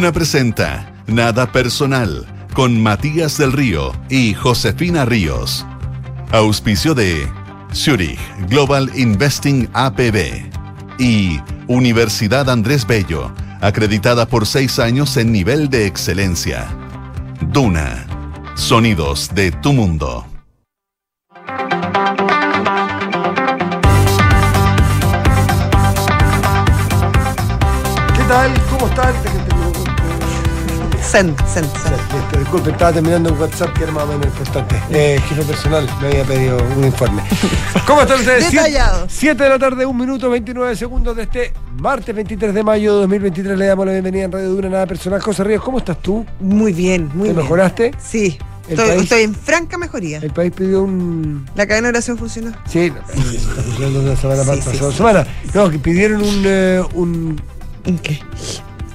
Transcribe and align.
Duna 0.00 0.12
presenta 0.12 0.90
Nada 1.08 1.52
Personal 1.52 2.26
con 2.54 2.82
Matías 2.82 3.36
del 3.36 3.52
Río 3.52 3.92
y 4.08 4.32
Josefina 4.32 5.04
Ríos. 5.04 5.66
Auspicio 6.32 6.94
de 6.94 7.30
Zurich 7.74 8.18
Global 8.48 8.90
Investing 8.94 9.68
APB 9.74 10.48
y 10.98 11.38
Universidad 11.66 12.48
Andrés 12.48 12.86
Bello, 12.86 13.30
acreditada 13.60 14.24
por 14.24 14.46
seis 14.46 14.78
años 14.78 15.18
en 15.18 15.32
nivel 15.32 15.68
de 15.68 15.84
excelencia. 15.84 16.66
Duna. 17.52 18.06
Sonidos 18.54 19.28
de 19.34 19.52
tu 19.52 19.74
mundo. 19.74 20.24
¿Qué 28.16 28.24
tal? 28.26 28.50
¿Cómo 28.70 28.86
están? 28.86 29.29
Zen, 31.10 31.34
zen, 31.52 31.64
zen. 31.64 31.92
Listo, 32.14 32.38
Disculpe, 32.38 32.70
estaba 32.70 32.92
terminando 32.92 33.32
un 33.32 33.40
WhatsApp 33.40 33.72
que 33.76 33.82
era 33.82 33.92
más 33.92 34.04
o 34.04 34.06
menos 34.08 34.26
importante. 34.26 34.76
Eh, 34.90 35.20
jefe 35.28 35.42
personal 35.42 35.88
me 36.00 36.06
había 36.06 36.24
pedido 36.24 36.58
un 36.76 36.84
informe. 36.84 37.22
¿Cómo 37.86 38.02
están 38.02 38.20
ustedes? 38.20 38.50
Detallado. 38.52 39.06
7 39.08 39.42
de 39.42 39.48
la 39.48 39.58
tarde, 39.58 39.84
1 39.86 39.98
minuto 39.98 40.30
29 40.30 40.76
segundos 40.76 41.16
de 41.16 41.24
este 41.24 41.52
martes 41.80 42.14
23 42.14 42.54
de 42.54 42.62
mayo 42.62 42.94
de 42.94 43.00
2023. 43.00 43.58
Le 43.58 43.66
damos 43.66 43.86
la 43.86 43.92
bienvenida 43.92 44.24
en 44.24 44.32
Radio 44.32 44.50
Dura 44.50 44.68
Nada 44.68 44.86
Personal. 44.86 45.20
José 45.20 45.42
Ríos, 45.42 45.64
¿cómo 45.64 45.78
estás 45.78 46.00
tú? 46.00 46.24
Muy 46.38 46.72
bien, 46.72 47.10
muy 47.14 47.28
¿Te 47.28 47.34
bien. 47.34 47.36
mejoraste? 47.44 47.90
Sí. 48.00 48.38
¿El 48.68 48.74
Estoy, 48.78 48.88
país? 48.90 49.02
estoy 49.02 49.22
en 49.22 49.34
franca 49.34 49.78
mejoría. 49.78 50.18
El 50.18 50.30
país 50.30 50.52
pidió 50.54 50.82
un. 50.84 51.44
La 51.56 51.66
cadena 51.66 51.88
de 51.88 51.94
oración 51.94 52.18
funcionó. 52.18 52.52
Sí, 52.68 52.92
está 53.34 53.62
funcionando 53.62 54.02
la 54.02 54.14
semana 54.16 54.42
Sí, 54.44 54.48
pasada. 54.50 54.90
sí, 54.92 54.96
semana. 54.96 55.26
No, 55.54 55.70
que 55.70 55.78
pidieron 55.80 56.22
un. 56.22 56.42
eh, 56.46 56.82
un 56.94 57.42
¿En 57.84 57.98
qué? 57.98 58.20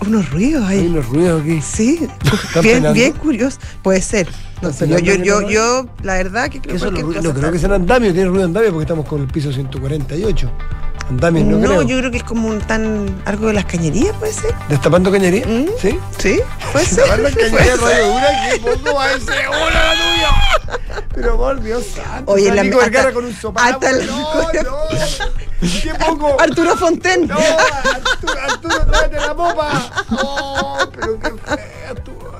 Unos 0.06 0.30
ruidos 0.31 0.64
hay 0.67 0.80
ahí. 0.80 0.88
unos 0.88 1.08
ruidos 1.09 1.42
aquí. 1.42 1.61
Sí, 1.61 2.00
¿Están 2.03 2.64
bien, 2.64 2.75
penando? 2.78 2.94
bien 2.94 3.11
curioso. 3.14 3.58
Puede 3.81 4.02
ser. 4.02 4.28
No 4.61 4.70
¿Están 4.70 4.89
sé, 4.89 5.03
yo, 5.03 5.16
yo, 5.16 5.50
yo, 5.50 5.86
que 5.97 6.03
la 6.03 6.14
verdad 6.16 6.50
que 6.50 6.61
creo 6.61 6.75
cosa 6.75 7.22
No 7.22 7.33
creo 7.33 7.52
que 7.52 7.59
sean 7.59 7.73
andamios, 7.73 8.14
tiene 8.14 8.30
ruido 8.30 8.45
andamio 8.45 8.70
porque 8.72 8.83
estamos 8.83 9.05
con 9.05 9.22
el 9.22 9.28
piso 9.28 9.52
148. 9.52 10.52
Andamios 11.09 11.45
no, 11.45 11.58
No, 11.58 11.67
creo. 11.67 11.81
yo 11.84 11.98
creo 12.00 12.11
que 12.11 12.17
es 12.17 12.23
como 12.23 12.48
un 12.48 12.59
tan. 12.61 13.22
algo 13.25 13.48
de 13.48 13.53
las 13.53 13.66
cañerías, 13.66 14.16
puede 14.17 14.34
ser. 14.34 14.53
¿Destapando 14.70 15.11
cañería? 15.11 15.45
¿Mm? 15.45 15.66
¿Sí? 15.80 16.00
Sí, 16.17 16.39
puede 16.72 16.86
ser. 16.86 16.95
Destapando 16.98 17.30
puede 17.30 17.50
cañería 17.52 17.75
ser. 17.75 17.81
radio 17.81 18.08
dura, 18.08 18.28
que 18.52 18.59
poco 18.59 18.95
va 18.95 19.11
ese 19.11 19.26
la 19.72 19.94
tuya. 19.94 21.06
Pero 21.14 21.38
por 21.38 21.61
Dios 21.61 21.86
santo. 21.95 22.31
Oye, 22.31 22.52
la- 22.52 22.64
Nico 22.64 22.81
hasta- 22.81 23.14
con 23.14 23.26
un 23.26 23.33
sopapo. 23.36 23.67
hasta 23.70 23.92
la 23.92 24.06
no, 24.06 24.42
no. 24.42 24.78
Qué 25.81 25.94
poco. 25.95 26.38
Arturo 26.42 26.76
Fonten. 26.76 27.28
No, 27.28 27.38
Arturo, 27.38 28.42
Arturo, 28.44 28.86
tráete 28.86 29.16
la 29.16 29.33
popa. 29.36 29.89
Oh, 30.11 30.78
pero 30.94 31.20
qué 31.20 31.30
feo, 31.30 31.58
Arturo. 31.89 32.36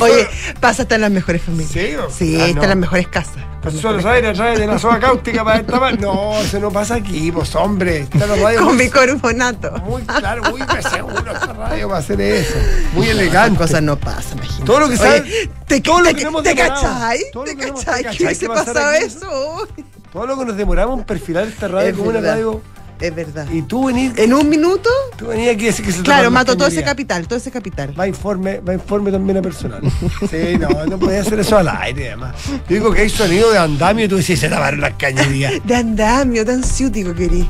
Oye, 0.00 0.26
pasa 0.60 0.82
hasta 0.82 0.94
en 0.96 1.00
las 1.02 1.10
mejores 1.10 1.42
familias. 1.42 1.72
¿Sí? 1.72 1.96
Sí, 2.18 2.38
Ah, 2.40 2.46
está 2.48 2.62
en 2.64 2.68
las 2.68 2.76
mejores 2.78 3.08
casas. 3.08 3.36
Pues 3.64 3.80
solo 3.80 4.02
sabes, 4.02 4.36
trae 4.36 4.58
de 4.58 4.66
la 4.66 4.78
soda 4.78 5.00
cáustica 5.00 5.42
para 5.42 5.58
destapar. 5.58 5.98
No, 5.98 6.38
eso 6.40 6.60
no 6.60 6.70
pasa 6.70 6.96
aquí, 6.96 7.32
pues 7.32 7.54
hombre. 7.54 8.00
Está 8.00 8.26
la 8.26 8.36
radio 8.36 8.64
Con 8.66 8.76
bicarbonato. 8.76 9.70
Muy 9.78 10.02
claro, 10.02 10.42
muy 10.50 10.60
seguro 10.90 11.32
esta 11.32 11.52
radio 11.54 11.88
va 11.88 11.96
a 11.96 11.98
hacer 12.00 12.20
eso. 12.20 12.54
Muy 12.92 13.08
elegante. 13.08 13.58
cosas 13.58 13.82
no 13.82 13.96
pasan, 13.96 14.36
imagínate. 14.38 14.64
Todo 14.66 14.80
lo 14.80 14.88
que 14.88 14.96
sabe- 14.98 15.50
¿te, 15.66 15.80
todo 15.80 16.00
lo 16.00 16.10
te, 16.10 16.14
que 16.14 16.24
te 16.42 16.54
cachai? 16.54 17.18
¿Te 17.44 17.56
cachai? 17.56 18.02
¿te 18.04 18.10
¿Qué 18.16 18.24
hubiese 18.24 18.46
a 18.46 18.48
pasado 18.48 18.92
eso? 18.92 19.68
Todo 20.12 20.26
lo 20.26 20.38
que 20.38 20.44
nos 20.44 20.56
demoramos 20.56 20.98
en 20.98 21.04
perfilar 21.04 21.44
esta 21.48 21.66
radio 21.68 21.96
como 21.96 22.10
una 22.10 22.20
radio. 22.20 22.60
Es 23.00 23.14
verdad. 23.14 23.46
Y 23.52 23.62
tú 23.62 23.86
venís, 23.86 24.12
En 24.16 24.32
un 24.32 24.48
minuto, 24.48 24.88
tú 25.16 25.26
venías 25.26 25.54
aquí 25.54 25.64
a 25.64 25.66
decir 25.66 25.84
que 25.84 25.92
se 25.92 26.02
claro, 26.02 26.30
mato 26.30 26.56
todo 26.56 26.68
ese 26.68 26.82
capital, 26.84 27.26
todo 27.26 27.38
ese 27.38 27.50
capital. 27.50 27.98
Va 27.98 28.06
informe, 28.06 28.60
va 28.60 28.72
informe 28.72 29.10
también 29.10 29.38
a 29.38 29.42
personal. 29.42 29.82
Sí, 30.30 30.56
no, 30.58 30.86
no 30.86 30.98
podía 30.98 31.20
hacer 31.20 31.38
eso 31.40 31.58
al 31.58 31.68
aire, 31.68 32.08
además. 32.08 32.34
Yo 32.48 32.76
digo 32.76 32.92
que 32.92 33.02
hay 33.02 33.10
sonido 33.10 33.50
de 33.50 33.58
andamio 33.58 34.04
y 34.04 34.08
tú 34.08 34.16
decís, 34.16 34.38
se 34.38 34.48
taparon 34.48 34.80
las 34.80 34.94
cañerías. 34.94 35.54
De 35.64 35.74
andamio, 35.74 36.44
tan 36.46 36.62
ciútico 36.62 37.14
querí. 37.14 37.48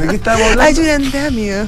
¿De 0.00 0.08
qué 0.08 0.16
estábamos 0.16 0.50
hablando? 0.52 0.62
Ay, 0.62 0.78
un 0.78 0.90
andamio. 1.04 1.66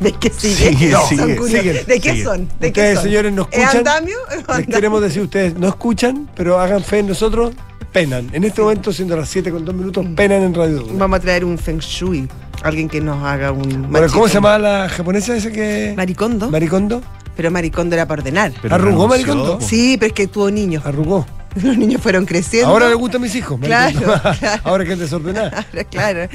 ¿De 0.00 0.12
qué 0.12 0.30
sigue? 0.30 0.68
Sigue, 0.70 0.88
No, 0.90 1.06
sigue, 1.06 1.20
son 1.22 1.36
curiosos. 1.36 1.60
sigue, 1.62 1.84
¿De 1.84 2.00
qué 2.00 2.22
son? 2.22 2.48
¿De 2.60 2.72
qué 2.72 2.94
son? 2.94 3.02
señores, 3.04 3.32
nos 3.32 3.48
¿Es 3.50 3.54
escuchan. 3.58 3.76
andamio? 3.78 4.16
¿Es 4.30 4.36
Les 4.36 4.48
andamio? 4.48 4.74
queremos 4.76 5.00
decir, 5.02 5.22
ustedes 5.22 5.54
no 5.56 5.68
escuchan, 5.68 6.28
pero 6.36 6.60
hagan 6.60 6.82
fe 6.84 6.98
en 6.98 7.08
nosotros, 7.08 7.52
penan. 7.92 8.28
En 8.32 8.44
este 8.44 8.62
momento, 8.62 8.92
siendo 8.92 9.16
las 9.16 9.28
7 9.28 9.50
con 9.50 9.64
2 9.64 9.74
minutos, 9.74 10.06
penan 10.16 10.42
en 10.42 10.54
Radio 10.54 10.80
Duna. 10.80 10.98
Vamos 10.98 11.18
a 11.18 11.20
traer 11.20 11.44
un 11.44 11.58
Feng 11.58 11.78
Shui. 11.78 12.28
Alguien 12.62 12.88
que 12.88 13.00
nos 13.00 13.22
haga 13.24 13.52
un. 13.52 13.62
Bueno, 13.68 13.88
machito. 13.88 14.12
¿cómo 14.14 14.28
se 14.28 14.34
llamaba 14.34 14.58
la 14.58 14.88
japonesa 14.88 15.36
esa 15.36 15.50
que. 15.50 15.94
Maricondo. 15.96 16.50
Maricondo? 16.50 17.02
pero 17.38 17.52
Maricondo 17.52 17.94
era 17.94 18.04
para 18.08 18.22
ordenar. 18.22 18.52
Pero 18.60 18.74
¿Arrugó 18.74 19.06
Maricondo? 19.06 19.60
Sí, 19.60 19.96
pero 19.96 20.08
es 20.08 20.12
que 20.12 20.26
tuvo 20.26 20.50
niños. 20.50 20.84
Arrugó. 20.84 21.24
Los 21.62 21.78
niños 21.78 22.02
fueron 22.02 22.26
creciendo. 22.26 22.68
Ahora 22.68 22.88
le 22.88 22.96
gustan 22.96 23.20
mis 23.22 23.32
hijos. 23.36 23.60
Claro, 23.60 24.00
claro. 24.40 24.62
Ahora 24.64 24.84
que 24.84 24.94
es 24.94 24.98
desordenada. 24.98 25.64
Claro. 25.88 26.28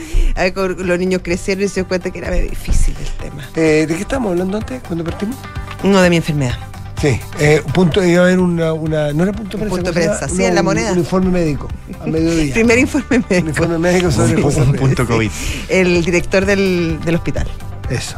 Los 0.77 0.99
niños 0.99 1.19
crecieron 1.21 1.65
y 1.65 1.67
se 1.67 1.81
dio 1.81 1.89
cuenta 1.89 2.09
que 2.09 2.19
era 2.19 2.31
difícil 2.31 2.95
el 2.97 3.11
tema. 3.21 3.49
Eh, 3.53 3.85
¿De 3.85 3.95
qué 3.95 4.03
estábamos 4.03 4.31
hablando 4.31 4.57
antes, 4.57 4.81
cuando 4.87 5.03
partimos? 5.03 5.35
Uno 5.83 6.01
de 6.01 6.09
mi 6.09 6.15
enfermedad. 6.15 6.72
Sí, 7.03 7.19
eh, 7.37 7.61
punto, 7.73 8.01
iba 8.01 8.21
a 8.21 8.25
haber 8.27 8.39
una, 8.39 8.71
una. 8.71 9.11
No 9.11 9.23
era 9.23 9.33
punto 9.33 9.57
de 9.57 9.63
Un 9.65 9.69
prensa. 9.69 9.91
punto 9.91 9.91
¿cómo 9.91 9.93
se 9.93 9.99
de 9.99 10.07
prensa, 10.07 10.29
sí, 10.29 10.43
en 10.45 10.55
la 10.55 10.61
un- 10.61 10.65
moneda. 10.67 10.91
Un 10.93 10.99
informe 10.99 11.29
médico, 11.31 11.67
a 12.01 12.05
mediodía. 12.07 12.53
Primer 12.53 12.79
informe 12.79 13.17
Un 13.17 13.25
médico. 13.29 13.49
informe 13.49 13.77
médico 13.77 14.09
sobre 14.11 14.35
Un 14.41 14.51
Reyes. 14.53 14.79
punto 14.79 15.05
COVID. 15.07 15.31
El 15.67 16.05
director 16.05 16.45
del, 16.45 16.97
del 17.03 17.15
hospital. 17.15 17.45
Eso. 17.89 18.15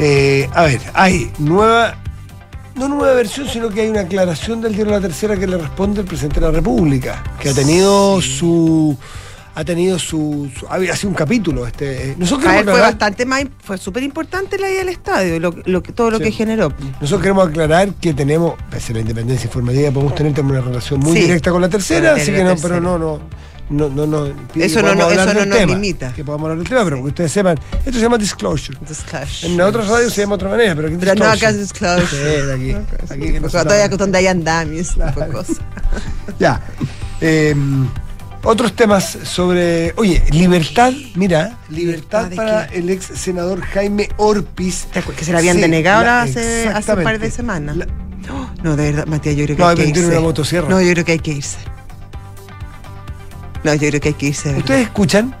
Eh, 0.00 0.48
a 0.52 0.64
ver, 0.64 0.80
hay 0.92 1.30
nueva, 1.38 1.94
no 2.74 2.88
nueva 2.88 3.14
versión, 3.14 3.48
sino 3.48 3.68
que 3.68 3.82
hay 3.82 3.88
una 3.90 4.00
aclaración 4.00 4.60
del 4.60 4.74
diario 4.74 4.92
La 4.92 5.00
Tercera 5.00 5.36
que 5.36 5.46
le 5.46 5.56
responde 5.56 6.00
el 6.00 6.06
presidente 6.08 6.40
de 6.40 6.46
la 6.46 6.52
República, 6.52 7.22
que 7.40 7.50
ha 7.50 7.54
tenido 7.54 8.20
su. 8.20 8.98
Ha 9.56 9.64
tenido 9.64 9.98
su. 9.98 10.50
su- 10.58 10.66
ha 10.66 10.78
sido 10.96 11.10
un 11.10 11.14
capítulo. 11.14 11.66
Este, 11.66 12.10
eh, 12.10 12.14
nosotros 12.18 12.48
A 12.48 12.56
ver, 12.56 12.64
fue 12.64 12.80
bastante 12.80 13.24
más, 13.24 13.44
fue 13.62 13.78
súper 13.78 14.02
importante 14.02 14.58
la 14.58 14.68
ida 14.70 14.80
al 14.80 14.88
estadio, 14.88 15.38
lo, 15.38 15.54
lo 15.64 15.80
todo 15.82 16.10
lo 16.10 16.18
Sí. 16.18 16.24
que 16.24 16.32
generó. 16.32 16.72
nosotros 17.00 17.20
queremos 17.20 17.48
aclarar 17.48 17.92
que 17.94 18.12
tenemos, 18.14 18.54
pese 18.70 18.92
a 18.92 18.96
la 18.96 19.00
independencia 19.02 19.46
informativa, 19.46 19.90
podemos 19.92 20.14
tener 20.16 20.38
una 20.40 20.60
relación 20.60 20.98
muy 21.00 21.12
Sí. 21.16 21.22
directa 21.22 21.50
con 21.52 21.60
la 21.62 21.68
tercera, 21.68 22.14
así 22.14 22.32
que 22.32 22.42
no, 22.42 22.50
Tercera. 22.50 22.68
pero 22.68 22.80
no, 22.80 22.98
no. 22.98 23.20
No, 23.70 23.88
no, 23.88 24.06
no, 24.06 24.26
Eso 24.56 24.82
no- 24.82 24.94
no- 24.94 25.10
eso 25.10 25.24
no 25.24 25.40
del 25.40 25.48
nos 25.48 25.58
tema, 25.58 25.72
limita. 25.72 26.12
Que 26.12 26.22
podamos 26.22 26.44
hablar 26.44 26.58
del 26.58 26.68
tema, 26.68 26.84
pero 26.84 26.96
que 26.98 27.02
ustedes 27.08 27.32
sepan, 27.32 27.58
esto 27.78 27.92
se 27.92 28.00
llama 28.00 28.18
disclosure. 28.18 28.76
Disclosure. 28.86 29.54
En 29.54 29.60
otras 29.62 29.88
radios 29.88 30.12
se 30.12 30.20
llama 30.20 30.32
de 30.32 30.34
otra 30.34 30.48
manera, 30.50 30.74
pero 30.74 30.88
aquí 30.88 30.96
Pero 31.00 31.14
no 31.14 31.24
acá 31.24 31.48
es 31.48 31.58
disclosure. 31.60 32.00
disclosure. 32.02 32.40
Sí, 32.40 32.46
de 32.46 32.52
aquí. 32.52 32.86
aquí 33.10 33.32
que 33.32 33.40
no 33.40 33.48
todavía 33.48 33.88
donde 33.88 34.18
hay 34.18 34.26
andamios, 34.26 34.94
de 34.98 35.28
cosas. 35.32 35.56
Ya. 36.38 36.60
Eh, 37.22 37.54
otros 38.44 38.74
temas 38.74 39.18
sobre. 39.24 39.92
Oye, 39.96 40.22
libertad, 40.30 40.92
mira, 41.14 41.58
libertad 41.68 42.30
¿Libertad 42.30 42.36
para 42.36 42.66
qué? 42.68 42.78
el 42.78 42.90
ex 42.90 43.04
senador 43.06 43.60
Jaime 43.62 44.08
Orpiz. 44.16 44.84
¿Te 44.92 45.00
acuerdas 45.00 45.18
que 45.18 45.24
se 45.24 45.32
la 45.32 45.38
habían 45.38 45.56
Sí, 45.56 45.62
denegado 45.62 46.04
la- 46.04 46.22
hace, 46.22 46.68
hace 46.68 46.92
un 46.94 47.02
par 47.02 47.18
de 47.18 47.30
semanas? 47.30 47.76
La- 47.76 47.86
No, 48.62 48.76
de 48.76 48.92
verdad, 48.92 49.06
Matías, 49.06 49.36
yo 49.36 49.44
creo 49.44 49.56
que 49.56 49.62
No, 49.62 49.68
hay 49.68 49.76
que 49.76 49.86
irse. 49.88 50.06
una 50.06 50.20
motosierra. 50.20 50.68
No, 50.68 50.80
yo 50.80 50.90
creo 50.92 51.04
que 51.04 51.12
hay 51.12 51.18
que 51.18 51.32
irse. 51.32 51.58
No, 53.64 53.74
yo 53.74 53.88
creo 53.88 54.00
que 54.00 54.08
hay 54.08 54.14
que 54.14 54.26
irse. 54.26 54.52
de. 54.52 54.58
¿Ustedes 54.58 54.82
escuchan? 54.82 55.34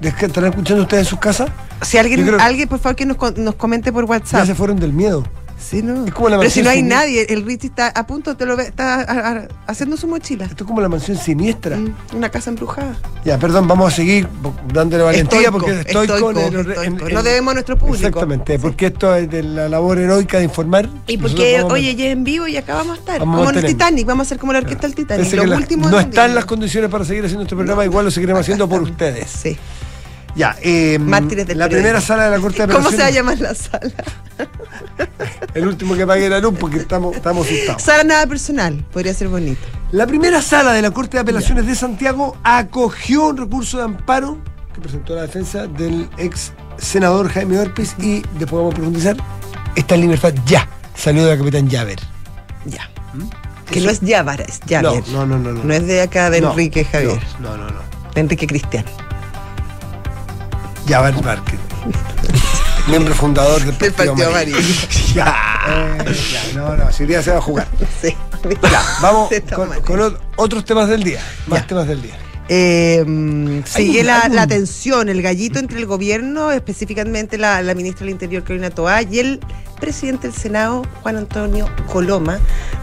¿Están 0.00 0.44
escuchando 0.46 0.82
ustedes 0.82 1.04
en 1.06 1.10
sus 1.10 1.18
casas? 1.18 1.50
Si 1.82 1.96
alguien, 1.98 2.24
creo- 2.26 2.40
alguien, 2.40 2.68
por 2.68 2.78
favor, 2.80 2.96
que 2.96 3.06
nos, 3.06 3.16
nos 3.36 3.54
comente 3.56 3.92
por 3.92 4.04
Ya 4.04 4.10
WhatsApp. 4.10 4.46
se 4.46 4.54
fueron 4.54 4.78
del 4.80 4.92
miedo. 4.92 5.24
Sí, 5.60 5.82
no. 5.82 6.06
Es 6.06 6.14
como 6.14 6.28
la 6.28 6.38
Pero 6.38 6.50
si 6.50 6.62
no 6.62 6.70
hay 6.70 6.82
nadie, 6.82 7.26
el 7.30 7.44
Richie 7.44 7.66
está 7.66 7.88
a 7.88 8.06
punto, 8.06 8.36
te 8.36 8.46
lo 8.46 8.56
ve, 8.56 8.64
está 8.64 8.94
a- 9.00 9.30
a- 9.32 9.48
haciendo 9.66 9.96
su 9.96 10.06
mochila. 10.06 10.44
Esto 10.44 10.64
es 10.64 10.68
como 10.68 10.80
la 10.80 10.88
mansión 10.88 11.18
siniestra. 11.18 11.76
Mm, 11.76 11.94
Una 12.16 12.28
casa 12.30 12.50
embrujada. 12.50 12.96
Ya, 13.24 13.38
perdón, 13.38 13.66
vamos 13.66 13.92
a 13.92 13.96
seguir 13.96 14.28
dándole 14.72 15.02
valentía 15.02 15.40
Estoico, 15.40 15.58
porque 15.58 15.80
estoy 15.80 16.06
con 16.20 16.34
No 17.12 17.22
debemos 17.22 17.50
a 17.50 17.54
nuestro 17.54 17.76
público. 17.76 17.96
Exactamente, 17.96 18.58
porque 18.58 18.86
esto 18.86 19.14
es 19.14 19.28
de 19.28 19.42
la 19.42 19.68
labor 19.68 19.98
heroica 19.98 20.38
de 20.38 20.44
informar. 20.44 20.88
Y 21.06 21.18
porque, 21.18 21.60
oye, 21.62 21.94
ya 21.96 22.06
en 22.06 22.24
vivo 22.24 22.46
y 22.46 22.56
acá 22.56 22.74
vamos 22.74 22.96
a 22.96 23.00
estar. 23.00 23.18
Vamos 23.18 23.36
como 23.38 23.50
en 23.50 23.58
el. 23.58 23.66
Titanic, 23.66 24.06
vamos 24.06 24.26
a 24.26 24.28
ser 24.28 24.38
como 24.38 24.52
la 24.52 24.60
orquesta 24.60 24.86
del 24.86 24.94
Titanic. 24.94 25.32
La- 25.32 25.58
no 25.90 26.00
están 26.00 26.34
las 26.34 26.44
condiciones 26.44 26.88
para 26.90 27.04
seguir 27.04 27.24
haciendo 27.24 27.42
este 27.42 27.56
programa, 27.56 27.84
igual 27.84 28.04
lo 28.04 28.10
seguiremos 28.10 28.40
haciendo 28.40 28.68
por 28.68 28.82
ustedes. 28.84 29.28
Sí. 29.30 29.56
Ya, 30.34 30.56
eh, 30.62 30.98
Mártires 31.00 31.46
del 31.46 31.58
la 31.58 31.68
primera 31.68 32.00
sala 32.00 32.24
de 32.24 32.30
la 32.30 32.38
Corte 32.40 32.66
de 32.66 32.72
¿Cómo 32.72 32.90
se 32.90 32.96
va 32.98 33.04
a 33.04 33.06
Apelaciones. 33.08 33.38
llamar 33.38 33.38
la 33.40 33.54
sala? 33.54 33.92
El 35.54 35.66
último 35.66 35.94
que 35.96 36.06
pague 36.06 36.28
la 36.28 36.38
luz 36.38 36.54
porque 36.58 36.78
estamos, 36.78 37.16
estamos 37.16 37.46
asustados. 37.46 37.82
Sala 37.82 38.04
nada 38.04 38.26
personal. 38.26 38.84
Podría 38.92 39.14
ser 39.14 39.28
bonito. 39.28 39.60
La 39.90 40.06
primera 40.06 40.40
sala 40.42 40.72
de 40.72 40.82
la 40.82 40.90
Corte 40.90 41.16
de 41.16 41.22
Apelaciones 41.22 41.66
de 41.66 41.74
Santiago 41.74 42.36
acogió 42.44 43.26
un 43.26 43.36
recurso 43.36 43.78
de 43.78 43.84
amparo 43.84 44.38
que 44.74 44.80
presentó 44.80 45.14
la 45.16 45.22
defensa 45.22 45.66
del 45.66 46.08
ex 46.18 46.52
senador 46.76 47.28
Jaime 47.30 47.58
Orpiz 47.58 47.94
y 47.98 48.20
después 48.38 48.52
vamos 48.52 48.74
a 48.74 48.76
profundizar. 48.76 49.16
Está 49.74 49.94
en 49.96 50.02
libertad 50.02 50.34
ya. 50.46 50.68
Salió 50.94 51.24
de 51.24 51.30
la 51.30 51.38
capitán 51.38 51.68
Llaver. 51.68 51.98
Ya. 52.66 52.88
Que 53.70 53.80
no 53.80 53.90
es 53.90 54.00
Yávara, 54.00 54.44
es. 54.44 54.60
¿Mm? 54.66 55.12
No, 55.12 55.26
no, 55.26 55.38
no, 55.38 55.52
no. 55.52 55.64
No 55.64 55.74
es 55.74 55.86
de 55.86 56.00
acá 56.00 56.30
de 56.30 56.40
No, 56.40 56.50
Enrique 56.50 56.84
Javier. 56.84 57.20
No, 57.38 57.56
no, 57.56 57.66
no. 57.68 57.80
De 58.14 58.20
Enrique 58.20 58.46
Cristian. 58.46 58.84
Llaver 60.88 61.22
Márquez. 61.22 61.60
Miembro 62.88 63.14
fundador 63.14 63.60
del 63.62 63.74
Partido, 63.74 64.14
Partido 64.14 64.28
Amarillo. 64.30 64.56
Ya, 65.14 65.34
eh, 66.06 66.14
ya, 66.32 66.58
no, 66.58 66.76
no, 66.76 66.92
si 66.92 67.04
día 67.04 67.22
se 67.22 67.30
va 67.30 67.38
a 67.38 67.42
jugar. 67.42 67.66
Sí. 68.02 68.14
Ya, 68.70 68.82
vamos 69.02 69.30
con, 69.84 70.16
otros 70.36 70.64
temas 70.64 70.88
del 70.88 71.02
día. 71.02 71.20
Más 71.48 71.60
Ya. 71.60 71.66
temas 71.66 71.88
del 71.88 72.00
día. 72.00 72.16
Eh, 72.48 73.62
sigue 73.66 74.04
la 74.04 74.46
tensión, 74.46 75.08
el 75.08 75.20
gallito 75.20 75.58
entre 75.58 75.78
el 75.78 75.86
gobierno, 75.86 76.52
específicamente 76.52 77.36
la, 77.36 77.60
la 77.62 77.74
ministra 77.74 78.04
del 78.04 78.10
Interior, 78.12 78.42
Carolina 78.44 78.70
Toá, 78.70 79.02
y 79.02 79.18
el 79.18 79.40
presidente 79.80 80.28
del 80.28 80.36
Senado, 80.36 80.86
Juan 81.02 81.16
Antonio 81.16 81.68
Coloma, 81.92 82.38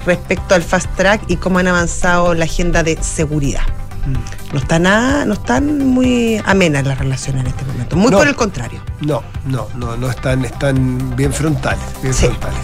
respecto 0.06 0.56
al 0.56 0.62
fast 0.62 0.94
track 0.96 1.24
y 1.30 1.38
cómo 1.38 1.60
han 1.60 1.68
avanzado 1.68 2.34
la 2.34 2.46
agenda 2.46 2.84
de 2.84 3.02
seguridad. 3.02 3.64
Mm. 4.06 4.54
No 4.54 4.60
está 4.60 4.80
nada, 4.80 5.26
no 5.26 5.34
están 5.34 5.86
muy 5.88 6.42
amenas 6.46 6.86
las 6.86 6.98
relaciones 6.98 7.42
en 7.42 7.48
este 7.48 7.66
momento. 7.66 7.96
Muy 7.96 8.12
No. 8.12 8.18
por 8.20 8.28
el 8.28 8.36
contrario. 8.36 8.80
No, 9.02 9.24
no, 9.46 9.68
no, 9.76 9.98
no 9.98 10.10
están, 10.10 10.46
están 10.46 11.16
bien 11.16 11.34
frontales, 11.34 11.84
bien 12.02 12.14
Sí. 12.14 12.28
frontales. 12.28 12.62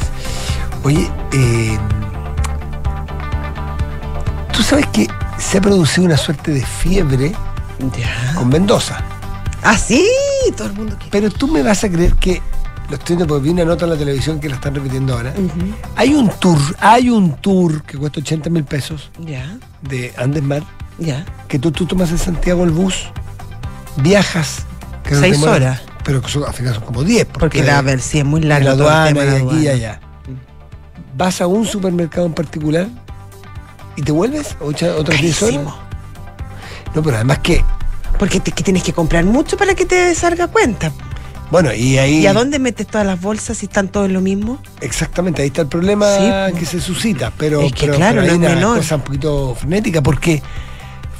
Oye, 0.83 1.09
eh, 1.33 1.77
tú 4.53 4.63
sabes 4.63 4.85
que 4.87 5.07
se 5.37 5.57
ha 5.57 5.61
producido 5.61 6.05
una 6.05 6.17
suerte 6.17 6.51
de 6.51 6.65
fiebre 6.65 7.31
Ya. 7.97 8.33
con 8.35 8.49
Mendoza, 8.49 8.99
Ah, 9.63 9.77
sí, 9.77 10.07
todo 10.57 10.67
el 10.67 10.73
mundo 10.73 10.95
quiere. 10.95 11.11
pero 11.11 11.29
tú 11.29 11.47
me 11.47 11.61
vas 11.61 11.83
a 11.83 11.89
creer 11.89 12.15
que 12.15 12.41
lo 12.89 12.95
estoy 12.97 13.15
viendo 13.15 13.27
porque 13.33 13.43
vi 13.45 13.49
una 13.51 13.63
nota 13.65 13.85
en 13.85 13.91
la 13.91 13.97
televisión 13.97 14.39
que 14.39 14.49
la 14.49 14.55
están 14.55 14.73
repitiendo 14.75 15.13
ahora. 15.13 15.33
Hay 15.95 16.13
un 16.15 16.29
tour, 16.29 16.57
hay 16.79 17.09
un 17.09 17.33
tour 17.37 17.83
que 17.83 17.97
cuesta 17.97 18.19
80 18.19 18.49
mil 18.49 18.63
pesos 18.63 19.11
Ya, 19.19 19.57
de 19.81 20.13
Andesmar, 20.17 20.63
ya. 21.01 21.25
que 21.47 21.59
tú, 21.59 21.71
tú 21.71 21.85
tomas 21.85 22.11
en 22.11 22.17
Santiago 22.17 22.63
el 22.63 22.71
bus, 22.71 23.07
viajas. 23.97 24.63
que 25.03 25.15
Seis 25.15 25.41
horas. 25.43 25.81
Pero 26.03 26.21
que 26.21 26.29
son, 26.29 26.43
al 26.45 26.53
final 26.53 26.73
son 26.75 26.83
como 26.85 27.03
10. 27.03 27.25
Porque 27.25 27.63
la 27.63 27.81
ver 27.81 27.99
sí 28.01 28.19
es 28.19 28.25
muy 28.25 28.41
larga. 28.41 28.71
la 28.71 28.77
todo 28.77 28.87
el 28.87 28.93
aduana 28.93 29.09
y 29.09 29.13
de 29.13 29.35
aquí 29.35 29.43
y 29.43 29.67
aduana. 29.67 29.71
allá. 29.71 29.99
Vas 31.15 31.41
a 31.41 31.47
un 31.47 31.65
supermercado 31.67 32.25
en 32.25 32.33
particular 32.33 32.87
y 33.95 34.01
te 34.01 34.11
vuelves 34.11 34.55
ocho- 34.61 34.95
otras 34.97 35.19
10 35.21 35.41
horas. 35.43 35.53
Carísimo. 35.55 35.77
No, 36.95 37.03
pero 37.03 37.15
además 37.17 37.39
que, 37.39 37.63
Porque 38.17 38.39
te- 38.39 38.51
que 38.51 38.63
tienes 38.63 38.83
que 38.83 38.93
comprar 38.93 39.23
mucho 39.25 39.57
para 39.57 39.75
que 39.75 39.85
te 39.85 40.13
salga 40.15 40.47
cuenta. 40.47 40.91
bueno, 41.51 41.73
y 41.73 41.97
ahí. 41.97 42.19
¿Y 42.21 42.27
a 42.27 42.33
dónde 42.33 42.59
metes 42.59 42.87
todas 42.87 43.05
las 43.05 43.19
bolsas 43.21 43.57
si 43.57 43.65
están 43.67 43.89
todos 43.89 44.09
lo 44.09 44.21
mismo? 44.21 44.59
Exactamente, 44.79 45.41
ahí 45.41 45.49
está 45.49 45.61
el 45.63 45.67
problema 45.67 46.05
Sí, 46.17 46.57
que 46.57 46.65
se 46.65 46.79
suscita. 46.81 47.31
Pero, 47.37 47.61
Es 47.61 47.73
que 47.73 47.81
pero, 47.87 47.95
claro, 47.97 48.21
pero 48.21 48.31
hay 48.33 48.39
no 48.39 48.45
es 48.45 48.51
una 48.51 48.55
menor. 48.55 48.77
cosa 48.77 48.95
un 48.95 49.01
poquito 49.01 49.55
frenética 49.55 50.01
porque 50.01 50.41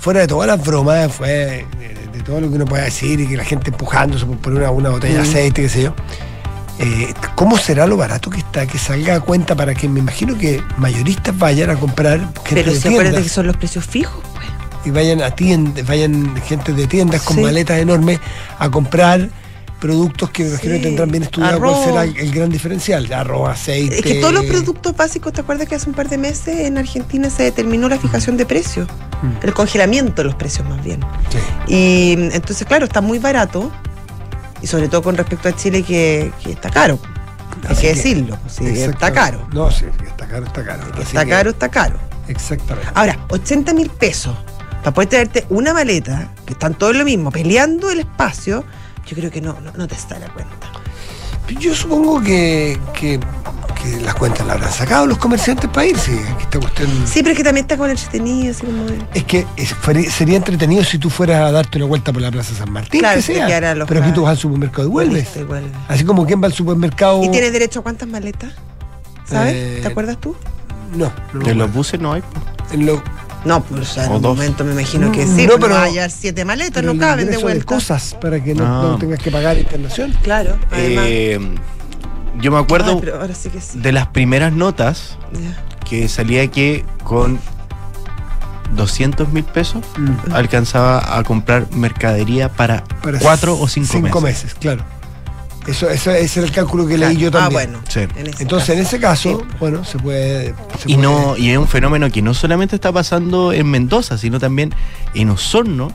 fuera 0.02 0.20
de 0.22 0.28
todas 0.28 0.48
las 0.48 0.62
bromas, 0.66 1.14
fue 1.14 1.66
de, 1.80 1.96
de 2.12 2.24
todo 2.24 2.42
lo 2.42 2.50
que 2.50 2.56
uno 2.56 2.66
pueda 2.66 2.84
decir 2.84 3.20
y 3.22 3.28
que 3.28 3.38
la 3.38 3.46
gente 3.46 3.70
empujándose 3.70 4.26
por 4.26 4.38
poner 4.38 4.60
una, 4.64 4.72
una 4.72 4.90
botella 4.90 5.16
de 5.16 5.22
aceite, 5.22 5.62
qué 5.62 5.70
sé 5.70 5.84
yo. 5.84 5.94
eh, 6.80 7.14
¿Cómo 7.36 7.58
será 7.58 7.86
lo 7.88 7.96
barato 7.98 8.30
que 8.30 8.40
está? 8.40 8.66
Que 8.66 8.78
salga 8.80 9.16
a 9.16 9.20
cuenta 9.22 9.56
para 9.56 9.74
que 9.76 9.88
me 9.88 10.00
imagino 10.00 10.38
que 10.38 10.62
mayoristas 10.78 11.38
vayan 11.38 11.70
a 11.70 11.76
comprar 11.76 12.20
gente 12.20 12.56
Pero 12.56 12.74
de 12.74 12.80
si 12.80 12.88
acuérdate 12.88 13.04
tiendas 13.12 13.24
que 13.24 13.30
son 13.30 13.48
los 13.48 13.58
precios 13.58 13.86
fijos, 13.86 14.22
pues. 14.34 14.46
y 14.86 14.90
vayan 14.92 15.22
a 15.22 15.32
tiendas, 15.32 15.86
vayan 15.86 16.36
gente 16.48 16.74
de 16.74 16.88
tiendas 16.88 17.22
con 17.22 17.38
Sí. 17.38 17.44
maletas 17.44 17.78
enormes 17.80 18.20
a 18.58 18.70
comprar 18.70 19.30
productos 19.82 20.30
que 20.30 20.44
me 20.44 20.50
imagino 20.52 20.72
que 20.74 20.78
Sí. 20.78 20.84
tendrán 20.86 21.12
bien 21.12 21.24
estudiado 21.24 21.58
Arroz. 21.58 21.74
cuál 21.74 21.86
será 21.86 22.04
el, 22.06 22.16
el 22.18 22.32
gran 22.32 22.50
diferencial. 22.50 23.12
Arroz, 23.12 23.50
aceite. 23.50 23.98
Es 23.98 24.02
que 24.04 24.14
todos 24.22 24.34
los 24.34 24.46
productos 24.46 24.96
básicos, 24.96 25.34
¿te 25.34 25.42
acuerdas 25.42 25.68
que 25.68 25.76
hace 25.76 25.90
un 25.90 25.96
par 25.96 26.08
de 26.08 26.18
meses 26.18 26.60
en 26.60 26.78
Argentina 26.78 27.30
se 27.30 27.44
determinó 27.44 27.90
la 27.90 27.98
fijación 28.00 28.38
de 28.38 28.46
precios? 28.46 28.88
Mm. 29.22 29.46
El 29.46 29.54
congelamiento 29.54 30.22
de 30.22 30.24
los 30.26 30.36
precios 30.36 30.66
más 30.70 30.82
bien. 30.86 31.02
Sí. 31.32 31.74
Y 31.74 32.14
entonces, 32.34 32.66
claro, 32.66 32.86
está 32.86 33.02
muy 33.02 33.20
barato. 33.20 33.70
Y 34.62 34.68
sobre 34.68 34.88
todo 34.88 35.02
con 35.02 35.18
respecto 35.18 35.50
a 35.50 35.56
Chile 35.56 35.82
que, 35.84 36.32
que 36.44 36.52
está 36.52 36.70
caro. 36.70 37.00
Hay 37.68 37.76
que 37.76 37.82
que- 37.82 37.88
decirlo. 37.96 38.38
sí, 38.48 38.66
está 38.68 39.12
caro. 39.12 39.46
No, 39.52 39.70
sí, 39.72 39.86
está 40.08 40.28
caro, 40.28 40.46
está 40.46 40.64
caro. 40.64 40.84
Así 40.94 41.02
está 41.02 41.26
que- 41.26 41.30
caro, 41.32 41.50
está 41.50 41.70
caro. 41.70 41.96
Exactamente. 42.28 42.90
Ahora, 42.94 43.18
80 43.30 43.74
mil 43.74 43.90
pesos 43.90 44.36
para 44.84 44.94
poder 44.94 45.10
traerte 45.10 45.46
una 45.50 45.74
maleta, 45.74 46.30
que 46.46 46.54
están 46.54 46.76
todos 46.76 46.96
lo 46.96 47.04
mismo, 47.04 47.32
peleando 47.32 47.90
el 47.92 48.00
espacio, 48.00 48.64
yo 49.12 49.18
creo 49.18 49.30
que 49.30 49.42
no, 49.42 49.60
no, 49.60 49.74
no 49.76 49.88
te 49.90 49.96
está 49.96 50.18
la 50.20 50.28
cuenta. 50.30 50.72
Yo 51.60 51.76
supongo 51.76 52.22
que, 52.22 52.80
que, 52.98 53.20
que 53.84 54.00
las 54.00 54.16
cuentas 54.16 54.48
las 54.48 54.56
habrán 54.56 54.72
sacado 54.72 55.06
los 55.06 55.18
comerciantes 55.18 55.70
para 55.70 55.86
irse. 55.86 56.14
Aquí 56.34 56.44
esta 56.44 56.60
cuestión. 56.60 56.90
Sí, 57.06 57.20
pero 57.22 57.32
es 57.32 57.38
que 57.38 57.44
también 57.44 57.66
está 57.66 57.76
con 57.76 57.90
entretenido, 57.90 58.52
así 58.52 58.66
como. 58.66 58.86
Es 59.14 59.24
que 59.26 59.46
es- 59.58 59.76
sería 60.14 60.38
entretenido 60.38 60.82
si 60.86 60.98
tú 60.98 61.10
fueras 61.10 61.42
a 61.42 61.52
darte 61.52 61.78
una 61.78 61.88
vuelta 61.88 62.14
por 62.14 62.22
la 62.22 62.32
Plaza 62.32 62.56
San 62.56 62.72
Martín, 62.72 63.02
Claro, 63.02 63.18
que 63.18 63.22
sea. 63.22 63.76
los 63.76 63.86
Pero 63.86 64.02
aquí 64.02 64.14
tú 64.14 64.22
vas 64.22 64.32
al 64.32 64.38
supermercado 64.38 64.88
y 64.88 64.92
vuelves. 64.92 65.28
Y 65.36 65.44
vuelve. 65.44 65.72
Así 65.90 66.06
como 66.06 66.26
quien 66.26 66.42
va 66.42 66.46
al 66.46 66.54
supermercado. 66.54 67.22
¿Y 67.22 67.30
tienes 67.32 67.52
derecho 67.52 67.82
a 67.82 67.84
cuántas 67.84 68.08
maletas? 68.08 68.54
¿Sabes? 69.26 69.54
Eh, 69.54 69.80
¿Te 69.82 69.88
acuerdas 69.90 70.18
tú? 70.22 70.38
No, 70.96 71.12
no. 71.34 71.46
De 71.46 71.54
los 71.56 71.74
buses 71.74 72.00
no 72.00 72.14
hay. 72.14 72.24
En 72.72 72.86
lo- 72.86 73.04
No, 73.44 73.64
pues 73.64 73.98
en 73.98 74.12
O 74.12 74.16
un 74.18 74.22
dos. 74.22 74.36
momento 74.38 74.64
me 74.64 74.72
imagino 74.74 75.12
que 75.12 75.26
No, 75.26 75.36
sí, 75.36 75.48
no, 75.48 75.54
no, 75.54 75.60
pero- 75.60 75.60
pero 75.62 75.76
va 75.76 75.84
a 75.86 75.90
llevar 75.90 76.12
siete 76.12 76.46
maletas, 76.46 76.74
pero 76.82 76.94
no 76.94 77.00
caben 77.00 77.30
de 77.30 77.38
vuelta. 77.38 77.66
cosas 77.66 78.16
para 78.22 78.44
que 78.44 78.54
no, 78.54 78.64
Ah. 78.66 78.82
no 78.84 78.98
tengas 78.98 79.20
que 79.20 79.32
pagar 79.32 79.58
internación. 79.58 80.14
Claro, 80.22 80.58
además. 80.72 81.06
Eh, 81.08 81.40
yo 82.40 82.52
me 82.52 82.60
acuerdo 82.60 82.92
Ay, 82.92 82.98
pero 83.00 83.20
ahora 83.20 83.34
sí 83.34 83.50
que 83.50 83.60
sí. 83.60 83.80
de 83.80 83.92
las 83.92 84.08
primeras 84.08 84.54
notas 84.54 85.18
Ya. 85.34 85.64
que 85.90 86.08
salía 86.08 86.46
que 86.48 86.86
con 87.04 87.40
200 88.76 89.30
mil 89.34 89.44
pesos 89.44 89.84
Mm. 89.98 90.34
alcanzaba 90.34 91.18
a 91.18 91.24
comprar 91.24 91.70
mercadería 91.72 92.48
para, 92.50 92.84
Para 93.02 93.20
cuatro 93.20 93.60
o 93.60 93.68
cinco, 93.68 93.90
cinco 93.92 94.22
meses. 94.22 94.44
meses. 94.46 94.58
claro. 94.60 94.84
Eso, 95.68 95.90
eso, 95.90 96.12
ese 96.12 96.40
era 96.40 96.48
el 96.48 96.54
cálculo 96.54 96.88
que 96.88 96.98
leí 96.98 97.18
yo 97.18 97.30
también. 97.30 97.62
Ah, 97.76 97.80
bueno. 97.80 97.84
Sí. 97.88 98.00
en 98.00 98.28
ese 98.28 98.42
Entonces, 98.44 98.68
caso. 98.70 98.74
en 98.74 98.80
ese 98.80 99.00
caso, 99.00 99.40
Sí. 99.50 99.56
bueno, 99.60 99.86
se 99.86 100.00
puede. 100.00 100.46
se 100.80 100.92
Y 100.92 100.96
puede- 100.96 100.98
no 100.98 101.38
y 101.38 101.52
es 101.52 101.58
un 101.58 101.68
fenómeno 101.68 102.10
que 102.10 102.22
no 102.22 102.34
solamente 102.34 102.76
está 102.76 102.92
pasando 102.92 103.54
en 103.54 103.70
Mendoza, 103.70 104.18
sino 104.18 104.40
también 104.40 104.74
en 105.14 105.30
Osorno, 105.30 105.92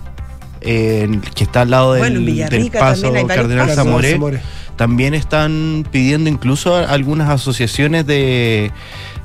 en- 0.61 1.21
que 1.21 1.45
está 1.45 1.63
al 1.63 1.71
lado 1.71 1.95
del, 1.95 2.03
Bueno, 2.03 2.49
del 2.49 2.71
paso 2.71 3.13
Cardenal. 3.27 3.71
Zamoré. 3.75 4.19
También 4.77 5.15
están 5.15 5.87
pidiendo 5.91 6.29
incluso 6.31 6.77
algunas 6.77 7.31
asociaciones 7.31 8.07
de, 8.07 8.71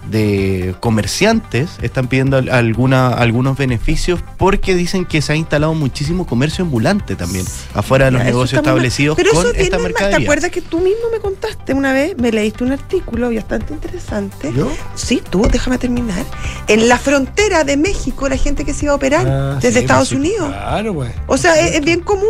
de 0.09 0.73
comerciantes, 0.79 1.71
están 1.81 2.07
pidiendo 2.07 2.37
al- 2.37 2.49
alguna, 2.49 3.09
algunos 3.09 3.57
beneficios 3.57 4.21
porque 4.37 4.75
dicen 4.75 5.05
que 5.05 5.21
se 5.21 5.33
ha 5.33 5.35
instalado 5.35 5.73
muchísimo 5.73 6.25
comercio 6.25 6.63
ambulante 6.63 7.15
también, 7.15 7.45
afuera 7.73 8.05
de 8.05 8.11
los 8.11 8.21
Ya, 8.21 8.25
negocios 8.25 8.59
establecidos 8.59 9.15
Pero 9.17 9.31
con 9.33 9.45
eso 9.47 9.55
esta 9.55 9.77
mercadería. 9.77 10.17
¿Te 10.19 10.23
acuerdas 10.23 10.51
que 10.51 10.61
tú 10.61 10.79
mismo 10.79 11.09
me 11.11 11.19
contaste 11.19 11.73
una 11.73 11.91
vez? 11.91 12.17
Me 12.17 12.31
leíste 12.31 12.63
un 12.63 12.71
artículo 12.71 13.29
bastante 13.33 13.73
interesante. 13.73 14.51
¿Yo? 14.55 14.71
Sí, 14.95 15.21
tú, 15.29 15.47
déjame 15.51 15.77
terminar. 15.77 16.23
En 16.67 16.87
la 16.87 16.97
frontera 16.97 17.63
de 17.65 17.75
México, 17.77 18.29
la 18.29 18.37
gente 18.37 18.63
que 18.65 18.73
se 18.73 18.85
iba 18.85 18.93
a 18.93 18.95
operar 18.95 19.27
Ah, 19.27 19.55
desde 19.61 19.73
sí, 19.73 19.79
Estados 19.79 20.07
sí. 20.09 20.15
Unidos. 20.15 20.47
Claro, 20.47 20.93
pues. 20.93 21.11
O 21.27 21.37
sea, 21.37 21.59
es, 21.59 21.75
es 21.75 21.81
bien 21.85 21.99
común 21.99 22.25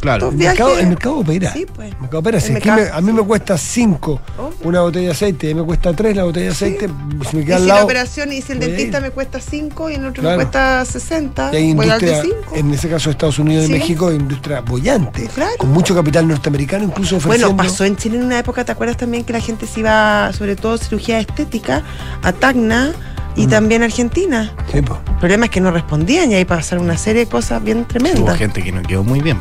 Claro. 0.00 0.28
El 0.30 0.36
mercado, 0.36 0.78
el 0.78 0.86
mercado 0.88 1.18
opera. 1.18 1.52
Sí, 1.52 1.66
pues. 1.74 1.88
El 1.92 1.98
mercado 2.00 2.18
opera. 2.20 2.40
Si 2.40 2.50
El 2.52 2.56
es 2.58 2.62
que 2.62 2.70
mercado, 2.70 2.90
me- 2.92 2.98
a 2.98 3.00
mí 3.00 3.06
sí. 3.08 3.12
me 3.14 3.22
cuesta 3.26 3.58
5 3.58 4.20
Obvio. 4.36 4.54
una 4.64 4.80
botella 4.82 5.06
de 5.06 5.12
aceite 5.12 5.46
y 5.46 5.50
a 5.50 5.54
mí 5.54 5.60
me 5.60 5.66
cuesta 5.66 5.92
3 5.94 6.16
la 6.16 6.24
botella 6.24 6.46
de 6.46 6.52
aceite, 6.52 6.88
si 7.30 7.36
me 7.36 7.42
Y 7.42 7.44
queda 7.46 7.56
al 7.56 7.62
si 7.62 7.68
la 7.68 7.84
operación 7.84 8.32
y 8.32 8.42
si 8.42 8.52
el 8.52 8.58
a 8.58 8.66
dentista 8.66 8.98
ir. 8.98 9.02
me 9.02 9.10
cuesta 9.10 9.40
5 9.40 9.90
y 9.90 9.94
el 9.94 10.06
otro 10.06 10.20
Claro. 10.22 10.36
me 10.38 10.44
cuesta 10.44 10.84
60, 10.84 11.50
Y 11.52 11.56
hay 11.56 11.74
voy 11.74 11.88
al 11.88 12.00
de 12.00 12.06
industria, 12.08 12.36
5. 12.44 12.56
en 12.56 12.74
ese 12.74 12.88
caso 12.88 13.10
Estados 13.10 13.38
Unidos 13.38 13.64
y 13.64 13.66
Sí. 13.68 13.72
México, 13.72 14.12
industria 14.12 14.60
bollante, 14.60 15.26
Claro. 15.34 15.52
con 15.58 15.70
mucho 15.72 15.94
capital 15.94 16.28
norteamericano, 16.28 16.84
incluso 16.84 17.16
ofreciendo. 17.16 17.48
Bueno, 17.54 17.68
pasó 17.70 17.84
en 17.84 17.96
Chile 17.96 18.18
en 18.18 18.24
una 18.24 18.38
época, 18.38 18.64
¿te 18.64 18.72
acuerdas 18.72 18.96
también 18.98 19.24
que 19.24 19.32
la 19.32 19.40
gente 19.40 19.66
se 19.66 19.80
iba, 19.80 20.32
sobre 20.32 20.54
todo 20.56 20.76
cirugía 20.78 21.18
estética, 21.18 21.82
a 22.22 22.32
Tacna 22.32 22.92
y 23.36 23.46
Mm. 23.46 23.50
también 23.50 23.82
a 23.82 23.86
Argentina? 23.86 24.52
Sí, 24.72 24.82
pues. 24.82 25.00
El 25.08 25.16
problema 25.18 25.46
es 25.46 25.50
que 25.50 25.60
no 25.60 25.70
respondían 25.70 26.30
y 26.30 26.34
ahí 26.34 26.44
pasaron 26.44 26.84
una 26.84 26.96
serie 26.98 27.24
de 27.24 27.30
cosas 27.30 27.62
bien 27.64 27.78
Hubo 27.78 27.86
tremendas. 27.86 28.36
gente 28.38 28.62
que 28.62 28.70
no 28.70 28.82
quedó 28.82 29.02
muy 29.02 29.20
bien. 29.20 29.38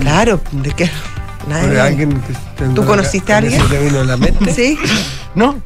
Claro, 0.00 0.40
de 0.52 0.70
que 0.72 0.90
nadie- 1.48 1.80
alguien 1.80 2.20
que 2.56 2.64
¿Tú 2.74 2.84
conociste 2.84 3.32
a 3.32 3.38
alguien? 3.38 3.60
se 3.60 3.68
te 3.68 3.84
vino 3.84 4.00
a 4.00 4.04
la 4.04 4.16
mente? 4.16 4.52
Sí, 4.52 4.78
¿No? 5.34 5.56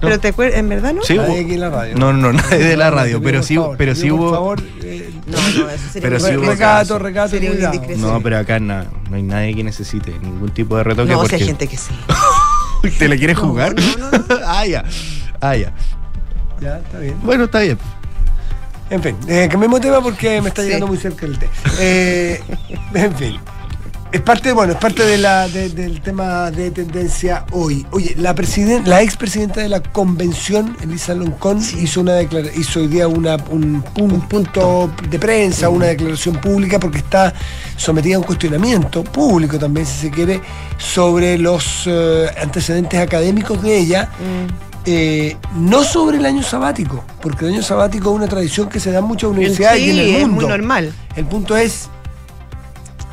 pero 0.00 0.20
te 0.20 0.28
acuerdas, 0.28 0.58
¿en 0.58 0.68
verdad 0.68 0.92
no? 0.94 1.02
Sí, 1.02 1.14
Nadie 1.16 1.30
hubo- 1.40 1.44
aquí 1.44 1.54
en 1.54 1.60
la 1.60 1.70
radio. 1.70 1.96
No, 1.96 2.12
no, 2.12 2.32
nadie 2.32 2.58
de 2.58 2.76
la 2.76 2.90
radio, 2.90 3.20
pero 3.22 3.42
sí, 3.42 3.56
favor, 3.56 3.76
pero 3.76 3.94
sí 3.94 4.02
pido 4.02 4.16
Por 4.16 4.26
hubo. 4.26 4.34
favor, 4.34 4.62
eh, 4.82 5.10
No, 5.26 5.38
no, 5.38 5.70
eso 5.70 5.84
sería 5.92 6.02
Pero 6.08 6.16
un 6.16 6.22
sí 6.30 6.36
hubo 6.36 6.46
recato, 6.50 6.98
recato, 7.00 7.28
Sería 7.30 7.50
una 7.50 7.56
cuidado. 7.58 7.74
indiscreción. 7.74 8.12
No, 8.12 8.20
pero 8.22 8.38
acá 8.38 8.60
na- 8.60 8.86
no 9.10 9.16
hay 9.16 9.22
nadie 9.22 9.54
que 9.56 9.64
necesite 9.64 10.12
ningún 10.20 10.50
tipo 10.50 10.76
de 10.76 10.84
retoque 10.84 11.10
No, 11.10 11.16
si 11.18 11.20
porque 11.22 11.34
hay 11.36 11.44
gente 11.46 11.66
que 11.66 11.76
sí. 11.76 11.92
te 12.98 13.08
la 13.08 13.16
quieres 13.16 13.36
No, 13.36 13.42
jugar. 13.48 13.74
no, 13.74 13.82
no, 14.10 14.10
no. 14.18 14.24
ah, 14.46 14.64
ya. 14.66 14.84
Ah, 15.40 15.56
ya. 15.56 15.72
Ya, 16.60 16.78
está 16.78 16.98
bien. 17.00 17.16
Bueno, 17.22 17.44
está 17.44 17.60
bien. 17.60 17.78
En 18.88 19.02
fin, 19.02 19.16
eh, 19.26 19.48
cambiemos 19.50 19.80
de 19.80 19.88
tema 19.88 20.00
porque 20.00 20.40
me 20.40 20.48
está 20.50 20.62
Sí. 20.62 20.68
llegando 20.68 20.86
muy 20.86 20.96
cerca 20.98 21.26
el 21.26 21.36
té. 21.38 21.48
Eh, 21.80 22.40
en 22.94 23.16
fin. 23.16 23.40
Es 24.12 24.20
parte, 24.22 24.52
bueno, 24.52 24.72
es 24.72 24.78
parte 24.78 25.04
de 25.04 25.18
la, 25.18 25.46
de- 25.48 25.68
del 25.68 26.00
tema 26.00 26.50
de 26.50 26.70
tendencia 26.70 27.44
hoy. 27.52 27.84
Oye, 27.90 28.14
la 28.16 28.34
presiden- 28.34 28.84
la 28.86 29.02
expresidenta 29.02 29.60
de 29.60 29.68
la 29.68 29.82
convención, 29.82 30.74
Elisa 30.80 31.12
Loncón, 31.12 31.58
hizo 31.80 32.00
una 32.00 32.12
declara- 32.14 32.50
hizo 32.56 32.80
hoy 32.80 32.86
día 32.86 33.08
una, 33.08 33.36
un, 33.50 33.82
punto 34.28 34.90
de 35.10 35.18
prensa, 35.18 35.68
una 35.68 35.86
declaración 35.86 36.36
pública, 36.36 36.78
porque 36.80 36.98
está 36.98 37.34
sometida 37.76 38.16
a 38.16 38.20
un 38.20 38.24
cuestionamiento 38.24 39.04
público 39.04 39.58
también, 39.58 39.84
si 39.86 39.98
se 40.06 40.10
quiere, 40.10 40.40
sobre 40.78 41.36
los 41.36 41.82
eh, 41.86 42.26
antecedentes 42.40 42.98
académicos 43.00 43.60
de 43.62 43.76
ella. 43.78 44.08
eh, 44.88 45.36
no 45.56 45.82
sobre 45.82 46.18
el 46.18 46.26
año 46.26 46.44
sabático, 46.44 47.04
porque 47.20 47.44
el 47.44 47.54
año 47.54 47.62
sabático 47.64 48.10
es 48.10 48.16
una 48.16 48.28
tradición 48.28 48.68
que 48.68 48.78
se 48.78 48.92
da 48.92 49.00
en 49.00 49.04
muchas 49.06 49.30
universidades 49.30 49.80
y 49.82 49.90
en 49.90 49.98
el 49.98 50.12
mundo. 50.12 50.20
es 50.20 50.28
muy 50.28 50.44
normal. 50.46 50.92
El 51.16 51.24
punto 51.26 51.56
es 51.56 51.88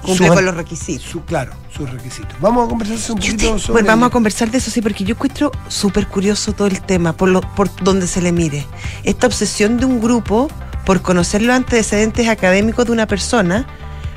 Cumple 0.04 0.28
Su- 0.28 0.34
con 0.34 0.46
los 0.46 0.56
requisitos. 0.56 1.04
su, 1.10 1.24
claro, 1.24 1.54
sus 1.76 1.90
requisitos. 1.90 2.34
Vamos 2.42 2.66
a 2.66 2.70
conversar 2.70 3.12
un 3.12 3.18
poquito 3.18 3.58
sobre. 3.60 3.72
bueno, 3.74 3.88
vamos 3.88 4.08
a 4.08 4.10
conversar 4.12 4.52
de 4.52 4.58
eso, 4.58 4.70
sí, 4.70 4.82
porque 4.82 5.04
yo 5.04 5.16
encuentro 5.16 5.52
súper 5.70 6.08
curioso 6.08 6.54
todo 6.54 6.68
el 6.68 6.82
tema, 6.82 7.14
por, 7.14 7.30
lo, 7.30 7.42
por 7.42 7.74
donde 7.84 8.06
se 8.08 8.22
le 8.22 8.32
mire. 8.32 8.66
Esta 9.04 9.28
obsesión 9.28 9.78
de 9.78 9.86
un 9.86 10.02
grupo 10.02 10.50
por 10.86 11.02
conocer 11.02 11.42
los 11.42 11.56
antecedentes 11.56 12.28
académicos 12.28 12.86
de 12.86 12.92
una 12.92 13.08
persona, 13.08 13.66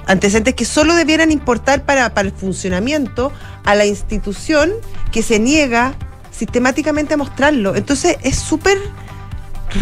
antecedentes 0.08 0.54
que 0.54 0.64
solo 0.64 0.94
debieran 0.94 1.30
importar 1.30 1.84
para, 1.84 2.12
para 2.14 2.28
el 2.28 2.34
funcionamiento 2.34 3.32
a 3.64 3.74
la 3.76 3.86
institución 3.86 4.72
que 5.12 5.22
se 5.22 5.38
niega 5.38 5.94
sistemáticamente 6.32 7.14
a 7.14 7.16
mostrarlo. 7.16 7.76
Entonces 7.76 8.16
es 8.22 8.36
súper 8.36 8.78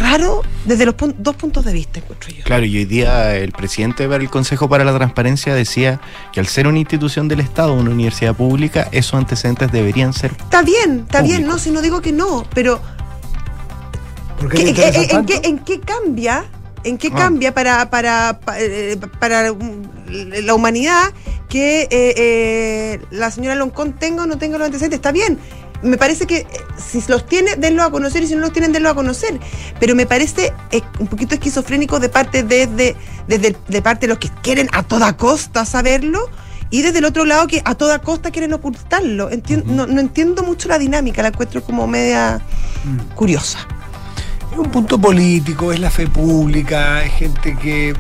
raro 0.00 0.42
desde 0.64 0.86
los 0.86 0.96
pun- 0.96 1.14
dos 1.18 1.36
puntos 1.36 1.64
de 1.64 1.72
vista, 1.72 2.00
encuentro 2.00 2.30
yo. 2.30 2.42
Claro, 2.44 2.64
y 2.64 2.76
hoy 2.76 2.84
día 2.84 3.36
el 3.36 3.52
presidente 3.52 4.08
del 4.08 4.30
Consejo 4.30 4.68
para 4.68 4.84
la 4.84 4.94
Transparencia 4.94 5.54
decía 5.54 6.00
que 6.32 6.40
al 6.40 6.46
ser 6.46 6.66
una 6.66 6.78
institución 6.78 7.28
del 7.28 7.40
Estado, 7.40 7.74
una 7.74 7.90
universidad 7.90 8.34
pública, 8.34 8.88
esos 8.92 9.14
antecedentes 9.14 9.70
deberían 9.70 10.12
ser 10.12 10.32
Está 10.32 10.62
bien, 10.62 11.00
está 11.00 11.22
bien, 11.22 11.46
no, 11.46 11.58
si 11.58 11.70
no 11.70 11.82
digo 11.82 12.00
que 12.00 12.12
no, 12.12 12.44
pero 12.54 12.80
¿Por 14.38 14.48
qué 14.50 14.56
¿Qué- 14.74 14.90
le 14.92 15.12
en, 15.12 15.26
qué, 15.26 15.40
en 15.44 15.58
qué 15.60 15.80
cambia? 15.80 16.44
¿En 16.82 16.98
qué 16.98 17.08
Ah. 17.12 17.16
cambia 17.16 17.54
para, 17.54 17.88
para, 17.88 18.40
pa- 18.44 18.60
eh, 18.60 18.98
para, 19.18 19.54
la 20.06 20.54
humanidad 20.54 21.12
que 21.48 21.82
eh, 21.82 21.88
eh, 21.90 23.00
la 23.10 23.30
señora 23.30 23.54
Loncón 23.54 23.94
tenga 23.94 24.24
o 24.24 24.26
no 24.26 24.36
tenga 24.36 24.58
los 24.58 24.66
antecedentes? 24.66 24.98
Está 24.98 25.10
bien. 25.12 25.38
Me 25.84 25.96
parece 25.98 26.26
que 26.26 26.38
eh, 26.38 26.46
si 26.76 27.02
los 27.08 27.26
tiene, 27.26 27.56
denlo 27.56 27.82
a 27.84 27.90
conocer 27.90 28.22
y 28.22 28.26
si 28.26 28.34
no 28.34 28.40
los 28.40 28.52
tienen, 28.52 28.72
denlo 28.72 28.88
a 28.90 28.94
conocer. 28.94 29.38
Pero 29.78 29.94
me 29.94 30.06
parece 30.06 30.52
eh, 30.70 30.80
un 30.98 31.06
poquito 31.06 31.34
esquizofrénico 31.34 32.00
de 32.00 32.08
parte 32.08 32.42
desde, 32.42 32.96
desde 33.28 33.56
de 33.68 33.82
parte 33.82 34.06
de 34.06 34.08
los 34.08 34.18
que 34.18 34.30
quieren 34.42 34.68
a 34.72 34.82
toda 34.82 35.16
costa 35.16 35.64
saberlo 35.64 36.28
y 36.70 36.82
desde 36.82 36.98
el 36.98 37.04
otro 37.04 37.24
lado 37.24 37.46
que 37.46 37.62
a 37.64 37.74
toda 37.74 38.00
costa 38.00 38.30
quieren 38.30 38.52
ocultarlo. 38.54 39.30
Entien- 39.30 39.64
no, 39.64 39.86
no 39.86 40.00
entiendo 40.00 40.42
mucho 40.42 40.68
la 40.68 40.78
dinámica, 40.78 41.22
la 41.22 41.28
encuentro 41.28 41.62
como 41.62 41.86
media 41.86 42.40
Mm. 42.84 43.14
curiosa. 43.14 43.58
Es 44.52 44.58
un 44.58 44.70
punto 44.70 44.98
político, 44.98 45.72
es 45.72 45.80
la 45.80 45.90
fe 45.90 46.06
pública, 46.06 47.02
es 47.04 47.12
gente 47.14 47.56
que. 47.56 47.94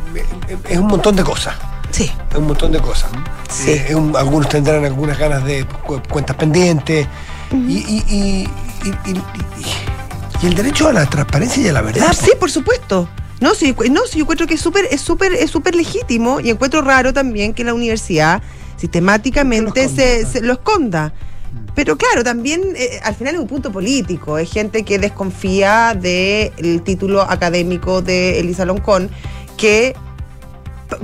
Es 0.68 0.78
un 0.78 0.86
montón 0.86 1.16
de 1.16 1.24
cosas. 1.24 1.54
Sí. 1.90 2.10
Es 2.30 2.36
un 2.36 2.46
montón 2.46 2.72
de 2.72 2.80
cosas. 2.80 3.10
Sí. 3.50 3.70
Eh, 3.72 3.94
un- 3.94 4.16
algunos 4.16 4.48
tendrán 4.48 4.84
algunas 4.84 5.18
ganas 5.18 5.44
de 5.44 5.64
cu- 5.66 6.00
cuentas 6.08 6.36
pendientes. 6.36 7.06
Y, 7.54 7.72
y- 7.72 8.04
y- 8.08 8.48
y- 8.84 9.10
y- 9.10 9.12
y- 9.12 10.42
y 10.42 10.46
el 10.46 10.54
derecho 10.54 10.88
a 10.88 10.92
la 10.92 11.06
transparencia 11.06 11.62
y 11.62 11.68
a 11.68 11.72
la 11.72 11.80
verdad. 11.82 12.06
Ah, 12.10 12.12
sí, 12.12 12.32
por 12.38 12.50
supuesto. 12.50 13.08
No, 13.40 13.54
sí, 13.54 13.74
no, 13.90 14.02
sí, 14.06 14.18
yo 14.18 14.22
encuentro 14.24 14.46
que 14.46 14.54
es 14.54 14.60
súper, 14.60 14.86
es 14.90 15.00
súper, 15.00 15.32
es 15.34 15.50
súper 15.50 15.74
legítimo 15.74 16.40
y 16.40 16.50
encuentro 16.50 16.82
raro 16.82 17.12
también 17.12 17.52
que 17.54 17.64
la 17.64 17.74
universidad 17.74 18.42
sistemáticamente 18.76 19.88
se, 19.88 20.40
lo 20.40 20.54
esconda. 20.54 21.12
Pero 21.74 21.96
claro, 21.96 22.22
también 22.22 22.62
eh, 22.76 23.00
al 23.02 23.14
final 23.14 23.34
es 23.34 23.40
un 23.40 23.46
punto 23.48 23.72
político. 23.72 24.38
Es 24.38 24.50
gente 24.50 24.82
que 24.84 24.98
desconfía 24.98 25.94
del 25.94 26.82
título 26.82 27.22
académico 27.22 28.00
de 28.02 28.38
Elisa 28.40 28.64
Loncón, 28.64 29.10
que, 29.56 29.94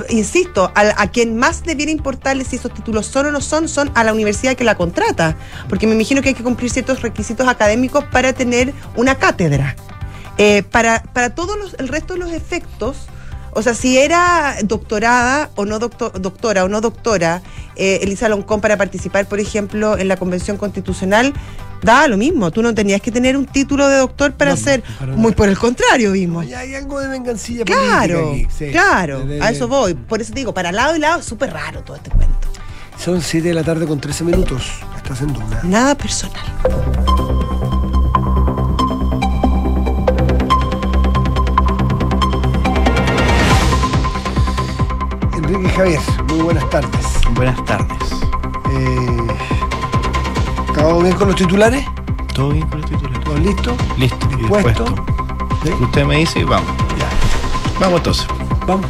insisto, 0.08 0.72
a, 0.74 1.06
quien 1.08 1.36
más 1.36 1.62
debiera 1.62 1.92
importarle 1.92 2.44
si 2.44 2.56
esos 2.56 2.72
títulos 2.72 3.06
son 3.06 3.26
o 3.26 3.30
no 3.30 3.40
son, 3.40 3.68
son 3.68 3.90
a 3.94 4.04
la 4.04 4.12
universidad 4.12 4.54
que 4.56 4.64
la 4.64 4.76
contrata. 4.76 5.36
Porque 5.68 5.86
me 5.86 5.94
imagino 5.94 6.22
que 6.22 6.30
hay 6.30 6.34
que 6.34 6.42
cumplir 6.42 6.70
ciertos 6.70 7.02
requisitos 7.02 7.48
académicos 7.48 8.04
para 8.04 8.32
tener 8.32 8.72
una 8.96 9.16
cátedra. 9.16 9.76
Eh, 10.38 10.62
para, 10.62 11.02
para 11.02 11.34
todos 11.34 11.58
los, 11.58 11.74
el 11.74 11.88
resto 11.88 12.14
de 12.14 12.20
los 12.20 12.32
efectos, 12.32 12.96
o 13.52 13.62
sea, 13.62 13.74
si 13.74 13.98
era 13.98 14.56
doctorada 14.62 15.50
o 15.56 15.64
no 15.64 15.78
docto- 15.78 16.10
doctora 16.10 16.64
o 16.64 16.68
no 16.68 16.80
doctora, 16.80 17.42
eh, 17.76 18.00
Elisa 18.02 18.28
Loncón 18.28 18.60
para 18.60 18.76
participar, 18.76 19.26
por 19.26 19.40
ejemplo, 19.40 19.98
en 19.98 20.08
la 20.08 20.16
Convención 20.16 20.56
Constitucional, 20.56 21.34
da 21.82 22.06
lo 22.08 22.16
mismo. 22.16 22.50
Tú 22.50 22.62
no 22.62 22.74
tenías 22.74 23.00
que 23.00 23.10
tener 23.10 23.36
un 23.36 23.46
título 23.46 23.88
de 23.88 23.96
doctor 23.98 24.32
para 24.32 24.52
No, 24.52 24.56
ser, 24.56 24.82
para 24.98 25.12
muy 25.14 25.32
por 25.32 25.48
el 25.48 25.58
contrario, 25.58 26.12
vimos. 26.12 26.46
Ya 26.46 26.60
hay 26.60 26.74
algo 26.74 27.00
de 27.00 27.08
vengancilla 27.08 27.64
Claro, 27.64 28.30
aquí, 28.32 28.46
sí. 28.56 28.68
claro, 28.70 29.20
De- 29.20 29.36
de- 29.38 29.42
a 29.42 29.50
eso 29.50 29.68
voy. 29.68 29.94
Por 29.94 30.20
eso 30.20 30.32
te 30.32 30.40
digo, 30.40 30.52
para 30.54 30.72
lado 30.72 30.96
y 30.96 30.98
lado, 30.98 31.20
es 31.20 31.26
súper 31.26 31.52
raro 31.52 31.82
todo 31.82 31.96
este 31.96 32.10
cuento. 32.10 32.48
Son 32.98 33.22
7 33.22 33.48
de 33.48 33.54
la 33.54 33.62
tarde 33.64 33.86
con 33.86 33.98
13 34.00 34.24
minutos. 34.24 34.62
Estás 34.96 35.22
en 35.22 35.32
Duna. 35.32 35.60
Nada 35.62 35.94
personal. 35.96 36.40
Enrique 45.36 45.68
Javier, 45.70 46.00
muy 46.28 46.40
buenas 46.42 46.68
tardes. 46.70 47.06
buenas 47.34 47.64
tardes. 47.64 47.98
Eh, 48.72 49.19
¿Acabamos 50.80 51.02
bien 51.04 51.16
con 51.16 51.26
los 51.28 51.36
titulares? 51.36 51.84
¿Todo 52.34 52.48
bien 52.52 52.66
con 52.68 52.80
los 52.80 52.90
titulares? 52.90 53.20
¿Todos 53.24 53.40
listos? 53.40 53.74
Listo, 53.98 54.26
¿Dispuestos? 54.28 54.88
dispuesto. 54.88 55.04
¿Sí? 55.62 55.70
Usted 55.84 56.04
me 56.06 56.16
dice 56.16 56.40
y 56.40 56.44
vamos. 56.44 56.70
Ya, 56.98 57.08
Vamos 57.78 57.98
entonces. 57.98 58.26
vamos. 58.66 58.86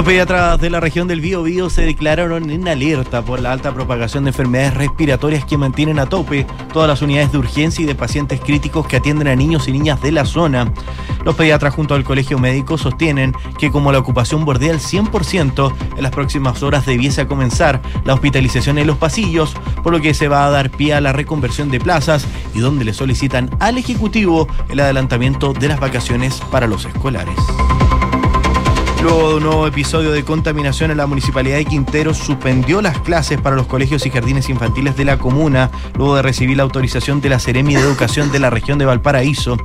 Los 0.00 0.06
pediatras 0.06 0.58
de 0.58 0.70
la 0.70 0.80
región 0.80 1.08
del 1.08 1.20
Bío 1.20 1.42
Bío 1.42 1.68
se 1.68 1.82
declararon 1.82 2.48
en 2.48 2.66
alerta 2.68 3.22
por 3.22 3.38
la 3.38 3.52
alta 3.52 3.74
propagación 3.74 4.24
de 4.24 4.30
enfermedades 4.30 4.72
respiratorias 4.72 5.44
que 5.44 5.58
mantienen 5.58 5.98
a 5.98 6.06
tope 6.06 6.46
todas 6.72 6.88
las 6.88 7.02
unidades 7.02 7.32
de 7.32 7.36
urgencia 7.36 7.82
y 7.82 7.86
de 7.86 7.94
pacientes 7.94 8.40
críticos 8.40 8.86
que 8.86 8.96
atienden 8.96 9.28
a 9.28 9.36
niños 9.36 9.68
y 9.68 9.72
niñas 9.72 10.00
de 10.00 10.10
la 10.10 10.24
zona. 10.24 10.72
Los 11.22 11.34
pediatras 11.34 11.74
junto 11.74 11.94
al 11.94 12.04
Colegio 12.04 12.38
Médico 12.38 12.78
sostienen 12.78 13.34
que 13.58 13.70
como 13.70 13.92
la 13.92 13.98
ocupación 13.98 14.46
bordea 14.46 14.72
el 14.72 14.80
100%, 14.80 15.74
en 15.98 16.02
las 16.02 16.12
próximas 16.12 16.62
horas 16.62 16.86
debiese 16.86 17.26
comenzar 17.26 17.82
la 18.04 18.14
hospitalización 18.14 18.78
en 18.78 18.86
los 18.86 18.96
pasillos, 18.96 19.52
por 19.82 19.92
lo 19.92 20.00
que 20.00 20.14
se 20.14 20.28
va 20.28 20.46
a 20.46 20.50
dar 20.50 20.70
pie 20.70 20.94
a 20.94 21.02
la 21.02 21.12
reconversión 21.12 21.70
de 21.70 21.78
plazas 21.78 22.26
y 22.54 22.60
donde 22.60 22.86
le 22.86 22.94
solicitan 22.94 23.50
al 23.60 23.76
Ejecutivo 23.76 24.48
el 24.70 24.80
adelantamiento 24.80 25.52
de 25.52 25.68
las 25.68 25.78
vacaciones 25.78 26.40
para 26.50 26.66
los 26.66 26.86
escolares. 26.86 27.36
Luego 29.02 29.30
de 29.30 29.36
un 29.36 29.42
nuevo 29.44 29.66
episodio 29.66 30.12
de 30.12 30.24
contaminación 30.24 30.90
en 30.90 30.98
la 30.98 31.06
municipalidad 31.06 31.56
de 31.56 31.64
Quintero 31.64 32.12
suspendió 32.12 32.82
las 32.82 32.98
clases 32.98 33.40
para 33.40 33.56
los 33.56 33.66
colegios 33.66 34.04
y 34.04 34.10
jardines 34.10 34.50
infantiles 34.50 34.94
de 34.94 35.06
la 35.06 35.18
comuna, 35.18 35.70
luego 35.96 36.16
de 36.16 36.22
recibir 36.22 36.58
la 36.58 36.64
autorización 36.64 37.22
de 37.22 37.30
la 37.30 37.38
Seremi 37.38 37.74
de 37.74 37.80
Educación 37.80 38.30
de 38.30 38.40
la 38.40 38.50
región 38.50 38.78
de 38.78 38.84
Valparaíso. 38.84 39.56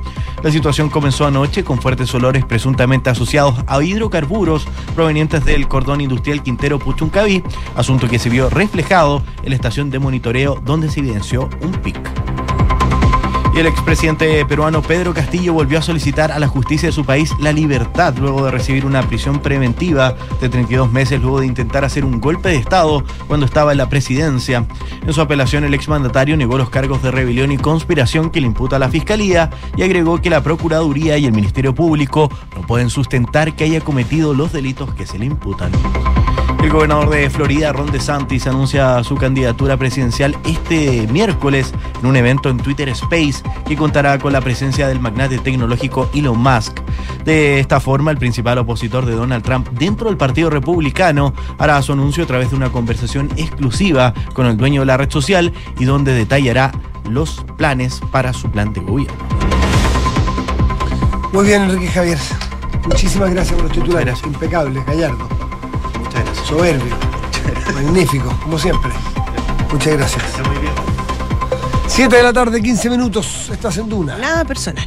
La 0.42 0.50
situación 0.50 0.88
comenzó 0.88 1.26
anoche 1.26 1.64
con 1.64 1.82
fuertes 1.82 2.14
olores 2.14 2.46
presuntamente 2.46 3.10
asociados 3.10 3.56
a 3.66 3.82
hidrocarburos 3.82 4.66
provenientes 4.94 5.44
del 5.44 5.68
cordón 5.68 6.00
industrial 6.00 6.42
Quintero 6.42 6.78
Puchuncaví, 6.78 7.42
asunto 7.74 8.08
que 8.08 8.18
se 8.18 8.30
vio 8.30 8.48
reflejado 8.48 9.22
en 9.42 9.50
la 9.50 9.56
estación 9.56 9.90
de 9.90 9.98
monitoreo 9.98 10.62
donde 10.64 10.88
se 10.88 11.00
evidenció 11.00 11.50
un 11.60 11.72
pic. 11.72 11.98
Y 13.56 13.60
el 13.60 13.68
expresidente 13.68 14.44
peruano 14.44 14.82
Pedro 14.82 15.14
Castillo 15.14 15.54
volvió 15.54 15.78
a 15.78 15.82
solicitar 15.82 16.30
a 16.30 16.38
la 16.38 16.46
justicia 16.46 16.90
de 16.90 16.92
su 16.92 17.06
país 17.06 17.32
la 17.40 17.54
libertad 17.54 18.14
luego 18.18 18.44
de 18.44 18.50
recibir 18.50 18.84
una 18.84 19.00
prisión 19.08 19.40
preventiva 19.40 20.14
de 20.42 20.50
32 20.50 20.92
meses 20.92 21.22
luego 21.22 21.40
de 21.40 21.46
intentar 21.46 21.82
hacer 21.82 22.04
un 22.04 22.20
golpe 22.20 22.50
de 22.50 22.56
Estado 22.56 23.02
cuando 23.26 23.46
estaba 23.46 23.72
en 23.72 23.78
la 23.78 23.88
presidencia. 23.88 24.66
En 25.06 25.12
su 25.14 25.22
apelación, 25.22 25.64
el 25.64 25.72
exmandatario 25.72 26.36
negó 26.36 26.58
los 26.58 26.68
cargos 26.68 27.02
de 27.02 27.10
rebelión 27.10 27.50
y 27.50 27.56
conspiración 27.56 28.28
que 28.28 28.42
le 28.42 28.46
imputa 28.48 28.76
a 28.76 28.78
la 28.78 28.90
Fiscalía 28.90 29.48
y 29.74 29.84
agregó 29.84 30.20
que 30.20 30.28
la 30.28 30.42
Procuraduría 30.42 31.16
y 31.16 31.24
el 31.24 31.32
Ministerio 31.32 31.74
Público 31.74 32.30
no 32.54 32.60
pueden 32.66 32.90
sustentar 32.90 33.56
que 33.56 33.64
haya 33.64 33.80
cometido 33.80 34.34
los 34.34 34.52
delitos 34.52 34.92
que 34.92 35.06
se 35.06 35.18
le 35.18 35.24
imputan. 35.24 35.72
El 36.62 36.72
gobernador 36.72 37.10
de 37.10 37.30
Florida, 37.30 37.72
Ron 37.72 37.90
DeSantis, 37.92 38.46
anuncia 38.46 39.02
su 39.04 39.16
candidatura 39.16 39.76
presidencial 39.76 40.36
este 40.44 41.06
miércoles 41.12 41.72
en 42.00 42.06
un 42.06 42.16
evento 42.16 42.50
en 42.50 42.56
Twitter 42.56 42.88
Space 42.88 43.42
que 43.66 43.76
contará 43.76 44.18
con 44.18 44.32
la 44.32 44.40
presencia 44.40 44.88
del 44.88 44.98
magnate 44.98 45.38
tecnológico 45.38 46.10
Elon 46.12 46.38
Musk. 46.38 46.80
De 47.24 47.60
esta 47.60 47.78
forma, 47.78 48.10
el 48.10 48.18
principal 48.18 48.58
opositor 48.58 49.06
de 49.06 49.12
Donald 49.12 49.44
Trump 49.44 49.68
dentro 49.70 50.08
del 50.08 50.16
Partido 50.16 50.50
Republicano 50.50 51.32
hará 51.58 51.80
su 51.82 51.92
anuncio 51.92 52.24
a 52.24 52.26
través 52.26 52.50
de 52.50 52.56
una 52.56 52.70
conversación 52.70 53.30
exclusiva 53.36 54.12
con 54.32 54.46
el 54.46 54.56
dueño 54.56 54.80
de 54.80 54.86
la 54.86 54.96
red 54.96 55.10
social 55.10 55.52
y 55.78 55.84
donde 55.84 56.14
detallará 56.14 56.72
los 57.08 57.44
planes 57.56 58.00
para 58.10 58.32
su 58.32 58.50
plan 58.50 58.72
de 58.72 58.80
gobierno. 58.80 59.14
Muy 61.32 61.46
bien, 61.46 61.62
Enrique 61.62 61.88
Javier. 61.88 62.18
Muchísimas 62.86 63.30
gracias 63.30 63.54
por 63.54 63.64
los 63.64 63.72
titulares. 63.72 64.22
Impecable, 64.24 64.82
gallardo, 64.86 65.28
Muchas 66.16 66.24
gracias. 66.24 66.46
soberbio. 66.46 66.96
Magnífico, 67.74 68.38
como 68.42 68.58
siempre. 68.58 68.90
Muchas 69.70 69.96
gracias. 69.96 70.24
7 71.88 72.16
de 72.16 72.22
la 72.22 72.32
tarde, 72.32 72.62
15 72.62 72.90
minutos. 72.90 73.50
Estás 73.52 73.76
en 73.78 73.88
Duna. 73.88 74.16
Nada 74.16 74.44
personal. 74.44 74.86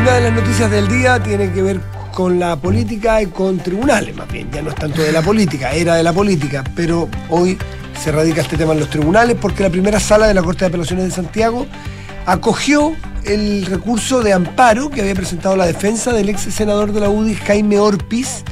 Una 0.00 0.12
de 0.12 0.20
las 0.22 0.32
noticias 0.32 0.70
del 0.70 0.88
día 0.88 1.22
tiene 1.22 1.50
que 1.52 1.62
ver 1.62 1.80
con 2.14 2.38
la 2.38 2.56
política 2.56 3.22
y 3.22 3.26
con 3.26 3.58
tribunales, 3.58 4.14
más 4.16 4.30
bien. 4.30 4.50
Ya 4.50 4.62
no 4.62 4.70
es 4.70 4.76
tanto 4.76 5.02
de 5.02 5.12
la 5.12 5.22
política, 5.22 5.72
era 5.72 5.94
de 5.94 6.02
la 6.02 6.12
política, 6.12 6.64
pero 6.74 7.08
hoy 7.28 7.56
se 8.02 8.12
radica 8.12 8.42
este 8.42 8.56
tema 8.56 8.72
en 8.72 8.80
los 8.80 8.90
tribunales 8.90 9.36
porque 9.40 9.62
la 9.62 9.70
primera 9.70 10.00
sala 10.00 10.26
de 10.26 10.34
la 10.34 10.42
Corte 10.42 10.60
de 10.60 10.66
Apelaciones 10.66 11.04
de 11.06 11.10
Santiago 11.10 11.66
acogió 12.26 12.94
el 13.24 13.66
recurso 13.66 14.22
de 14.22 14.32
amparo 14.32 14.90
que 14.90 15.00
había 15.00 15.14
presentado 15.14 15.56
la 15.56 15.66
defensa 15.66 16.12
del 16.12 16.28
ex 16.28 16.42
senador 16.42 16.92
de 16.92 17.00
la 17.00 17.08
UDI, 17.08 17.34
Jaime 17.34 17.78
Orpiz, 17.78 18.44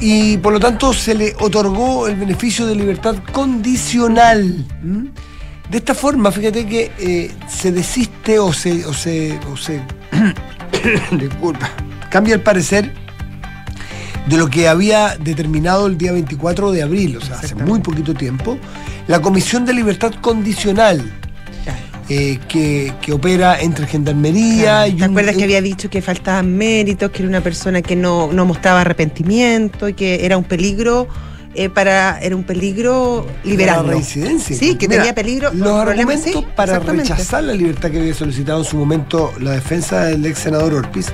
y 0.00 0.36
por 0.38 0.52
lo 0.52 0.60
tanto 0.60 0.92
se 0.92 1.14
le 1.14 1.34
otorgó 1.40 2.06
el 2.06 2.16
beneficio 2.16 2.66
de 2.66 2.74
libertad 2.74 3.16
condicional. 3.32 4.64
De 5.70 5.78
esta 5.78 5.94
forma, 5.94 6.30
fíjate 6.30 6.66
que 6.66 6.92
eh, 6.98 7.32
se 7.48 7.72
desiste 7.72 8.38
o 8.38 8.52
se, 8.52 8.84
o 8.86 8.92
se, 8.92 9.38
o 9.50 9.56
se 9.56 9.80
disculpa, 11.12 11.70
cambia 12.10 12.34
el 12.34 12.42
parecer 12.42 12.92
de 14.26 14.36
lo 14.36 14.48
que 14.48 14.68
había 14.68 15.16
determinado 15.18 15.86
el 15.86 15.96
día 15.96 16.12
24 16.12 16.72
de 16.72 16.82
abril, 16.82 17.16
o 17.16 17.20
sea, 17.20 17.36
hace 17.36 17.54
muy 17.54 17.80
poquito 17.80 18.12
tiempo, 18.14 18.58
la 19.06 19.20
Comisión 19.20 19.64
de 19.64 19.72
Libertad 19.72 20.12
Condicional, 20.20 21.02
eh, 22.08 22.38
que, 22.48 22.92
que 23.02 23.12
opera 23.12 23.60
entre 23.60 23.86
Gendarmería 23.86 24.86
y 24.88 24.92
¿Te 24.92 25.04
un- 25.04 25.10
acuerdas 25.10 25.36
que 25.36 25.44
había 25.44 25.60
dicho 25.60 25.90
que 25.90 26.00
faltaban 26.02 26.56
méritos, 26.56 27.10
que 27.10 27.20
era 27.22 27.28
una 27.28 27.40
persona 27.40 27.82
que 27.82 27.96
no, 27.96 28.32
no 28.32 28.44
mostraba 28.44 28.82
arrepentimiento 28.82 29.88
y 29.88 29.94
que 29.94 30.24
era 30.24 30.36
un 30.36 30.44
peligro 30.44 31.08
eh, 31.54 31.68
para 31.70 32.20
era 32.20 32.36
un 32.36 32.44
peligro 32.44 33.26
liberarlo? 33.44 33.84
La 33.88 33.92
reincidencia. 33.94 34.56
Sí, 34.56 34.76
que 34.76 34.86
Mira, 34.88 35.00
tenía 35.02 35.14
peligro. 35.14 35.52
Los 35.52 35.68
argumentos 35.68 36.32
sí, 36.32 36.46
para 36.54 36.78
rechazar 36.78 37.42
la 37.44 37.54
libertad 37.54 37.90
que 37.90 37.98
había 37.98 38.14
solicitado 38.14 38.58
en 38.60 38.64
su 38.66 38.76
momento 38.76 39.32
la 39.40 39.52
defensa 39.52 40.04
del 40.04 40.24
ex 40.26 40.38
senador 40.38 40.74
Orpiz, 40.74 41.08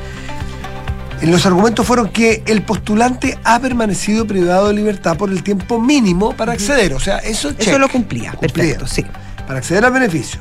eh, 1.22 1.26
los 1.26 1.46
argumentos 1.46 1.86
fueron 1.86 2.08
que 2.10 2.42
el 2.46 2.62
postulante 2.62 3.38
ha 3.44 3.60
permanecido 3.60 4.26
privado 4.26 4.68
de 4.68 4.74
libertad 4.74 5.16
por 5.16 5.30
el 5.30 5.42
tiempo 5.42 5.80
mínimo 5.80 6.34
para 6.36 6.52
acceder. 6.52 6.92
O 6.94 7.00
sea, 7.00 7.18
eso, 7.18 7.48
Eso 7.50 7.56
check. 7.58 7.78
lo 7.78 7.88
cumplía, 7.88 8.32
Cumplía. 8.32 8.76
perfecto, 8.76 8.86
sí. 8.86 9.04
para 9.46 9.58
acceder 9.60 9.84
al 9.84 9.92
beneficio. 9.92 10.40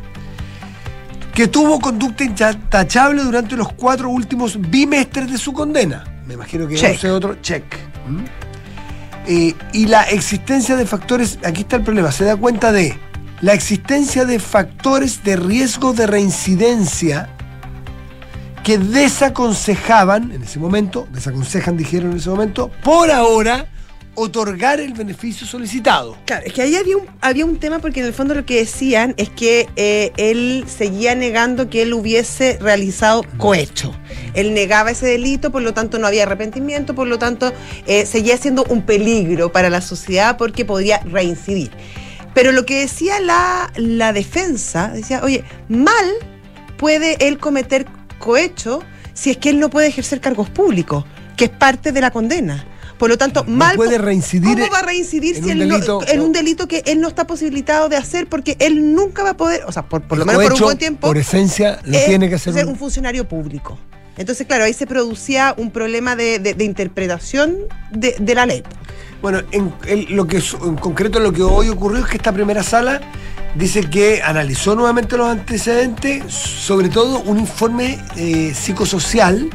Que 1.34 1.48
tuvo 1.48 1.80
conducta 1.80 2.24
intachable 2.24 3.24
durante 3.24 3.56
los 3.56 3.72
cuatro 3.74 4.10
últimos 4.10 4.60
bimestres 4.60 5.32
de 5.32 5.38
su 5.38 5.54
condena. 5.54 6.04
Me 6.28 6.34
imagino 6.34 6.68
que 6.68 6.76
ese 6.76 7.10
otro 7.10 7.36
check. 7.42 7.64
¿Mm? 8.08 8.24
Eh, 9.28 9.56
y 9.74 9.86
la 9.86 10.04
existencia 10.04 10.76
de 10.76 10.86
factores, 10.86 11.40
aquí 11.46 11.62
está 11.62 11.76
el 11.76 11.84
problema, 11.84 12.12
se 12.12 12.26
da 12.26 12.36
cuenta 12.36 12.72
de 12.72 12.98
la 13.42 13.54
existencia 13.54 14.26
de 14.26 14.40
factores 14.40 15.24
de 15.24 15.36
riesgo 15.36 15.94
de 15.94 16.08
reincidencia 16.08 17.30
que 18.64 18.78
desaconsejaban 18.78 20.32
en 20.32 20.44
ese 20.44 20.60
momento, 20.60 21.08
desaconsejan, 21.12 21.78
dijeron 21.78 22.12
en 22.12 22.18
ese 22.18 22.30
momento, 22.30 22.72
por 22.84 23.12
ahora 23.12 23.71
otorgar 24.16 24.80
el 24.80 24.94
beneficio 24.94 25.48
solicitado. 25.48 26.18
Claro, 26.26 26.46
es 26.46 26.54
que 26.54 26.62
ahí 26.62 26.76
había 26.76 26.98
un, 26.98 27.06
había 27.22 27.46
un 27.46 27.58
tema 27.58 27.80
porque 27.80 28.02
en 28.02 28.06
el 28.06 28.14
fondo 28.14 28.34
lo 28.34 28.46
que 28.46 28.58
decían 28.58 29.14
es 29.18 29.30
que 29.30 29.70
eh, 29.76 30.12
él 30.18 30.66
seguía 30.68 31.16
negando 31.16 31.70
que 31.70 31.84
él 31.84 31.94
hubiese 31.94 32.58
realizado 32.60 33.24
cohecho. 33.38 33.96
Él 34.34 34.54
negaba 34.54 34.92
ese 34.92 35.08
delito, 35.08 35.52
por 35.52 35.62
lo 35.62 35.74
tanto 35.74 35.98
no 35.98 36.08
había 36.08 36.24
arrepentimiento, 36.24 36.94
por 36.94 37.08
lo 37.08 37.20
tanto 37.20 37.54
eh, 37.88 38.06
seguía 38.06 38.38
siendo 38.38 38.66
un 38.66 38.82
peligro 38.82 39.52
para 39.52 39.70
la 39.70 39.82
sociedad 39.82 40.38
porque 40.38 40.66
podría 40.66 41.00
reincidir. 41.00 41.72
Pero 42.34 42.52
lo 42.52 42.66
que 42.66 42.80
decía 42.80 43.20
la, 43.20 43.72
la 43.76 44.14
defensa, 44.14 44.90
decía, 44.94 45.22
oye, 45.24 45.44
mal 45.68 46.06
puede 46.78 47.28
él 47.28 47.38
cometer 47.38 47.86
cohecho 48.20 48.84
si 49.14 49.32
es 49.32 49.38
que 49.38 49.50
él 49.50 49.60
no 49.60 49.70
puede 49.70 49.88
ejercer 49.88 50.22
cargos 50.22 50.50
públicos, 50.50 51.06
que 51.36 51.46
es 51.46 51.52
parte 51.52 51.92
de 51.92 52.02
la 52.02 52.12
condena. 52.12 52.66
Por 53.02 53.10
lo 53.10 53.18
tanto, 53.18 53.44
No 53.48 53.56
mal 53.58 53.76
puede 53.78 53.98
reincidir 53.98 54.60
¿Cómo 54.60 54.72
va 54.72 54.78
a 54.78 54.82
reincidir 54.84 55.36
en 55.38 55.44
si 55.44 55.50
un 55.50 55.62
él 55.64 55.68
no- 55.68 55.80
delito- 55.80 56.08
en 56.08 56.22
un 56.22 56.32
delito 56.32 56.68
que 56.68 56.84
él 56.86 57.02
no 57.02 57.08
está 57.08 57.26
posibilitado 57.26 57.90
de 57.90 57.98
hacer 57.98 58.28
porque 58.28 58.56
él 58.60 58.94
nunca 58.94 59.24
va 59.24 59.32
a 59.32 59.38
poder, 59.38 59.64
o 59.66 59.72
sea, 59.72 59.82
por, 59.90 60.04
por 60.04 60.20
lo 60.20 60.26
menos 60.28 60.44
por 60.44 60.54
un 60.54 60.60
buen 60.60 60.78
tiempo, 60.78 61.08
Por 61.08 61.18
esencia, 61.18 61.80
lo 61.84 61.98
es 61.98 62.06
tiene 62.06 62.30
que 62.30 62.36
hacer 62.36 62.54
ser 62.54 62.66
un- 62.68 62.74
un 62.74 62.78
funcionario 62.78 63.28
público. 63.28 63.80
Entonces, 64.18 64.46
claro, 64.46 64.66
ahí 64.66 64.74
se 64.74 64.86
producía 64.86 65.56
un 65.58 65.72
problema 65.72 66.16
de, 66.16 66.38
de- 66.38 66.54
de 66.54 66.64
interpretación 66.64 67.56
de, 67.92 68.16
de 68.20 68.36
la 68.36 68.46
ley. 68.46 68.62
Bueno, 69.22 69.40
en, 69.52 69.74
en 69.86 70.16
lo 70.16 70.26
que, 70.26 70.38
en 70.38 70.76
concreto 70.78 71.20
lo 71.20 71.32
que 71.32 71.44
hoy 71.44 71.70
ocurrió 71.70 72.00
es 72.00 72.10
que 72.10 72.18
esta 72.18 72.32
primera 72.32 72.64
sala 72.64 73.02
dice 73.56 73.82
que 73.90 74.22
analizó 74.24 74.76
nuevamente 74.76 75.18
los 75.18 75.30
antecedentes, 75.30 76.34
sobre 76.34 76.90
todo 76.90 77.20
un 77.22 77.40
informe 77.40 78.00
eh, 78.16 78.54
psicosocial, 78.56 79.50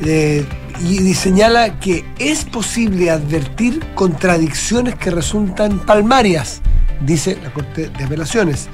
eh, 0.00 0.46
y, 0.80 1.02
y 1.02 1.14
señala 1.14 1.80
que 1.80 2.04
es 2.18 2.44
posible 2.44 3.10
advertir 3.10 3.80
contradicciones 3.94 4.94
que 4.94 5.10
resultan 5.10 5.80
palmarias, 5.80 6.60
dice 7.00 7.38
la 7.42 7.52
Corte 7.52 7.88
de 7.88 8.04
Apelaciones, 8.04 8.68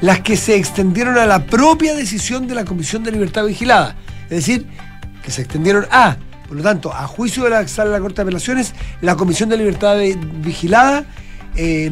las 0.00 0.20
que 0.20 0.36
se 0.36 0.56
extendieron 0.56 1.18
a 1.18 1.26
la 1.26 1.44
propia 1.46 1.94
decisión 1.94 2.46
de 2.46 2.54
la 2.54 2.64
Comisión 2.64 3.02
de 3.04 3.12
Libertad 3.12 3.44
Vigilada. 3.44 3.96
Es 4.24 4.46
decir, 4.46 4.66
que 5.22 5.30
se 5.30 5.42
extendieron 5.42 5.86
a, 5.90 6.16
por 6.46 6.56
lo 6.56 6.62
tanto, 6.62 6.92
a 6.92 7.06
juicio 7.06 7.44
de 7.44 7.50
la 7.50 7.66
sala 7.68 7.90
de 7.90 7.96
la 7.96 8.00
Corte 8.00 8.16
de 8.16 8.22
Apelaciones, 8.22 8.74
la 9.00 9.16
Comisión 9.16 9.48
de 9.48 9.56
Libertad 9.56 9.98
Vi- 9.98 10.14
Vigilada 10.42 11.04
eh, 11.56 11.90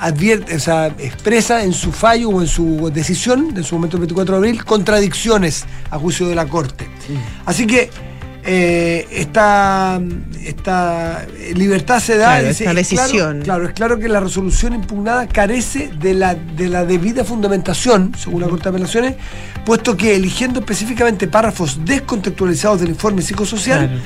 advierte, 0.00 0.56
o 0.56 0.60
sea, 0.60 0.88
expresa 0.98 1.62
en 1.62 1.72
su 1.72 1.92
fallo 1.92 2.30
o 2.30 2.40
en 2.42 2.48
su 2.48 2.90
decisión, 2.92 3.52
en 3.56 3.62
su 3.64 3.76
momento 3.76 3.96
el 3.96 4.00
24 4.02 4.34
de 4.34 4.38
abril, 4.38 4.64
contradicciones 4.64 5.64
a 5.90 5.98
juicio 5.98 6.26
de 6.28 6.34
la 6.34 6.46
Corte. 6.46 6.88
Así 7.46 7.66
que 7.66 7.90
eh, 8.46 9.06
esta, 9.10 10.00
esta 10.44 11.26
libertad 11.54 12.00
se 12.00 12.16
da. 12.18 12.26
Claro, 12.36 12.48
dice, 12.48 12.64
esta 12.64 12.80
es 12.80 12.88
claro- 12.88 13.06
decisión. 13.06 13.40
Claro, 13.42 13.66
es 13.66 13.72
claro 13.72 13.98
que 13.98 14.08
la 14.08 14.20
resolución 14.20 14.74
impugnada 14.74 15.26
carece 15.26 15.90
de 15.98 16.14
la, 16.14 16.34
de 16.34 16.68
la 16.68 16.84
debida 16.84 17.24
fundamentación, 17.24 18.12
según 18.18 18.42
la 18.42 18.48
Corte 18.48 18.64
de 18.64 18.70
Apelaciones, 18.70 19.14
puesto 19.64 19.96
que 19.96 20.14
eligiendo 20.14 20.60
específicamente 20.60 21.26
párrafos 21.26 21.80
descontextualizados 21.84 22.80
del 22.80 22.90
informe 22.90 23.22
psicosocial, 23.22 24.00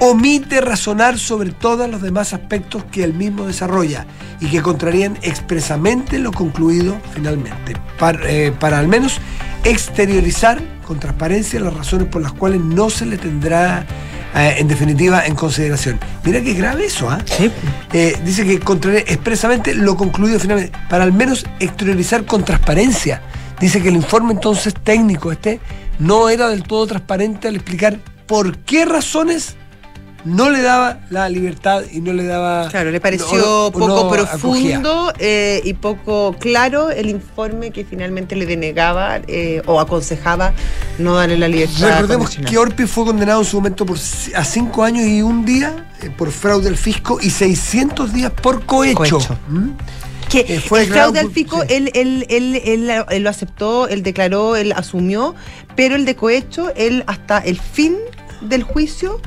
omite 0.00 0.60
razonar 0.60 1.18
sobre 1.18 1.50
todos 1.52 1.88
los 1.90 2.02
demás 2.02 2.32
aspectos 2.32 2.84
que 2.84 3.02
el 3.02 3.14
mismo 3.14 3.46
desarrolla 3.46 4.06
y 4.40 4.46
que 4.46 4.62
contrarían 4.62 5.18
expresamente 5.22 6.18
lo 6.18 6.30
concluido 6.30 6.96
finalmente, 7.14 7.74
para, 7.98 8.30
eh, 8.30 8.52
para 8.52 8.78
al 8.78 8.86
menos 8.86 9.18
exteriorizar 9.64 10.60
con 10.88 10.98
transparencia 10.98 11.60
las 11.60 11.74
razones 11.74 12.08
por 12.08 12.22
las 12.22 12.32
cuales 12.32 12.62
no 12.62 12.88
se 12.88 13.04
le 13.04 13.18
tendrá 13.18 13.84
eh, 14.34 14.54
en 14.56 14.68
definitiva 14.68 15.26
en 15.26 15.34
consideración. 15.34 16.00
Mira 16.24 16.40
qué 16.40 16.54
grave 16.54 16.86
eso, 16.86 17.10
¿ah? 17.10 17.18
Eh, 17.92 18.16
dice 18.24 18.46
que 18.46 18.58
contraría 18.58 19.00
expresamente 19.00 19.74
lo 19.74 19.98
concluido 19.98 20.40
finalmente, 20.40 20.72
para 20.88 21.04
al 21.04 21.12
menos 21.12 21.44
exteriorizar 21.60 22.24
con 22.24 22.42
transparencia. 22.42 23.20
Dice 23.60 23.82
que 23.82 23.90
el 23.90 23.96
informe 23.96 24.32
entonces 24.32 24.72
técnico 24.82 25.30
este 25.30 25.60
no 25.98 26.30
era 26.30 26.48
del 26.48 26.62
todo 26.62 26.86
transparente 26.86 27.48
al 27.48 27.56
explicar 27.56 27.98
por 28.26 28.56
qué 28.56 28.86
razones 28.86 29.56
no 30.28 30.50
le 30.50 30.60
daba 30.60 31.00
la 31.10 31.28
libertad 31.28 31.82
y 31.90 32.00
no 32.00 32.12
le 32.12 32.24
daba... 32.24 32.68
Claro, 32.68 32.90
le 32.90 33.00
pareció 33.00 33.70
poco 33.72 33.88
no 33.88 34.10
profundo 34.10 35.12
eh, 35.18 35.60
y 35.64 35.72
poco 35.74 36.36
claro 36.38 36.90
el 36.90 37.08
informe 37.08 37.70
que 37.70 37.84
finalmente 37.84 38.36
le 38.36 38.44
denegaba 38.44 39.20
eh, 39.26 39.62
o 39.66 39.80
aconsejaba 39.80 40.52
no 40.98 41.14
darle 41.14 41.38
la 41.38 41.48
libertad. 41.48 42.00
Recordemos 42.00 42.36
que 42.36 42.58
Orpi 42.58 42.84
fue 42.84 43.06
condenado 43.06 43.40
en 43.40 43.46
su 43.46 43.56
momento 43.56 43.86
por, 43.86 43.96
a 43.96 44.44
cinco 44.44 44.84
años 44.84 45.06
y 45.06 45.22
un 45.22 45.44
día 45.44 45.86
eh, 46.02 46.10
por 46.10 46.30
fraude 46.30 46.68
al 46.68 46.76
fisco 46.76 47.18
y 47.20 47.30
600 47.30 48.12
días 48.12 48.30
por 48.30 48.64
cohecho. 48.66 48.96
Cohecho. 48.96 49.38
¿Mm? 49.48 49.70
que 50.28 50.40
Eh, 50.40 50.60
fue 50.60 50.82
el 50.82 50.88
fraude 50.88 51.20
al 51.20 51.30
fisco, 51.30 51.62
sí. 51.62 51.68
él, 51.70 51.90
él, 51.94 52.26
él, 52.28 52.90
él 53.08 53.22
lo 53.22 53.30
aceptó, 53.30 53.88
él 53.88 54.02
declaró, 54.02 54.56
él 54.56 54.72
asumió, 54.72 55.34
pero 55.74 55.96
el 55.96 56.04
de 56.04 56.16
cohecho, 56.16 56.70
él 56.76 57.02
hasta 57.06 57.38
el 57.38 57.58
fin 57.58 57.96
del 58.42 58.62
juicio 58.62 59.22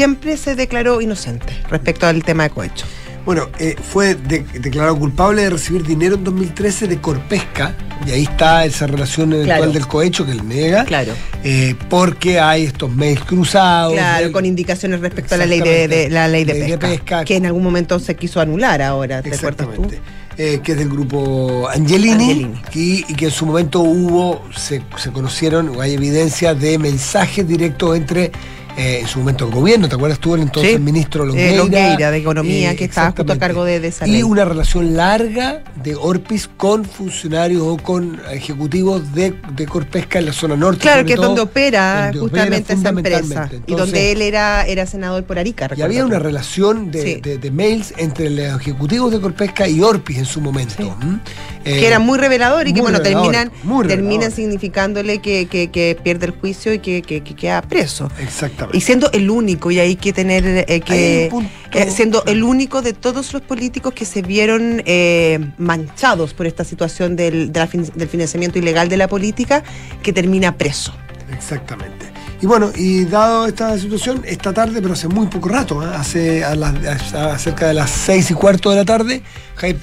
siempre 0.00 0.36
se 0.36 0.54
declaró 0.54 1.00
inocente 1.00 1.54
respecto 1.70 2.06
al 2.06 2.22
tema 2.22 2.42
de 2.42 2.50
cohecho. 2.50 2.84
Bueno, 3.24 3.48
eh, 3.58 3.74
fue 3.82 4.14
de- 4.14 4.44
declarado 4.60 4.94
culpable 4.98 5.40
de 5.40 5.48
recibir 5.50 5.84
dinero 5.86 6.16
en 6.16 6.22
2013 6.24 6.86
de 6.86 7.00
Corpesca, 7.00 7.74
y 8.06 8.10
ahí 8.10 8.24
está 8.24 8.66
esa 8.66 8.86
relación 8.86 9.32
eventual 9.32 9.56
Claro. 9.60 9.72
del 9.72 9.86
cohecho 9.86 10.26
que 10.26 10.32
él 10.32 10.46
niega, 10.46 10.84
Claro. 10.84 11.12
eh, 11.42 11.74
porque 11.88 12.38
hay 12.38 12.64
estos 12.64 12.94
mails 12.94 13.22
cruzados. 13.24 13.94
Claro, 13.94 14.24
del- 14.24 14.32
con 14.32 14.44
indicaciones 14.44 15.00
respecto 15.00 15.34
a 15.34 15.38
la 15.38 15.46
ley 15.46 15.60
de, 15.62 15.88
de- 15.88 16.10
la 16.10 16.28
ley 16.28 16.44
de, 16.44 16.52
Ley 16.54 16.70
de 16.72 16.78
pesca, 16.78 17.24
que 17.24 17.36
en 17.36 17.46
algún 17.46 17.62
momento 17.64 17.98
se 17.98 18.14
quiso 18.16 18.38
anular 18.38 18.82
ahora, 18.82 19.22
¿te? 19.22 19.30
Exactamente. 19.30 19.98
Eh, 20.38 20.60
que 20.62 20.72
es 20.72 20.78
del 20.78 20.90
grupo 20.90 21.66
Angelini, 21.70 22.12
Angelini. 22.12 22.60
Y, 22.74 23.04
y 23.08 23.14
que 23.14 23.24
en 23.24 23.30
su 23.30 23.46
momento 23.46 23.80
hubo, 23.80 24.44
se, 24.54 24.82
se 24.98 25.10
conocieron, 25.10 25.70
o 25.70 25.80
hay 25.80 25.94
evidencia 25.94 26.54
de 26.54 26.78
mensajes 26.78 27.48
directos 27.48 27.96
entre 27.96 28.30
eh, 28.76 28.98
en 29.00 29.06
su 29.08 29.18
momento 29.20 29.46
el 29.46 29.52
gobierno, 29.52 29.88
¿te 29.88 29.94
acuerdas 29.94 30.18
tú? 30.18 30.34
El 30.34 30.42
entonces 30.42 30.72
Sí. 30.74 30.78
ministro 30.78 31.24
Eh, 31.24 31.26
Longueira. 31.28 31.56
Longueira, 31.56 32.10
de 32.10 32.18
Economía, 32.18 32.76
que 32.76 32.84
estaba 32.84 33.12
justo 33.12 33.32
a 33.32 33.38
cargo 33.38 33.64
de- 33.64 33.80
de 33.80 33.88
esa 33.88 34.06
Y 34.06 34.22
una 34.22 34.44
relación 34.44 34.96
larga 34.96 35.62
de 35.82 35.94
Orpis 35.94 36.48
con 36.56 36.84
funcionarios 36.84 37.62
o 37.62 37.76
con 37.78 38.20
ejecutivos 38.30 39.14
de, 39.14 39.34
de 39.54 39.66
Corpesca 39.66 40.18
en 40.18 40.26
la 40.26 40.32
zona 40.32 40.56
norte. 40.56 40.80
Claro, 40.80 41.04
que 41.06 41.14
es 41.14 41.18
donde 41.20 41.40
opera 41.40 42.10
donde 42.12 42.18
justamente 42.20 42.74
opera 42.74 42.80
esa 42.80 42.88
empresa. 42.90 43.50
y 43.66 43.74
donde 43.74 44.12
él 44.12 44.22
era, 44.22 44.66
era 44.66 44.86
senador 44.86 45.24
por 45.24 45.38
Arica. 45.38 45.68
Y 45.76 45.82
había 45.82 46.04
una 46.04 46.18
relación 46.18 46.90
de, 46.90 47.02
Sí. 47.02 47.20
de- 47.22 47.38
de 47.38 47.50
mails 47.50 47.94
entre 47.96 48.30
los 48.30 48.60
ejecutivos 48.60 49.10
de 49.12 49.20
Corpesca 49.20 49.68
y 49.68 49.80
Orpis 49.80 50.18
en 50.18 50.26
su 50.26 50.40
momento. 50.40 50.74
Sí. 50.76 50.90
¿m? 51.02 51.18
Eh, 51.64 51.80
que 51.80 51.86
era 51.88 51.98
muy 51.98 52.16
revelador 52.18 52.68
y 52.68 52.72
que 52.72 52.80
bueno 52.80 53.00
terminan 53.00 53.50
terminan 53.88 54.30
significándole 54.30 55.18
que, 55.18 55.46
que- 55.46 55.68
que 55.70 55.96
pierde 56.00 56.26
el 56.26 56.32
juicio 56.32 56.72
y 56.72 56.78
que, 56.78 57.02
que- 57.02 57.22
que 57.24 57.34
queda 57.34 57.60
preso 57.62 58.08
Exactamente. 58.20 58.65
Y 58.72 58.80
siendo 58.80 59.10
el 59.12 59.30
único 59.30 59.70
y 59.70 59.78
hay 59.78 59.96
que 59.96 60.12
tener 60.12 60.44
eh, 60.68 60.80
que 60.80 61.30
eh, 61.72 61.90
siendo 61.90 62.24
el 62.26 62.42
único 62.42 62.82
de 62.82 62.92
todos 62.92 63.32
los 63.32 63.42
políticos 63.42 63.92
que 63.94 64.04
se 64.04 64.22
vieron 64.22 64.82
eh, 64.86 65.38
manchados 65.58 66.34
por 66.34 66.46
esta 66.46 66.64
situación 66.64 67.16
del, 67.16 67.52
de 67.52 67.60
la 67.60 67.66
fin- 67.66 67.90
del 67.94 68.08
financiamiento 68.08 68.58
ilegal 68.58 68.88
de 68.88 68.96
la 68.96 69.08
política 69.08 69.62
que 70.02 70.12
termina 70.12 70.56
preso. 70.56 70.94
Exactamente. 71.32 72.05
Y 72.42 72.46
bueno, 72.46 72.70
y 72.76 73.06
dado 73.06 73.46
esta 73.46 73.78
situación, 73.78 74.22
esta 74.26 74.52
tarde, 74.52 74.82
pero 74.82 74.92
hace 74.92 75.08
muy 75.08 75.26
poco 75.28 75.48
rato, 75.48 75.82
¿eh? 75.82 75.90
hace 75.94 76.44
a 76.44 76.54
las- 76.54 77.14
a 77.14 77.38
cerca 77.38 77.68
de 77.68 77.74
las 77.74 77.90
seis 77.90 78.30
y 78.30 78.34
cuarto 78.34 78.70
de 78.70 78.76
la 78.76 78.84
tarde, 78.84 79.22
Jaime 79.56 79.78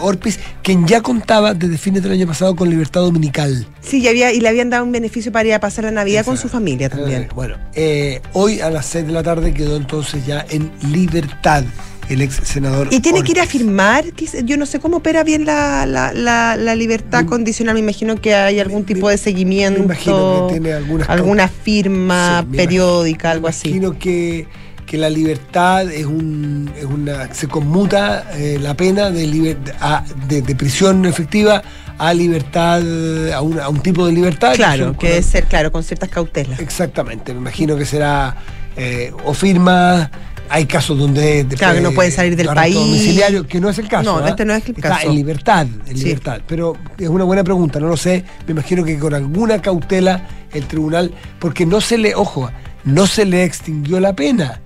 Orpis, 0.00 0.38
quien 0.62 0.86
ya 0.86 1.00
contaba 1.00 1.54
desde 1.54 1.78
fines 1.78 2.02
del 2.02 2.12
año 2.12 2.26
pasado 2.26 2.54
con 2.54 2.68
libertad 2.68 3.00
dominical. 3.00 3.66
sí 3.80 3.98
y 4.00 4.08
había 4.08 4.30
y 4.30 4.40
le 4.40 4.48
habían 4.50 4.68
dado 4.68 4.84
un 4.84 4.92
beneficio 4.92 5.32
para 5.32 5.48
ir 5.48 5.54
a 5.54 5.60
pasar 5.60 5.84
la 5.84 5.90
navidad 5.90 6.24
con 6.26 6.36
su 6.36 6.50
familia 6.50 6.90
también 6.90 7.22
Eh, 7.22 7.28
bueno, 7.34 7.56
eh, 7.74 8.20
hoy 8.34 8.60
a 8.60 8.68
las 8.70 8.84
6 8.84 9.06
de 9.06 9.12
la 9.12 9.22
tarde 9.22 9.54
quedó 9.54 9.76
entonces 9.76 10.26
ya 10.26 10.44
en 10.50 10.70
libertad 10.92 11.64
el 12.10 12.22
ex 12.22 12.40
senador. 12.44 12.88
Y 12.90 13.00
tiene 13.00 13.22
que 13.22 13.32
ir 13.32 13.40
a 13.40 13.46
firmar, 13.46 14.04
yo 14.44 14.56
no 14.56 14.66
sé 14.66 14.80
cómo 14.80 14.98
opera 14.98 15.22
bien 15.24 15.44
la, 15.44 15.86
la, 15.86 16.12
la, 16.12 16.56
la 16.56 16.74
libertad 16.74 17.22
Me- 17.22 17.26
condicional, 17.28 17.74
me 17.74 17.80
imagino 17.80 18.16
que 18.16 18.34
hay 18.34 18.58
algún 18.60 18.80
me- 18.80 18.86
tipo 18.86 19.08
de 19.08 19.16
seguimiento, 19.18 19.78
Me 19.80 19.84
imagino 19.86 20.46
que 20.48 20.52
tiene 20.54 20.72
algunas 20.74 21.08
alguna 21.08 21.48
firma 21.48 22.40
Sí, 22.42 22.46
me 22.50 22.56
periódica, 22.56 23.30
algo 23.30 23.44
me 23.44 23.50
así. 23.50 23.68
Imagino 23.68 23.98
que, 23.98 24.46
que 24.86 24.98
la 24.98 25.08
libertad 25.08 25.90
es, 25.90 26.04
un, 26.06 26.70
es 26.76 26.84
una. 26.84 27.32
se 27.32 27.46
conmuta 27.46 28.26
eh, 28.34 28.58
la 28.60 28.74
pena 28.74 29.10
de, 29.10 29.26
liber- 29.26 29.74
a- 29.80 30.04
de, 30.28 30.42
de 30.42 30.54
prisión 30.56 31.06
efectiva 31.06 31.62
a 31.96 32.14
libertad, 32.14 32.80
a, 33.32 33.40
un- 33.42 33.60
a 33.60 33.68
un 33.68 33.80
tipo 33.80 34.06
de 34.06 34.12
libertad. 34.12 34.54
Claro, 34.56 34.96
que 34.96 35.08
debe 35.10 35.22
ser, 35.22 35.44
claro, 35.44 35.70
con 35.70 35.84
ciertas 35.84 36.08
cautelas. 36.08 36.58
Exactamente, 36.58 37.32
me 37.34 37.40
imagino 37.40 37.76
que 37.76 37.84
será 37.84 38.36
eh, 38.76 39.12
o 39.24 39.32
firma. 39.34 40.10
Hay 40.52 40.66
casos 40.66 40.98
donde 40.98 41.46
Claro, 41.56 41.76
que 41.76 41.80
no 41.80 41.92
pueden 41.92 42.10
salir 42.10 42.34
del 42.36 42.48
país. 42.48 42.74
domiciliario, 42.74 43.46
que 43.46 43.60
no 43.60 43.68
es 43.70 43.78
el 43.78 43.88
caso. 43.88 44.18
No, 44.18 44.24
¿ah? 44.24 44.28
este 44.30 44.44
no 44.44 44.52
es 44.54 44.64
el 44.68 44.74
Está 44.76 44.88
caso. 44.88 45.06
en 45.08 45.14
libertad, 45.14 45.66
en 45.86 45.96
Sí. 45.96 46.04
libertad. 46.04 46.40
Pero 46.46 46.76
es 46.98 47.08
una 47.08 47.24
buena 47.24 47.44
pregunta, 47.44 47.78
no 47.78 47.86
lo 47.86 47.96
sé. 47.96 48.24
Me 48.46 48.52
imagino 48.52 48.84
que 48.84 48.98
con 48.98 49.14
alguna 49.14 49.62
cautela 49.62 50.26
el 50.52 50.66
tribunal, 50.66 51.12
porque 51.38 51.64
no 51.66 51.80
se 51.80 51.98
le, 51.98 52.14
ojo, 52.16 52.50
no 52.84 53.06
se 53.06 53.24
le 53.24 53.44
extinguió 53.44 54.00
la 54.00 54.12
pena, 54.14 54.60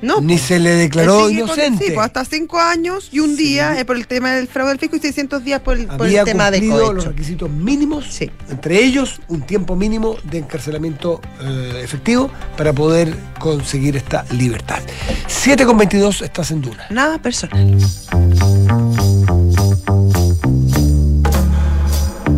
No, 0.00 0.20
ni 0.20 0.34
pues. 0.34 0.42
se 0.42 0.58
le 0.60 0.70
declaró 0.70 1.22
con- 1.22 1.32
inocente. 1.32 1.86
sí, 1.86 1.92
pues, 1.92 2.06
hasta 2.06 2.24
cinco 2.24 2.60
años 2.60 3.08
y 3.10 3.18
un 3.20 3.36
Sí. 3.36 3.42
día 3.44 3.78
eh, 3.80 3.84
por 3.84 3.96
el 3.96 4.06
tema 4.06 4.32
del 4.32 4.46
fraude 4.46 4.70
del 4.70 4.78
fisco 4.78 4.94
y 4.96 5.00
600 5.00 5.42
días 5.44 5.60
por 5.60 5.76
el, 5.76 5.86
por 5.86 5.94
el 6.06 6.12
Había 6.12 6.24
tema 6.24 6.50
de 6.52 6.58
cumplido 6.60 6.78
los 6.92 7.04
cohecho. 7.04 7.10
requisitos 7.10 7.50
mínimos, 7.50 8.04
Sí. 8.08 8.30
entre 8.48 8.84
ellos 8.84 9.20
un 9.28 9.42
tiempo 9.42 9.74
mínimo 9.74 10.16
de 10.24 10.38
encarcelamiento 10.38 11.20
eh, 11.40 11.80
efectivo 11.82 12.30
para 12.56 12.72
poder 12.72 13.12
conseguir 13.40 13.96
esta 13.96 14.24
libertad. 14.30 14.78
7 15.26 15.66
con 15.66 15.76
22 15.76 16.22
estás 16.22 16.50
en 16.52 16.60
Duna. 16.62 16.86
Nada 16.90 17.20
personal. 17.20 17.76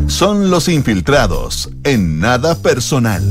Son 0.06 0.50
los 0.50 0.68
infiltrados 0.68 1.70
en 1.84 2.18
nada 2.20 2.54
personal. 2.56 3.22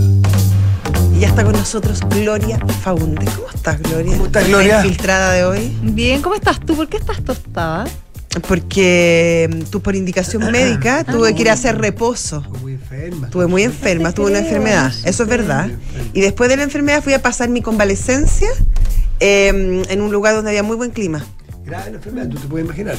Y 1.20 1.24
ya 1.24 1.28
está 1.28 1.44
con 1.44 1.52
nosotros 1.52 2.00
Gloria 2.12 2.58
Faunde. 2.82 3.26
¿Cómo 3.36 3.50
estás, 3.54 3.82
Gloria? 3.82 4.14
¿Cómo 4.14 4.28
estás, 4.28 4.44
La 4.44 4.48
Gloria? 4.48 4.78
infiltrada 4.78 5.34
de 5.34 5.44
hoy. 5.44 5.78
Bien, 5.84 6.22
¿cómo 6.22 6.34
estás 6.34 6.62
tú? 6.62 6.78
¿Por 6.78 6.88
qué 6.88 6.96
estás 6.96 7.22
tostada? 7.22 7.84
Porque 8.48 9.50
mm, 9.52 9.64
tú 9.70 9.82
por 9.82 9.98
indicación 9.98 10.50
médica 10.50 11.04
tuve 11.04 11.36
que 11.36 11.42
ir 11.42 11.50
a 11.50 11.54
hacer 11.54 11.78
reposo. 11.78 12.38
Estuve 12.38 12.60
muy 12.62 12.72
enferma. 12.72 13.28
Estuve 13.28 13.48
muy 13.48 13.64
enferma, 13.64 14.14
tuve 14.14 14.28
una 14.28 14.40
enfermedad, 14.40 14.94
eso 15.04 15.24
es 15.24 15.30
verdad. 15.30 15.70
Y 16.14 16.22
después 16.22 16.50
de 16.50 16.56
la 16.56 16.64
enfermedad 16.64 17.04
fui 17.04 17.12
a 17.12 17.22
pasar 17.22 17.50
mi 17.50 17.62
convalecencia 17.62 18.48
eh, 19.20 19.84
en 19.90 20.02
un 20.02 20.14
lugar 20.14 20.36
donde 20.36 20.52
había 20.52 20.64
muy 20.64 20.78
buen 20.78 20.92
clima. 20.92 21.26
Grave 21.66 21.92
la 21.92 21.98
enfermedad, 21.98 22.30
tú 22.30 22.38
te 22.38 22.48
puedes 22.48 22.66
imaginar. 22.66 22.96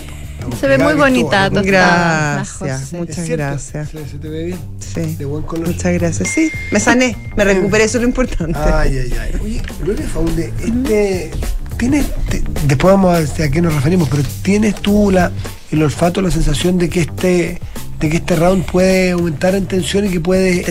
Se 0.59 0.67
ve 0.69 0.79
muy 0.79 0.95
bonita, 0.95 1.49
¿no? 1.51 1.63
tostada. 1.63 2.35
Gracias, 2.35 2.93
muchas 2.93 3.29
gracias. 3.29 3.89
¿Se, 3.91 4.09
se 4.09 4.19
te 4.19 4.29
ve 4.29 4.45
bien? 4.47 4.59
Sí. 4.79 5.17
De 5.17 5.25
buen 5.25 5.43
color. 5.45 5.67
Muchas 5.69 5.93
gracias. 5.95 6.29
Sí, 6.29 6.51
me 6.71 6.81
sané, 6.81 7.17
me 7.37 7.45
recuperé, 7.45 7.85
eso 7.85 7.99
es 7.99 8.03
lo 8.03 8.09
importante. 8.09 8.59
Ay, 8.59 8.99
ay, 8.99 9.15
ay. 9.21 9.41
Oye, 9.43 9.63
Gloria 9.83 10.07
Faunde, 10.09 10.53
este, 10.61 11.31
¿tienes, 11.77 12.07
te- 12.29 12.43
después 12.67 12.95
vamos 12.95 13.15
a 13.15 13.21
ver 13.21 13.49
a 13.49 13.51
qué 13.51 13.63
nos 13.63 13.75
referimos, 13.75 14.09
pero 14.09 14.23
¿tienes 14.43 14.75
tú 14.77 15.11
la, 15.11 15.31
el 15.71 15.83
olfato, 15.83 16.21
la 16.23 16.31
sensación 16.31 16.79
de 16.79 16.89
que 16.89 17.01
este 17.03 17.61
de 18.01 18.09
que 18.09 18.17
este 18.17 18.37
round 18.37 18.65
puede 18.65 19.11
aumentar 19.11 19.55
en 19.55 19.67
tensión 19.67 20.07
y 20.07 20.11
que 20.11 20.21
puede, 20.21 20.65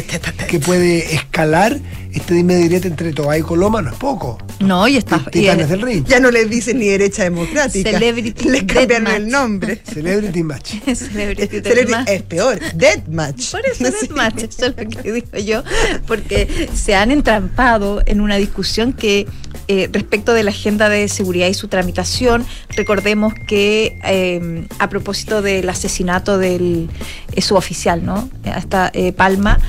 que 0.48 0.60
puede 0.60 1.14
escalar 1.14 1.80
este 2.12 2.34
dime 2.34 2.56
direte 2.56 2.88
entre 2.88 3.14
Tobay 3.14 3.42
y 3.42 3.44
Coloma? 3.44 3.82
No 3.82 3.92
es 3.92 3.96
poco. 3.96 4.40
No, 4.60 4.88
y 4.88 4.98
estás. 4.98 5.22
y 5.32 5.46
del 5.46 5.82
ring. 5.82 6.06
Ya 6.08 6.20
no 6.20 6.32
les 6.32 6.50
dicen 6.50 6.80
ni 6.80 6.88
derecha 6.88 7.24
democrática. 7.24 7.92
Celebrity 7.92 8.50
Les 8.50 8.64
cambiaron 8.64 9.08
el 9.08 9.30
nombre. 9.30 9.82
Celebrity 9.94 10.44
Match. 10.44 10.74
Celebrity 10.96 11.48
Celebrity 11.48 11.60
Deathmatch. 11.62 12.10
es 12.10 12.22
peor. 12.24 12.60
Deathmatch. 12.76 13.52
Por 13.52 13.62
eso 13.66 13.76
Sí. 13.80 13.84
Deathmatch, 13.84 14.44
eso 14.44 14.66
es 14.66 14.76
lo 14.78 14.90
que 14.90 15.12
digo 15.12 15.38
yo, 15.38 15.64
porque 16.08 16.70
se 16.74 16.96
han 16.96 17.12
entrampado 17.12 18.02
en 18.06 18.22
una 18.22 18.38
discusión 18.38 18.94
que 18.94 19.28
eh, 19.68 19.88
respecto 19.92 20.34
de 20.34 20.44
la 20.44 20.52
agenda 20.52 20.90
de 20.90 21.08
seguridad 21.08 21.48
y 21.48 21.54
su 21.54 21.68
tramitación, 21.68 22.46
recordemos 22.76 23.34
que 23.48 24.00
eh, 24.04 24.66
a 24.80 24.90
propósito 24.90 25.42
del 25.44 25.70
asesinato 25.70 26.38
del 26.40 26.90
eh, 27.34 27.42
suboficial, 27.42 28.06
¿no? 28.06 28.30
Hasta 28.46 28.92
eh, 28.94 29.14
Palma, 29.14 29.60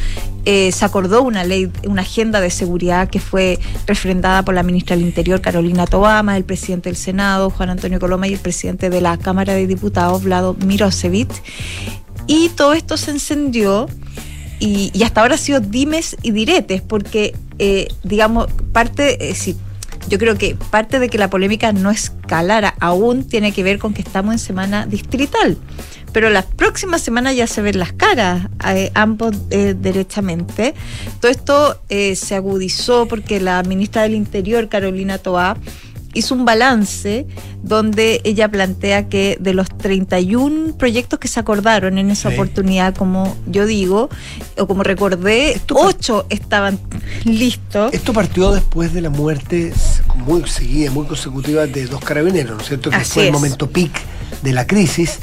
eh, 0.46 0.72
se 0.72 0.84
acordó 0.84 1.22
una 1.22 1.44
ley, 1.44 1.70
una 1.86 2.02
agenda 2.02 2.40
de 2.40 2.50
seguridad 2.50 3.10
que 3.10 3.20
fue 3.20 3.58
refrendada 3.86 4.42
por 4.42 4.54
la 4.54 4.62
ministra 4.62 4.96
del 4.96 5.04
Interior, 5.04 5.40
Carolina 5.40 5.86
Tobama, 5.86 6.36
el 6.36 6.44
presidente 6.44 6.88
del 6.88 6.96
Senado, 6.96 7.50
Juan 7.50 7.70
Antonio 7.70 8.00
Coloma, 8.00 8.26
y 8.26 8.32
el 8.32 8.38
presidente 8.38 8.88
de 8.88 9.00
la 9.00 9.18
Cámara 9.18 9.52
de 9.52 9.66
Diputados, 9.66 10.22
Vlado 10.22 10.54
Mirosevic. 10.54 11.30
Y 12.26 12.48
todo 12.50 12.72
esto 12.72 12.96
se 12.96 13.10
encendió 13.10 13.88
y, 14.60 14.92
hasta 15.02 15.20
ahora 15.20 15.34
ha 15.34 15.38
sido 15.38 15.60
dimes 15.60 16.16
y 16.22 16.30
diretes, 16.30 16.80
porque, 16.80 17.34
eh, 17.58 17.88
digamos, 18.02 18.46
parte, 18.72 19.34
sí, 19.34 19.56
yo 20.08 20.18
creo 20.18 20.38
que 20.38 20.56
parte 20.70 20.98
de 20.98 21.08
que 21.08 21.18
la 21.18 21.28
polémica 21.28 21.72
no 21.72 21.90
escalara 21.90 22.74
aún 22.80 23.24
tiene 23.24 23.52
que 23.52 23.62
ver 23.62 23.78
con 23.78 23.92
que 23.92 24.02
estamos 24.02 24.32
en 24.32 24.38
semana 24.38 24.86
distrital. 24.86 25.58
Pero 26.12 26.28
la 26.30 26.42
próxima 26.42 26.98
semana 26.98 27.32
ya 27.32 27.46
se 27.46 27.62
ven 27.62 27.78
las 27.78 27.92
caras, 27.92 28.48
eh, 28.68 28.90
ambos 28.94 29.36
eh, 29.50 29.74
derechamente. 29.78 30.74
Todo 31.20 31.30
esto 31.30 31.80
eh, 31.88 32.16
se 32.16 32.34
agudizó 32.34 33.06
porque 33.06 33.40
la 33.40 33.62
ministra 33.62 34.02
del 34.02 34.14
Interior, 34.14 34.68
Carolina 34.68 35.18
Toá, 35.18 35.56
hizo 36.12 36.34
un 36.34 36.44
balance 36.44 37.24
donde 37.62 38.20
ella 38.24 38.50
plantea 38.50 39.08
que 39.08 39.36
de 39.38 39.54
los 39.54 39.68
31 39.68 40.74
proyectos 40.76 41.20
que 41.20 41.28
se 41.28 41.38
acordaron 41.38 41.98
en 41.98 42.10
esa 42.10 42.30
Sí. 42.30 42.34
oportunidad, 42.34 42.96
como 42.96 43.36
yo 43.46 43.64
digo, 43.64 44.08
o 44.58 44.66
como 44.66 44.82
recordé, 44.82 45.52
Esto- 45.52 45.76
ocho 45.78 46.26
estaban 46.28 46.80
listos. 47.24 47.92
Esto 47.94 48.12
partió 48.12 48.50
después 48.50 48.92
de 48.92 49.02
la 49.02 49.10
muerte 49.10 49.72
muy 50.16 50.48
seguida, 50.48 50.90
muy 50.90 51.06
consecutiva 51.06 51.66
de 51.68 51.86
dos 51.86 52.00
carabineros, 52.00 52.56
¿no 52.56 52.60
es 52.62 52.66
cierto? 52.66 52.90
Que 52.90 52.96
Así 52.96 53.12
fue 53.12 53.22
el 53.24 53.28
es. 53.28 53.32
momento 53.34 53.70
peak 53.70 53.92
de 54.42 54.52
la 54.52 54.66
crisis. 54.66 55.20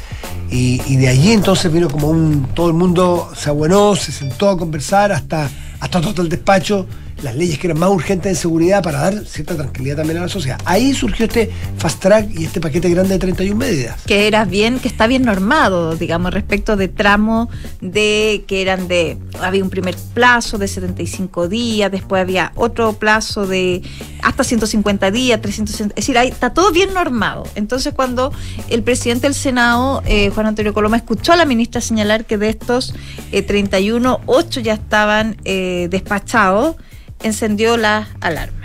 Y, 0.49 0.95
de 0.95 1.09
allí 1.09 1.33
entonces 1.33 1.71
vino 1.71 1.89
como 1.89 2.09
un. 2.09 2.47
Todo 2.53 2.67
el 2.67 2.73
mundo 2.73 3.29
se 3.35 3.49
abuenó, 3.49 3.95
se 3.95 4.11
sentó 4.11 4.49
a 4.49 4.57
conversar 4.57 5.11
hasta, 5.11 5.49
hasta 5.79 6.01
todo 6.01 6.21
el 6.21 6.29
despacho, 6.29 6.85
las 7.21 7.35
leyes 7.35 7.57
que 7.57 7.67
eran 7.67 7.79
más 7.79 7.89
urgentes 7.89 8.29
en 8.31 8.35
seguridad 8.35 8.83
para 8.83 8.99
dar 8.99 9.25
cierta 9.25 9.55
tranquilidad 9.55 9.97
también 9.97 10.19
a 10.19 10.21
la 10.21 10.29
sociedad. 10.29 10.59
Ahí 10.65 10.93
surgió 10.93 11.25
este 11.25 11.51
fast 11.77 12.01
track 12.01 12.29
y 12.37 12.45
este 12.45 12.61
paquete 12.61 12.89
grande 12.89 13.13
de 13.13 13.19
31 13.19 13.55
medidas. 13.55 14.01
que 14.05 14.27
era 14.27 14.45
bien, 14.45 14.79
que 14.79 14.87
está 14.87 15.07
bien 15.07 15.23
normado, 15.23 15.95
digamos, 15.95 16.33
respecto 16.33 16.75
de 16.75 16.87
tramos 16.87 17.49
de 17.81 18.43
que 18.47 18.61
eran 18.61 18.87
de, 18.87 19.17
había 19.41 19.63
un 19.63 19.69
primer 19.69 19.95
plazo 20.13 20.57
de 20.57 20.67
75 20.67 21.47
días, 21.47 21.91
después 21.91 22.21
había 22.21 22.51
otro 22.55 22.93
plazo 22.93 23.47
de 23.47 23.81
hasta 24.23 24.43
150 24.43 25.11
días, 25.11 25.41
360, 25.41 25.93
es 25.93 25.95
decir, 25.95 26.17
ahí 26.17 26.29
está 26.29 26.53
todo 26.53 26.71
bien 26.71 26.93
normado. 26.93 27.43
Entonces 27.55 27.93
cuando 27.93 28.31
el 28.69 28.83
presidente 28.83 29.27
del 29.27 29.33
Senado, 29.33 30.03
eh, 30.05 30.29
Juan 30.29 30.47
Antonio 30.47 30.73
Coloma, 30.73 30.97
escuchó 30.97 31.33
a 31.33 31.35
la 31.35 31.45
ministra 31.45 31.81
señalar 31.81 32.25
que 32.25 32.37
de 32.37 32.49
estos 32.49 32.93
eh, 33.31 33.41
31, 33.41 34.21
8 34.25 34.59
ya 34.59 34.73
estaban 34.73 35.37
eh, 35.45 35.87
despachados, 35.89 36.75
encendió 37.23 37.77
la 37.77 38.07
alarma. 38.21 38.57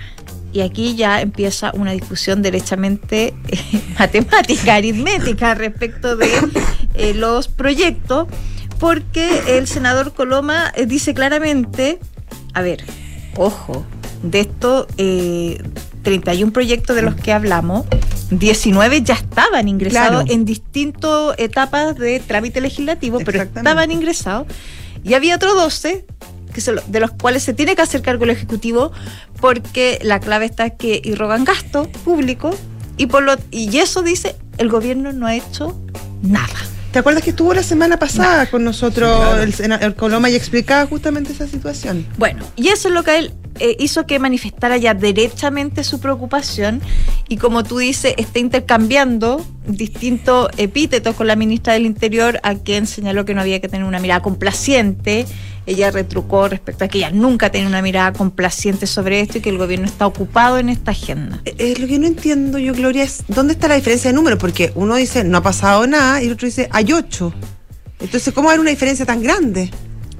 Y 0.52 0.60
aquí 0.60 0.96
ya 0.96 1.22
empieza 1.22 1.72
una 1.74 1.92
discusión 1.92 2.42
derechamente 2.42 3.34
eh, 3.48 3.58
matemática, 3.98 4.74
aritmética 4.76 5.54
respecto 5.54 6.16
de 6.16 6.28
eh, 6.94 7.14
los 7.14 7.48
proyectos, 7.48 8.28
porque 8.78 9.58
el 9.58 9.66
senador 9.66 10.12
Coloma 10.12 10.72
eh, 10.74 10.86
dice 10.86 11.14
claramente, 11.14 11.98
a 12.52 12.60
ver, 12.62 12.84
ojo, 13.36 13.86
de 14.22 14.40
estos 14.40 14.86
31 16.02 16.52
proyectos 16.52 16.94
de 16.96 17.02
los 17.02 17.14
que 17.14 17.32
hablamos, 17.32 17.86
19 18.30 19.02
ya 19.02 19.14
estaban 19.14 19.68
ingresados 19.68 20.24
Claro. 20.24 20.32
en 20.32 20.44
distintas 20.44 21.34
etapas 21.38 21.96
de 21.96 22.20
trámite 22.20 22.60
legislativo, 22.60 23.18
pero 23.24 23.42
estaban 23.42 23.90
ingresados. 23.90 24.46
Y 25.04 25.14
había 25.14 25.34
otros 25.36 25.54
12 25.54 26.06
que 26.54 26.60
se 26.60 26.72
de 26.86 27.00
los 27.00 27.10
cuales 27.12 27.42
se 27.42 27.54
tiene 27.54 27.74
que 27.76 27.82
hacer 27.82 28.02
cargo 28.02 28.24
el 28.24 28.30
Ejecutivo 28.30 28.92
porque 29.40 29.98
la 30.02 30.20
clave 30.20 30.46
está 30.46 30.70
que 30.70 31.00
irrogan 31.04 31.44
gasto 31.44 31.88
público 32.04 32.56
y, 32.96 33.06
por 33.06 33.22
lo, 33.22 33.34
y 33.50 33.76
eso 33.78 34.02
dice 34.02 34.36
el 34.58 34.68
gobierno 34.68 35.12
no 35.12 35.26
ha 35.26 35.34
hecho 35.34 35.80
nada. 36.22 36.48
¿Te 36.92 36.98
acuerdas 36.98 37.22
que 37.24 37.30
estuvo 37.30 37.54
la 37.54 37.62
semana 37.62 37.98
pasada 37.98 38.50
con 38.50 38.64
nosotros 38.64 39.10
Sí, 39.10 39.20
claro. 39.22 39.42
el, 39.42 39.54
sena- 39.54 39.76
el 39.76 39.94
Coloma 39.94 40.28
y 40.28 40.34
explicaba 40.34 40.86
justamente 40.86 41.32
esa 41.32 41.46
situación? 41.46 42.06
Bueno, 42.18 42.44
y 42.54 42.68
eso 42.68 42.88
es 42.88 42.94
lo 42.94 43.02
que 43.02 43.16
él 43.18 43.32
eh, 43.60 43.76
hizo 43.80 44.06
que 44.06 44.18
manifestara 44.18 44.76
ya 44.76 44.92
derechamente 44.92 45.84
su 45.84 46.00
preocupación 46.00 46.82
y 47.28 47.38
como 47.38 47.64
tú 47.64 47.78
dices, 47.78 48.12
está 48.18 48.40
intercambiando 48.40 49.42
distintos 49.66 50.50
epítetos 50.58 51.14
con 51.16 51.26
la 51.28 51.34
ministra 51.34 51.72
del 51.72 51.86
Interior 51.86 52.38
a 52.42 52.56
quien 52.56 52.86
señaló 52.86 53.24
que 53.24 53.32
no 53.32 53.40
había 53.40 53.58
que 53.60 53.68
tener 53.70 53.84
una 53.86 53.98
mirada 53.98 54.20
complaciente. 54.20 55.26
Ella 55.66 55.90
retrucó 55.90 56.48
respecto 56.48 56.85
a 56.85 56.88
que 56.88 56.98
ella 56.98 57.11
nunca 57.11 57.51
tiene 57.51 57.66
una 57.66 57.83
mirada 57.83 58.12
complaciente 58.12 58.87
sobre 58.87 59.20
esto 59.20 59.38
y 59.38 59.40
que 59.40 59.51
el 59.51 59.59
gobierno 59.59 59.87
está 59.87 60.07
ocupado 60.07 60.59
en 60.59 60.68
esta 60.68 60.90
agenda. 60.90 61.40
Eh, 61.44 61.55
eh, 61.59 61.75
lo 61.79 61.87
que 61.87 61.98
no 61.98 62.07
entiendo 62.07 62.59
yo, 62.59 62.75
Gloria, 62.75 63.05
es 63.05 63.25
dónde 63.29 63.55
está 63.55 63.68
la 63.68 63.77
diferencia 63.77 64.11
de 64.11 64.14
números, 64.16 64.38
porque 64.38 64.72
uno 64.75 64.96
dice 64.96 65.25
no 65.25 65.38
ha 65.38 65.42
pasado 65.42 65.87
nada 65.87 66.22
y 66.22 66.27
el 66.27 66.33
otro 66.33 66.46
dice 66.46 66.68
hay 66.72 66.92
ocho. 66.92 67.33
Entonces, 68.01 68.35
¿cómo 68.35 68.51
hay 68.51 68.59
una 68.59 68.70
diferencia 68.70 69.07
tan 69.07 69.22
grande? 69.22 69.70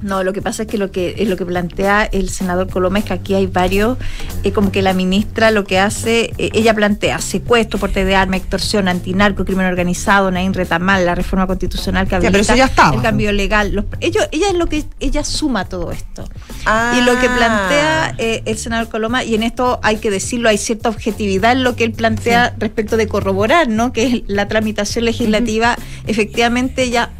No, 0.03 0.23
lo 0.23 0.33
que 0.33 0.41
pasa 0.41 0.63
es 0.63 0.69
que 0.69 0.77
lo 0.77 0.91
que 0.91 1.15
es 1.17 1.29
lo 1.29 1.37
que 1.37 1.45
plantea 1.45 2.03
el 2.03 2.29
senador 2.29 2.69
Coloma 2.69 2.99
es 2.99 3.05
que 3.05 3.13
aquí 3.13 3.33
hay 3.33 3.47
varios, 3.47 3.97
eh, 4.43 4.51
como 4.51 4.71
que 4.71 4.81
la 4.81 4.93
ministra 4.93 5.49
lo 5.49 5.63
que 5.63 5.79
hace, 5.79 6.33
eh, 6.37 6.49
ella 6.53 6.73
plantea 6.73 7.19
secuestro, 7.19 7.79
porte 7.79 8.03
de 8.03 8.15
arma, 8.15 8.35
extorsión, 8.35 8.87
antinarco, 8.87 9.45
crimen 9.45 9.65
organizado, 9.65 10.29
Naín 10.29 10.53
Retamal, 10.53 11.05
la 11.05 11.15
reforma 11.15 11.47
constitucional 11.47 12.07
que 12.07 12.15
habilita 12.15 12.39
eso 12.39 12.55
ya 12.55 12.65
estaba. 12.65 12.95
el 12.95 13.01
cambio 13.01 13.31
legal. 13.31 13.73
Los, 13.73 13.85
ellos, 14.01 14.27
ella 14.31 14.47
es 14.49 14.55
lo 14.55 14.67
que 14.67 14.83
ella 14.99 15.23
suma 15.23 15.65
todo 15.65 15.91
esto. 15.91 16.27
Ah. 16.65 16.97
Y 16.97 17.05
lo 17.05 17.17
que 17.19 17.29
plantea 17.29 18.15
eh, 18.17 18.43
el 18.45 18.57
senador 18.57 18.89
Coloma, 18.89 19.23
y 19.23 19.35
en 19.35 19.43
esto 19.43 19.79
hay 19.83 19.97
que 19.97 20.11
decirlo, 20.11 20.49
hay 20.49 20.57
cierta 20.57 20.89
objetividad 20.89 21.53
en 21.53 21.63
lo 21.63 21.75
que 21.75 21.85
él 21.85 21.93
plantea 21.93 22.53
respecto 22.57 22.97
de 22.97 23.07
corroborar, 23.07 23.69
¿no? 23.69 23.93
Que 23.93 24.07
es 24.07 24.23
la 24.27 24.47
tramitación 24.47 25.05
legislativa, 25.05 25.77
efectivamente 26.07 26.89
ya 26.89 27.11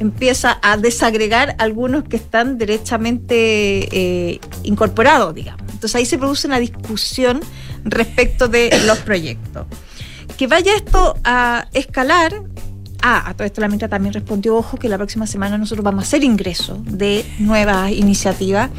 empieza 0.00 0.58
a 0.62 0.78
desagregar 0.78 1.54
algunos 1.58 2.04
que 2.04 2.16
están 2.16 2.56
derechamente 2.56 3.88
eh, 3.92 4.40
incorporados, 4.62 5.34
digamos. 5.34 5.62
Entonces 5.72 5.94
ahí 5.94 6.06
se 6.06 6.16
produce 6.16 6.46
una 6.46 6.58
discusión 6.58 7.40
respecto 7.84 8.48
de 8.48 8.70
los 8.86 8.98
proyectos. 8.98 9.66
Que 10.36 10.46
vaya 10.46 10.74
esto 10.74 11.16
a 11.22 11.66
escalar. 11.74 12.42
Ah, 13.02 13.30
a 13.30 13.34
todo 13.34 13.46
esto 13.46 13.60
la 13.60 13.68
ministra 13.68 13.88
también 13.88 14.12
respondió, 14.12 14.56
ojo, 14.56 14.76
que 14.78 14.88
la 14.88 14.96
próxima 14.96 15.26
semana 15.26 15.56
nosotros 15.56 15.84
vamos 15.84 16.04
a 16.04 16.06
hacer 16.06 16.24
ingreso 16.24 16.82
de 16.84 17.24
nuevas 17.38 17.92
iniciativas 17.92 18.70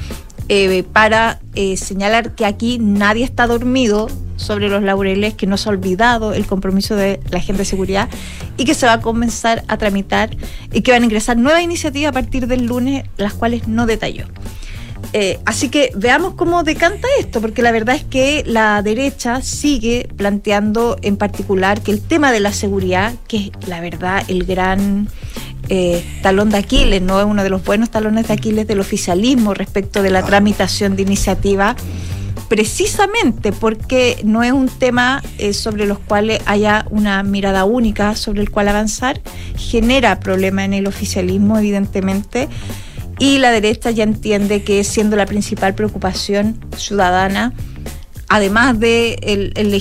eh, 0.53 0.83
para 0.83 1.39
eh, 1.55 1.77
señalar 1.77 2.35
que 2.35 2.45
aquí 2.45 2.77
nadie 2.77 3.23
está 3.23 3.47
dormido 3.47 4.09
sobre 4.35 4.67
los 4.67 4.83
laureles, 4.83 5.33
que 5.33 5.47
no 5.47 5.55
se 5.55 5.69
ha 5.69 5.71
olvidado 5.71 6.33
el 6.33 6.45
compromiso 6.45 6.97
de 6.97 7.21
la 7.29 7.37
agenda 7.37 7.59
de 7.59 7.65
seguridad 7.65 8.09
y 8.57 8.65
que 8.65 8.73
se 8.73 8.85
va 8.85 8.91
a 8.91 8.99
comenzar 8.99 9.63
a 9.69 9.77
tramitar 9.77 10.35
y 10.73 10.81
que 10.81 10.91
van 10.91 11.03
a 11.03 11.05
ingresar 11.05 11.37
nuevas 11.37 11.61
iniciativas 11.61 12.09
a 12.09 12.11
partir 12.11 12.47
del 12.47 12.65
lunes, 12.65 13.05
las 13.15 13.33
cuales 13.33 13.69
no 13.69 13.85
detalló. 13.85 14.25
Eh, 15.13 15.39
así 15.45 15.69
que 15.69 15.91
veamos 15.95 16.33
cómo 16.33 16.63
decanta 16.63 17.07
esto, 17.17 17.39
porque 17.39 17.61
la 17.61 17.71
verdad 17.71 17.95
es 17.95 18.03
que 18.03 18.43
la 18.45 18.81
derecha 18.81 19.41
sigue 19.41 20.09
planteando 20.17 20.97
en 21.01 21.15
particular 21.15 21.79
que 21.79 21.91
el 21.91 22.01
tema 22.01 22.33
de 22.33 22.41
la 22.41 22.51
seguridad, 22.51 23.13
que 23.29 23.37
es 23.37 23.51
la 23.69 23.79
verdad 23.79 24.21
el 24.27 24.43
gran 24.43 25.07
eh, 25.73 26.03
talón 26.21 26.49
de 26.49 26.57
Aquiles, 26.57 27.01
no 27.01 27.25
uno 27.25 27.43
de 27.43 27.49
los 27.49 27.63
buenos 27.63 27.89
talones 27.89 28.27
de 28.27 28.33
Aquiles 28.33 28.67
del 28.67 28.81
oficialismo 28.81 29.53
respecto 29.53 30.03
de 30.03 30.09
la 30.09 30.21
tramitación 30.21 30.97
de 30.97 31.03
iniciativa, 31.03 31.77
precisamente 32.49 33.53
porque 33.53 34.19
no 34.25 34.43
es 34.43 34.51
un 34.51 34.67
tema 34.67 35.23
eh, 35.37 35.53
sobre 35.53 35.85
los 35.85 35.97
cuales 35.97 36.41
haya 36.45 36.85
una 36.89 37.23
mirada 37.23 37.63
única 37.63 38.17
sobre 38.17 38.41
el 38.41 38.51
cual 38.51 38.67
avanzar, 38.67 39.21
genera 39.55 40.19
problemas 40.19 40.65
en 40.65 40.73
el 40.73 40.87
oficialismo, 40.87 41.57
evidentemente, 41.57 42.49
y 43.17 43.37
la 43.37 43.51
derecha 43.51 43.91
ya 43.91 44.03
entiende 44.03 44.63
que 44.63 44.83
siendo 44.83 45.15
la 45.15 45.25
principal 45.25 45.73
preocupación 45.73 46.59
ciudadana, 46.75 47.53
además 48.33 48.79
de 48.79 49.15
el- 49.23 49.51
el 49.55 49.71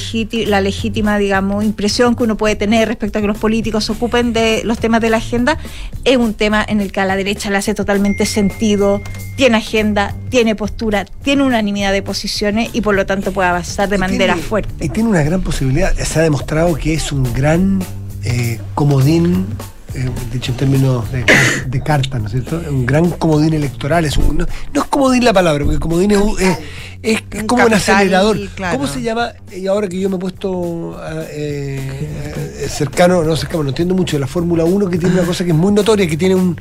la 0.50 0.60
legítima, 0.60 1.18
digamos, 1.18 1.64
impresión 1.64 2.16
que 2.16 2.24
uno 2.24 2.36
puede 2.36 2.56
tener 2.56 2.88
respecto 2.88 3.18
a 3.18 3.22
que 3.22 3.28
los 3.28 3.38
políticos 3.38 3.84
se 3.84 3.92
ocupen 3.92 4.32
de 4.32 4.62
los 4.64 4.78
temas 4.78 5.00
de 5.00 5.08
la 5.08 5.18
agenda, 5.18 5.56
es 6.04 6.16
un 6.16 6.34
tema 6.34 6.64
en 6.68 6.80
el 6.80 6.90
que 6.90 7.00
a 7.00 7.04
la 7.04 7.14
derecha 7.14 7.48
le 7.50 7.58
hace 7.58 7.74
totalmente 7.74 8.26
sentido, 8.26 9.00
tiene 9.36 9.58
agenda, 9.58 10.16
tiene 10.30 10.56
postura, 10.56 11.04
tiene 11.22 11.44
unanimidad 11.44 11.92
de 11.92 12.02
posiciones 12.02 12.70
y 12.72 12.80
por 12.80 12.96
lo 12.96 13.06
tanto 13.06 13.32
puede 13.32 13.48
avanzar 13.48 13.88
de 13.88 13.96
Y 13.96 13.98
manera 14.00 14.34
tiene- 14.34 14.48
fuerte. 14.48 14.84
Y 14.84 14.88
tiene 14.88 15.08
una 15.08 15.22
gran 15.22 15.42
posibilidad. 15.42 15.94
Se 15.96 16.18
ha 16.18 16.22
demostrado 16.22 16.74
que 16.74 16.94
es 16.94 17.12
un 17.12 17.32
gran 17.32 17.80
eh, 18.24 18.58
comodín, 18.74 19.46
eh, 19.94 20.08
dicho 20.32 20.52
en 20.52 20.58
términos 20.58 21.10
de, 21.12 21.24
de 21.66 21.82
carta, 21.82 22.18
¿no 22.18 22.26
es 22.26 22.32
cierto? 22.32 22.60
Un 22.68 22.86
gran 22.86 23.10
comodín 23.10 23.54
electoral. 23.54 24.04
Es 24.04 24.16
un- 24.16 24.38
no, 24.38 24.46
no 24.74 24.82
es 24.82 24.88
comodín 24.88 25.24
la 25.24 25.32
palabra, 25.32 25.64
porque 25.64 25.78
comodín 25.80 26.10
es, 26.12 26.18
es, 26.40 26.58
es- 27.02 27.22
es 27.30 27.40
Un 27.42 27.46
como 27.46 27.64
un 27.66 27.74
acelerador. 27.74 28.38
claro. 28.54 28.78
¿Cómo 28.78 28.88
se 28.90 29.02
llama? 29.02 29.32
Y 29.56 29.66
ahora 29.66 29.88
que 29.88 29.98
yo 29.98 30.08
me 30.10 30.16
he 30.16 30.18
puesto 30.18 30.96
ah, 31.00 31.22
eh, 31.30 31.80
eh, 32.62 32.66
cercano, 32.68 33.22
no 33.22 33.36
cercano, 33.36 33.62
no 33.64 33.68
entiendo 33.70 33.94
mucho 33.94 34.16
de 34.16 34.20
la 34.20 34.26
Fórmula 34.26 34.64
1, 34.64 34.88
que 34.88 34.98
tiene 34.98 35.14
una 35.16 35.24
cosa 35.24 35.44
que 35.44 35.50
es 35.50 35.56
muy 35.56 35.72
notoria, 35.72 36.06
que 36.06 36.16
tiene 36.16 36.34
un. 36.34 36.56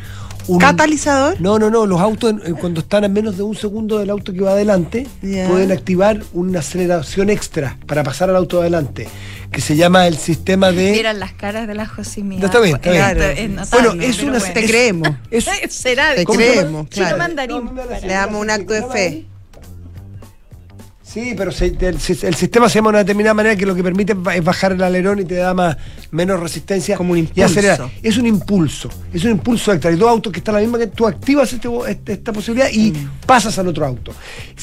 un- 0.47 0.59
¿Catalizador? 0.59 1.39
no, 1.41 1.59
no, 1.59 1.69
no. 1.69 1.85
Los 1.85 1.99
autos, 2.01 2.33
cuando 2.59 2.79
están 2.81 3.03
a 3.03 3.07
menos 3.07 3.37
de 3.37 3.43
un 3.43 3.55
segundo 3.55 3.99
del 3.99 4.09
auto 4.09 4.33
que 4.33 4.41
va 4.41 4.51
adelante, 4.51 5.05
pueden 5.21 5.71
activar 5.71 6.21
una 6.33 6.59
aceleración 6.59 7.29
extra 7.29 7.77
para 7.85 8.03
pasar 8.03 8.29
al 8.29 8.35
auto 8.37 8.59
adelante, 8.61 9.07
que 9.51 9.61
se 9.61 9.75
llama 9.75 10.07
el 10.07 10.17
sistema 10.17 10.71
de. 10.71 10.91
Vieran 10.91 11.19
las 11.19 11.33
caras 11.33 11.67
de 11.67 11.73
la 11.75 11.85
Josimía. 11.87 12.39
No, 12.39 12.45
está 12.45 12.59
bien, 12.59 12.75
está 12.75 12.91
bien. 12.91 13.03
Esto 13.03 13.23
es 13.41 13.49
notable, 13.49 13.87
Bueno, 13.89 14.03
es 14.03 14.23
una- 14.23 14.39
bueno. 14.39 14.53
Te 14.53 14.65
creemos. 14.65 15.09
es- 15.31 15.45
Será 15.69 16.15
Te 16.15 16.23
¿cómo 16.23 16.39
se 16.39 16.45
llama? 16.47 16.59
creemos, 16.61 16.89
Chino 16.89 17.05
claro. 17.05 17.17
mandarín. 17.17 17.65
No, 17.65 17.71
no, 17.73 17.83
no, 17.85 17.99
Le 18.01 18.07
damos 18.13 18.41
un 18.41 18.49
acto 18.51 18.73
de 18.73 18.83
fe. 18.83 19.25
Sí, 21.11 21.33
pero 21.35 21.51
se- 21.51 21.65
el, 21.79 21.81
el 21.81 22.35
sistema 22.35 22.69
se 22.69 22.75
llama 22.75 22.89
de 22.89 22.91
una 22.91 22.99
determinada 22.99 23.33
manera 23.33 23.55
que 23.55 23.65
lo 23.65 23.73
que 23.73 23.81
permite 23.81 24.13
es 24.35 24.43
bajar 24.43 24.73
el 24.73 24.83
alerón 24.83 25.17
y 25.19 25.25
te 25.25 25.33
da 25.35 25.55
más, 25.55 25.75
menos 26.11 26.39
resistencia. 26.39 26.95
Como 26.97 27.13
un 27.13 27.17
Y 27.17 27.21
impulso. 27.21 27.45
acelera. 27.45 27.89
Es 28.03 28.17
un 28.17 28.27
impulso. 28.27 28.89
Es 29.11 29.23
un 29.23 29.31
impulso 29.31 29.71
extra. 29.73 29.89
Hay 29.89 29.97
dos 29.97 30.07
autos 30.07 30.31
que 30.31 30.37
están 30.37 30.53
la 30.53 30.61
misma 30.61 30.77
que 30.77 30.85
tú 30.85 31.07
activas 31.07 31.51
este- 31.51 31.67
este- 31.87 32.13
esta 32.13 32.31
posibilidad 32.31 32.69
y 32.71 32.91
Mm. 32.91 33.09
pasas 33.25 33.57
al 33.57 33.67
otro 33.69 33.87
auto. 33.87 34.11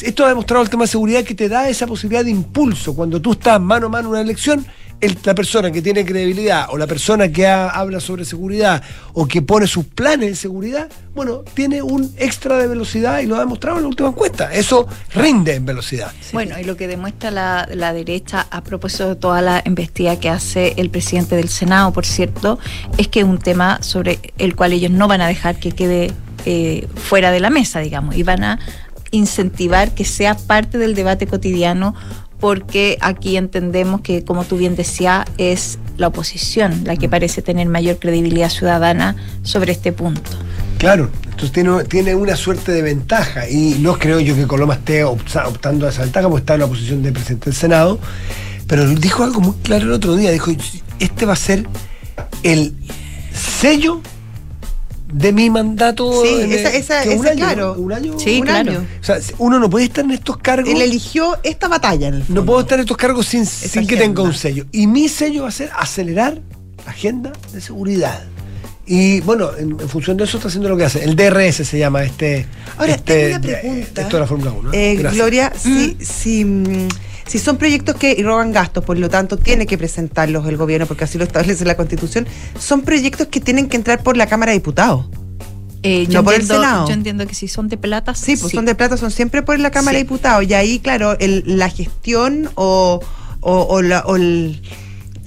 Esto 0.01 0.25
ha 0.25 0.29
demostrado 0.29 0.63
el 0.63 0.71
tema 0.71 0.85
de 0.85 0.89
seguridad 0.89 1.25
que 1.25 1.35
te 1.35 1.49
da 1.49 1.69
esa 1.69 1.85
posibilidad 1.87 2.25
de 2.25 2.31
impulso. 2.31 2.95
Cuando 2.95 3.21
tú 3.21 3.33
estás 3.33 3.61
mano 3.61 3.87
a 3.87 3.89
mano 3.89 4.09
en 4.09 4.13
una 4.13 4.21
elección, 4.21 4.65
el- 5.01 5.19
la 5.25 5.35
persona 5.35 5.71
que 5.71 5.83
tiene 5.83 6.05
credibilidad 6.05 6.67
o 6.71 6.79
la 6.79 6.87
persona 6.87 7.29
que 7.29 7.47
ha- 7.47 7.69
habla 7.71 8.01
sobre 8.01 8.25
seguridad 8.25 8.83
o 9.13 9.27
que 9.27 9.43
pone 9.43 9.67
sus 9.67 9.85
planes 9.85 10.31
de 10.31 10.37
seguridad, 10.37 10.89
bueno, 11.15 11.43
tiene 11.55 11.83
un 11.83 12.13
extra 12.19 12.57
de 12.59 12.67
velocidad 12.67 13.21
y 13.21 13.27
lo 13.27 13.37
ha 13.37 13.41
demostrado 13.41 13.77
en 13.79 13.85
la 13.85 13.89
última 13.89 14.09
encuesta. 14.09 14.53
Eso 14.53 14.87
rinde 15.15 15.55
en 15.55 15.65
velocidad. 15.67 16.13
Bueno, 16.33 16.59
y 16.59 16.65
lo 16.65 16.77
que 16.77 16.87
demuestra 16.89 17.31
la, 17.31 17.69
la 17.75 17.93
derecha 17.93 18.47
a 18.51 18.63
propósito 18.63 19.09
de 19.09 19.17
toda 19.17 19.43
la 19.43 19.63
investigación 19.67 20.21
que 20.21 20.29
hace 20.31 20.75
el 20.77 20.91
presidente 20.91 21.37
del 21.37 21.49
Senado, 21.49 21.93
por 21.93 22.07
cierto, 22.07 22.59
es 22.99 23.09
que 23.09 23.21
es 23.21 23.27
un 23.27 23.39
tema 23.39 23.79
sobre 23.83 24.19
el 24.39 24.55
cual 24.57 24.73
ellos 24.73 24.91
no 24.91 25.09
van 25.09 25.21
a 25.21 25.27
dejar 25.27 25.59
que 25.59 25.73
quede 25.73 26.13
eh, 26.45 26.87
fuera 26.95 27.33
de 27.33 27.41
la 27.41 27.51
mesa, 27.51 27.81
digamos, 27.81 28.15
y 28.17 28.23
van 28.23 28.45
a 28.45 28.59
incentivar 29.11 29.95
que 29.95 30.05
sea 30.05 30.35
parte 30.37 30.79
del 30.79 30.95
debate 30.95 31.27
cotidiano 31.27 31.95
porque 32.41 32.99
aquí 33.01 33.37
entendemos 33.37 34.01
que, 34.03 34.25
como 34.25 34.45
tú 34.45 34.57
bien 34.57 34.77
decías, 34.77 35.25
es 35.39 35.79
la 35.97 36.09
oposición 36.09 36.83
la 36.85 36.97
que 36.97 37.09
parece 37.09 37.41
tener 37.43 37.67
mayor 37.69 37.99
credibilidad 37.99 38.51
ciudadana 38.51 39.17
sobre 39.43 39.73
este 39.73 39.93
punto. 39.93 40.31
Claro, 40.79 41.11
entonces 41.25 41.53
tiene, 41.53 41.85
tiene 41.85 42.15
una 42.15 42.37
suerte 42.37 42.73
de 42.73 42.83
ventaja 42.83 43.49
y 43.49 43.77
no 43.81 43.99
creo 43.99 44.21
yo 44.21 44.35
que 44.35 44.47
Coloma 44.47 44.75
esté 44.75 45.05
opta- 45.05 45.47
optando 45.49 45.87
a 45.87 45.91
esa 45.91 46.03
ventaja 46.03 46.29
porque 46.29 46.41
está 46.43 46.55
en 46.55 46.61
la 46.61 46.67
posición 46.67 47.03
de 47.03 47.13
presidente 47.13 47.47
del 47.47 47.55
Senado, 47.55 47.99
pero 48.67 48.87
dijo 48.87 49.25
algo 49.25 49.41
muy 49.41 49.55
claro 49.63 49.85
el 49.87 49.93
otro 49.93 50.17
día, 50.17 50.31
dijo, 50.31 50.51
este 50.99 51.25
va 51.25 51.33
a 51.33 51.37
ser 51.37 51.67
el 52.43 52.75
sello 53.33 54.03
de 55.13 55.33
mi 55.33 55.51
mandato. 55.51 56.23
Sí, 56.25 56.41
en- 56.43 56.53
esa- 56.53 56.71
esa- 56.75 57.03
que 57.03 57.11
un 57.11 57.27
ese, 57.27 57.31
año, 57.31 57.45
claro. 57.45 57.75
Un 57.79 57.93
año. 57.93 58.19
Sí, 58.19 58.41
un 58.41 58.47
claro. 58.47 58.71
año. 58.71 58.87
O 59.01 59.05
sea, 59.05 59.19
uno 59.39 59.59
no 59.59 59.71
puede 59.71 59.87
estar 59.87 60.05
en 60.05 60.11
estos 60.13 60.37
cargos. 60.39 60.69
Él 60.73 60.81
eligió 60.83 61.37
esta 61.43 61.69
batalla 61.69 62.09
en 62.09 62.15
el 62.15 62.25
No 62.29 62.45
puedo 62.45 62.61
estar 62.61 62.79
en 62.79 62.83
estos 62.85 62.97
cargos 62.97 63.27
sin, 63.27 63.47
sin 63.47 63.87
que 63.87 63.97
tenga 63.97 64.23
un 64.23 64.35
sello. 64.35 64.67
Y 64.73 64.87
mi 64.87 65.09
sello 65.09 65.43
va 65.43 65.49
a 65.49 65.53
ser 65.53 65.71
acelerar 65.79 66.41
la 66.85 66.91
agenda 66.91 67.33
de 67.53 67.61
seguridad. 67.61 68.25
Y 68.89 69.21
bueno, 69.23 69.51
en, 69.59 69.71
en 69.81 69.89
función 69.89 70.17
de 70.17 70.25
eso 70.25 70.37
está 70.37 70.49
haciendo 70.49 70.69
lo 70.69 70.77
que 70.77 70.85
hace. 70.85 71.03
El 71.03 71.17
DRS 71.17 71.65
se 71.65 71.79
llama 71.79 72.05
este. 72.05 72.47
Ahora, 72.79 72.93
este, 72.95 73.15
tengo 73.15 73.37
una 73.37 73.41
pregunta. 73.61 74.01
Esto 74.03 74.17
de 74.17 74.21
la 74.21 74.27
Fórmula 74.29 74.53
1. 74.53 74.71
Eh. 74.73 74.97
Gloria, 75.13 75.53
si, 75.61 75.97
si, 76.01 76.45
mm, 76.45 76.89
si 77.27 77.39
son 77.39 77.57
proyectos 77.57 77.97
que 77.97 78.21
roban 78.23 78.53
gastos, 78.53 78.85
por 78.85 78.99
lo 78.99 79.09
tanto 79.09 79.37
tiene 79.37 79.67
que 79.67 79.77
presentarlos 79.77 80.47
el 80.49 80.57
gobierno 80.57 80.87
porque 80.87 81.05
así 81.05 81.19
lo 81.19 81.25
establece 81.25 81.65
la 81.65 81.77
Constitución, 81.77 82.27
son 82.59 82.83
proyectos 82.83 83.27
que 83.29 83.41
tienen 83.41 83.69
que 83.69 83.77
entrar 83.77 84.03
por 84.03 84.17
la 84.17 84.27
Cámara 84.27 84.53
de 84.53 84.59
Diputados. 84.59 85.07
Eh, 85.83 86.07
No 86.11 86.25
por 86.25 86.35
el 86.35 86.45
Senado. 86.47 86.89
yo 86.89 86.95
entiendo 86.95 87.27
que 87.27 87.35
si 87.35 87.47
son 87.49 87.69
de 87.69 87.77
plata, 87.77 88.15
Sí, 88.15 88.37
pues 88.37 88.53
son 88.53 88.65
de 88.65 88.75
plata, 88.75 88.97
son 88.97 89.11
siempre 89.11 89.43
por 89.43 89.59
la 89.61 89.71
Cámara 89.71 89.93
Sí. 89.99 89.99
de 89.99 90.05
Diputados. 90.05 90.45
Y 90.49 90.55
ahí, 90.55 90.79
claro, 90.81 91.17
el- 91.21 91.45
la 91.47 91.69
gestión 91.69 92.51
o, 92.57 93.01
o- 93.41 93.67
o 93.69 93.83
la- 93.83 94.01
o 94.07 94.17
el, 94.17 94.63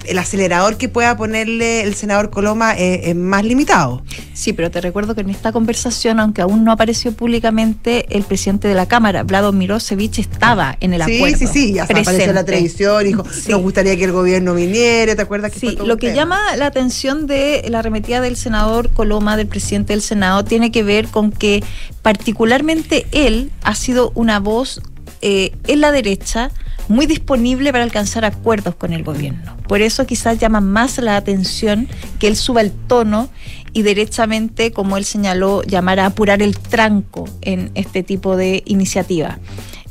el 0.06 0.18
acelerador 0.18 0.76
que 0.76 0.88
pueda 0.88 1.16
ponerle 1.16 1.82
el 1.82 1.94
senador 1.94 2.30
Coloma 2.30 2.72
es, 2.76 3.08
es 3.08 3.16
más 3.16 3.44
limitado. 3.44 4.02
Sí, 4.34 4.52
pero 4.52 4.70
te 4.70 4.80
recuerdo 4.80 5.14
que 5.14 5.20
en 5.20 5.30
esta 5.30 5.52
conversación, 5.52 6.20
aunque 6.20 6.42
aún 6.42 6.64
no 6.64 6.72
apareció 6.72 7.12
públicamente, 7.12 8.06
el 8.16 8.22
presidente 8.22 8.68
de 8.68 8.74
la 8.74 8.86
Cámara, 8.86 9.22
Vlado 9.22 9.52
Mirosevich, 9.52 10.18
estaba 10.18 10.76
en 10.80 10.94
el 10.94 11.02
sí, 11.04 11.16
acuerdo. 11.16 11.36
sí, 11.38 11.46
sí, 11.46 11.72
ya 11.74 11.86
se 11.86 11.92
apareció 11.92 12.24
en 12.30 12.34
la 12.34 12.44
televisión, 12.44 13.04
dijo, 13.04 13.24
Sí. 13.30 13.50
nos 13.50 13.60
gustaría 13.62 13.96
que 13.96 14.04
el 14.04 14.12
gobierno 14.12 14.54
viniera, 14.54 15.14
¿te 15.14 15.22
acuerdas? 15.22 15.52
Que 15.52 15.60
Sí, 15.60 15.76
lo 15.84 15.96
que 15.96 16.08
tema? 16.08 16.16
llama 16.16 16.56
la 16.56 16.66
atención 16.66 17.26
de 17.26 17.64
la 17.68 17.80
arremetida 17.80 18.20
del 18.20 18.36
senador 18.36 18.90
Coloma, 18.90 19.36
del 19.36 19.46
presidente 19.46 19.92
del 19.92 20.02
Senado, 20.02 20.44
tiene 20.44 20.70
que 20.72 20.82
ver 20.82 21.08
con 21.08 21.30
que 21.32 21.62
particularmente 22.02 23.06
él 23.12 23.50
ha 23.62 23.74
sido 23.74 24.12
una 24.14 24.40
voz 24.40 24.80
eh, 25.22 25.52
en 25.66 25.80
la 25.80 25.92
derecha 25.92 26.50
muy 26.90 27.06
disponible 27.06 27.72
para 27.72 27.84
alcanzar 27.84 28.24
acuerdos 28.24 28.74
con 28.74 28.92
el 28.92 29.04
gobierno. 29.04 29.56
Por 29.68 29.80
eso 29.80 30.06
quizás 30.06 30.38
llama 30.38 30.60
más 30.60 30.98
la 30.98 31.16
atención 31.16 31.88
que 32.18 32.26
él 32.26 32.36
suba 32.36 32.60
el 32.60 32.72
tono 32.72 33.30
y 33.72 33.82
derechamente, 33.82 34.72
como 34.72 34.96
él 34.96 35.04
señaló, 35.04 35.62
llamar 35.62 36.00
a 36.00 36.06
apurar 36.06 36.42
el 36.42 36.58
tranco 36.58 37.28
en 37.42 37.70
este 37.74 38.02
tipo 38.02 38.36
de 38.36 38.64
iniciativa. 38.66 39.38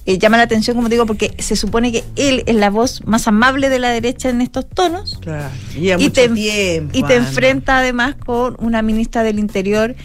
Eh, 0.06 0.18
llama 0.18 0.38
la 0.38 0.44
atención, 0.44 0.76
como 0.76 0.90
digo, 0.90 1.06
porque 1.06 1.34
se 1.40 1.56
supone 1.56 1.92
que 1.92 2.04
él 2.16 2.44
es 2.46 2.56
la 2.56 2.70
voz 2.70 3.06
más 3.06 3.28
amable 3.28 3.70
de 3.70 3.80
la 3.80 3.90
derecha 3.90 4.30
en 4.30 4.42
estos 4.42 4.68
tonos 4.68 5.20
Claro, 5.22 5.50
y 5.78 5.92
mucho 5.94 6.12
te, 6.12 6.30
tiempo, 6.30 6.98
y 6.98 7.04
te 7.04 7.16
enfrenta 7.16 7.80
además 7.80 8.16
con 8.16 8.58
una 8.60 8.82
ministra 8.82 9.24
del 9.24 9.40
Interior 9.40 9.96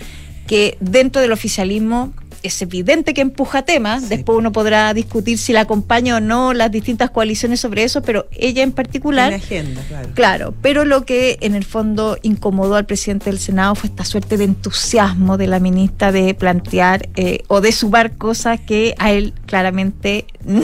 que 0.46 0.76
dentro 0.80 1.22
del 1.22 1.32
oficialismo 1.32 2.12
es 2.44 2.62
evidente 2.62 3.14
que 3.14 3.20
empuja 3.22 3.62
temas, 3.62 4.02
Sí. 4.04 4.08
después 4.10 4.38
uno 4.38 4.52
podrá 4.52 4.94
discutir 4.94 5.38
si 5.38 5.52
la 5.52 5.62
acompaña 5.62 6.16
o 6.16 6.20
no 6.20 6.52
las 6.52 6.70
distintas 6.70 7.10
coaliciones 7.10 7.58
sobre 7.60 7.82
eso, 7.84 8.02
pero 8.02 8.26
ella 8.30 8.62
en 8.62 8.70
particular... 8.72 9.30
Tiene 9.30 9.42
agenda, 9.44 9.82
claro. 9.88 10.08
Claro, 10.14 10.54
pero 10.62 10.84
lo 10.84 11.04
que 11.04 11.38
en 11.40 11.54
el 11.54 11.64
fondo 11.64 12.16
incomodó 12.22 12.76
al 12.76 12.86
presidente 12.86 13.30
del 13.30 13.38
Senado 13.38 13.74
fue 13.74 13.88
esta 13.88 14.04
suerte 14.04 14.36
de 14.36 14.44
entusiasmo 14.44 15.36
de 15.38 15.46
la 15.46 15.58
ministra 15.58 16.12
de 16.12 16.34
plantear 16.34 17.08
eh, 17.16 17.42
o 17.48 17.60
de 17.60 17.72
sumar 17.72 18.12
cosas 18.16 18.60
que 18.60 18.94
a 18.98 19.10
él 19.10 19.32
claramente 19.46 20.26
no, 20.44 20.60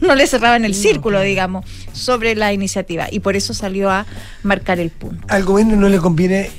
no 0.00 0.14
le 0.14 0.26
cerraban 0.26 0.64
el 0.64 0.72
No, 0.72 0.78
círculo, 0.78 1.16
claro. 1.16 1.28
digamos, 1.28 1.64
sobre 1.92 2.34
la 2.36 2.52
iniciativa. 2.52 3.08
Y 3.10 3.20
por 3.20 3.36
eso 3.36 3.52
salió 3.54 3.90
a 3.90 4.06
marcar 4.42 4.78
el 4.78 4.90
punto. 4.90 5.26
Al 5.28 5.44
gobierno 5.44 5.76
no 5.76 5.88
le 5.88 5.98
conviene 5.98 6.50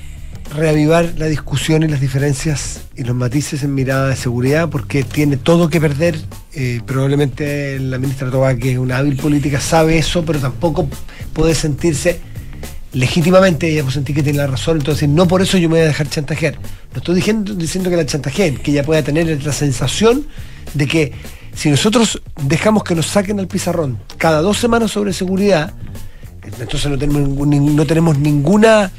reavivar 0.54 1.14
la 1.18 1.26
discusión 1.26 1.84
y 1.84 1.88
las 1.88 2.00
diferencias 2.00 2.82
y 2.96 3.04
los 3.04 3.16
matices 3.16 3.64
en 3.64 3.74
mirada 3.74 4.10
de 4.10 4.16
seguridad 4.16 4.70
porque 4.70 5.04
tiene 5.04 5.38
todo 5.38 5.70
que 5.70 5.82
perder. 5.82 6.20
Eh, 6.54 6.82
probablemente 6.86 7.80
la 7.80 7.98
ministra 7.98 8.30
Toba, 8.30 8.56
que 8.56 8.74
es 8.74 8.78
una 8.78 8.98
hábil 8.98 9.18
política, 9.18 9.60
sabe 9.60 9.98
eso, 9.98 10.24
pero 10.24 10.40
tampoco 10.40 10.88
puede 11.34 11.56
sentirse 11.56 12.20
legítimamente, 12.94 13.70
ella 13.70 13.82
puede 13.82 13.96
sentir 13.96 14.16
que 14.16 14.24
tiene 14.24 14.38
la 14.38 14.48
razón, 14.48 14.78
entonces 14.78 15.10
no 15.10 15.28
por 15.28 15.42
eso 15.42 15.58
yo 15.58 15.68
me 15.68 15.76
voy 15.76 15.84
a 15.84 15.88
dejar 15.88 16.08
chantajear. 16.08 16.56
No 16.94 16.98
estoy 16.98 17.16
diciendo, 17.16 17.54
diciendo 17.54 17.90
que 17.90 17.98
la 17.98 18.06
chantajeen, 18.06 18.58
que 18.58 18.72
ella 18.72 18.84
pueda 18.84 19.04
tener 19.04 19.44
la 19.44 19.52
sensación 19.52 20.26
de 20.74 20.88
que 20.88 21.12
si 21.54 21.70
nosotros 21.70 22.22
dejamos 22.44 22.84
que 22.84 22.96
nos 22.96 23.08
saquen 23.08 23.40
al 23.40 23.48
pizarrón 23.48 24.00
cada 24.18 24.42
dos 24.42 24.58
semanas 24.58 24.92
sobre 24.92 25.12
seguridad, 25.12 25.74
entonces 26.44 26.90
no 26.90 26.98
tenemos, 26.98 27.48
no 27.48 27.86
tenemos 27.86 28.18
ninguna 28.18 28.92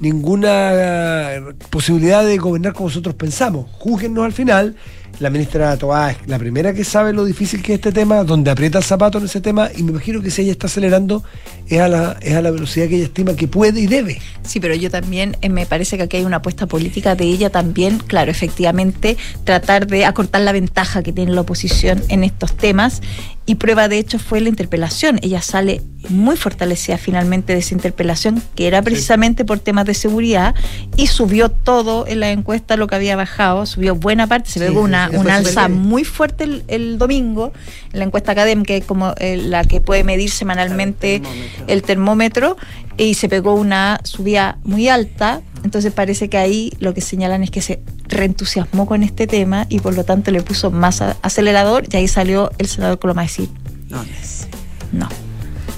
ninguna 0.00 1.32
posibilidad 1.70 2.24
de 2.24 2.36
gobernar 2.38 2.72
como 2.72 2.88
nosotros 2.88 3.14
pensamos. 3.14 3.66
Júguennos 3.72 4.24
al 4.24 4.32
final. 4.32 4.76
La 5.20 5.30
ministra 5.30 5.76
Tobá 5.76 6.10
es 6.10 6.16
la 6.26 6.40
primera 6.40 6.74
que 6.74 6.82
sabe 6.82 7.12
lo 7.12 7.24
difícil 7.24 7.62
que 7.62 7.74
es 7.74 7.78
este 7.78 7.92
tema, 7.92 8.24
donde 8.24 8.50
aprieta 8.50 8.78
el 8.78 8.84
zapato 8.84 9.18
en 9.18 9.26
ese 9.26 9.40
tema, 9.40 9.70
y 9.76 9.84
me 9.84 9.92
imagino 9.92 10.20
que 10.20 10.28
si 10.28 10.42
ella 10.42 10.50
está 10.50 10.66
acelerando 10.66 11.22
es 11.68 11.80
a 11.80 11.86
la, 11.86 12.16
es 12.20 12.34
a 12.34 12.42
la 12.42 12.50
velocidad 12.50 12.88
que 12.88 12.96
ella 12.96 13.04
estima 13.04 13.36
que 13.36 13.46
puede 13.46 13.80
y 13.80 13.86
debe. 13.86 14.20
Sí, 14.42 14.58
pero 14.58 14.74
yo 14.74 14.90
también 14.90 15.36
eh, 15.40 15.48
me 15.48 15.66
parece 15.66 15.96
que 15.96 16.02
aquí 16.02 16.16
hay 16.16 16.24
una 16.24 16.38
apuesta 16.38 16.66
política 16.66 17.14
de 17.14 17.26
ella 17.26 17.48
también, 17.50 17.98
claro, 17.98 18.32
efectivamente, 18.32 19.16
tratar 19.44 19.86
de 19.86 20.04
acortar 20.04 20.40
la 20.42 20.50
ventaja 20.50 21.04
que 21.04 21.12
tiene 21.12 21.30
la 21.30 21.42
oposición 21.42 22.02
en 22.08 22.24
estos 22.24 22.56
temas. 22.56 23.00
Y 23.46 23.56
prueba 23.56 23.88
de 23.88 23.98
hecho 23.98 24.18
fue 24.18 24.40
la 24.40 24.48
interpelación. 24.48 25.18
Ella 25.22 25.42
sale 25.42 25.82
muy 26.08 26.36
fortalecida 26.36 26.98
finalmente 26.98 27.52
de 27.52 27.58
esa 27.60 27.74
interpelación, 27.74 28.42
que 28.54 28.66
era 28.66 28.82
precisamente 28.82 29.44
por 29.44 29.58
temas 29.58 29.84
de 29.86 29.94
seguridad, 29.94 30.54
y 30.96 31.06
subió 31.06 31.50
todo 31.50 32.06
en 32.06 32.20
la 32.20 32.30
encuesta 32.30 32.76
lo 32.76 32.86
que 32.86 32.94
había 32.94 33.16
bajado, 33.16 33.64
subió 33.66 33.94
buena 33.94 34.26
parte, 34.26 34.50
se 34.50 34.60
Sí, 34.60 34.66
pegó 34.66 34.82
una, 34.82 35.10
súper 35.10 35.30
alza 35.30 35.68
muy 35.68 36.04
fuerte 36.04 36.44
el, 36.44 36.64
el 36.68 36.98
domingo, 36.98 37.52
en 37.92 37.98
la 38.00 38.04
encuesta 38.06 38.32
académica, 38.32 38.68
que 38.68 38.76
es 38.78 38.84
como 38.84 39.14
eh, 39.18 39.36
la 39.36 39.64
que 39.64 39.80
puede 39.80 40.04
medir 40.04 40.30
semanalmente 40.30 41.20
Claro, 41.20 41.34
el 41.34 41.40
termómetro. 41.42 41.66
el 41.68 41.82
termómetro 41.82 42.56
y 42.96 43.14
se 43.14 43.28
pegó 43.28 43.54
una 43.54 44.00
subida 44.04 44.58
muy 44.64 44.88
alta. 44.88 45.42
Entonces 45.64 45.92
parece 45.92 46.28
que 46.28 46.36
ahí 46.36 46.72
lo 46.78 46.92
que 46.94 47.00
señalan 47.00 47.42
es 47.42 47.50
que 47.50 47.62
se 47.62 47.80
reentusiasmó 48.08 48.86
con 48.86 49.02
este 49.02 49.26
tema 49.26 49.66
y 49.68 49.80
por 49.80 49.94
lo 49.94 50.04
tanto 50.04 50.30
le 50.30 50.42
puso 50.42 50.70
más 50.70 51.00
acelerador 51.22 51.84
y 51.90 51.96
ahí 51.96 52.08
salió 52.08 52.50
el 52.58 52.66
senador 52.68 52.98
Coloma 52.98 53.22
a 53.22 53.24
decir, 53.24 53.48
No, 53.88 53.96
no 53.96 54.02
es. 54.22 54.46
no, 54.92 55.08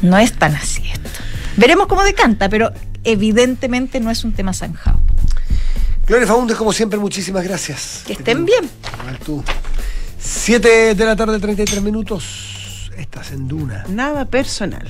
no 0.02 0.18
es 0.18 0.32
tan 0.32 0.54
así 0.56 0.82
esto. 0.92 1.08
Veremos 1.56 1.86
cómo 1.86 2.02
decanta, 2.02 2.48
pero 2.48 2.72
evidentemente 3.04 4.00
no 4.00 4.10
es 4.10 4.24
un 4.24 4.32
tema 4.32 4.52
zanjado. 4.52 4.98
Gloria 6.06 6.26
Faúndez, 6.26 6.56
como 6.56 6.72
siempre, 6.72 6.98
muchísimas 6.98 7.44
gracias. 7.44 8.02
Que 8.06 8.12
estén 8.14 8.44
bien. 8.44 8.68
Igual 9.00 9.18
tú. 9.18 9.42
7 10.18 10.94
de 10.94 11.04
la 11.04 11.16
tarde, 11.16 11.38
33 11.38 11.82
minutos. 11.82 12.90
Estás 12.96 13.30
en 13.32 13.46
Duna. 13.48 13.84
Nada 13.88 14.24
personal. 14.24 14.86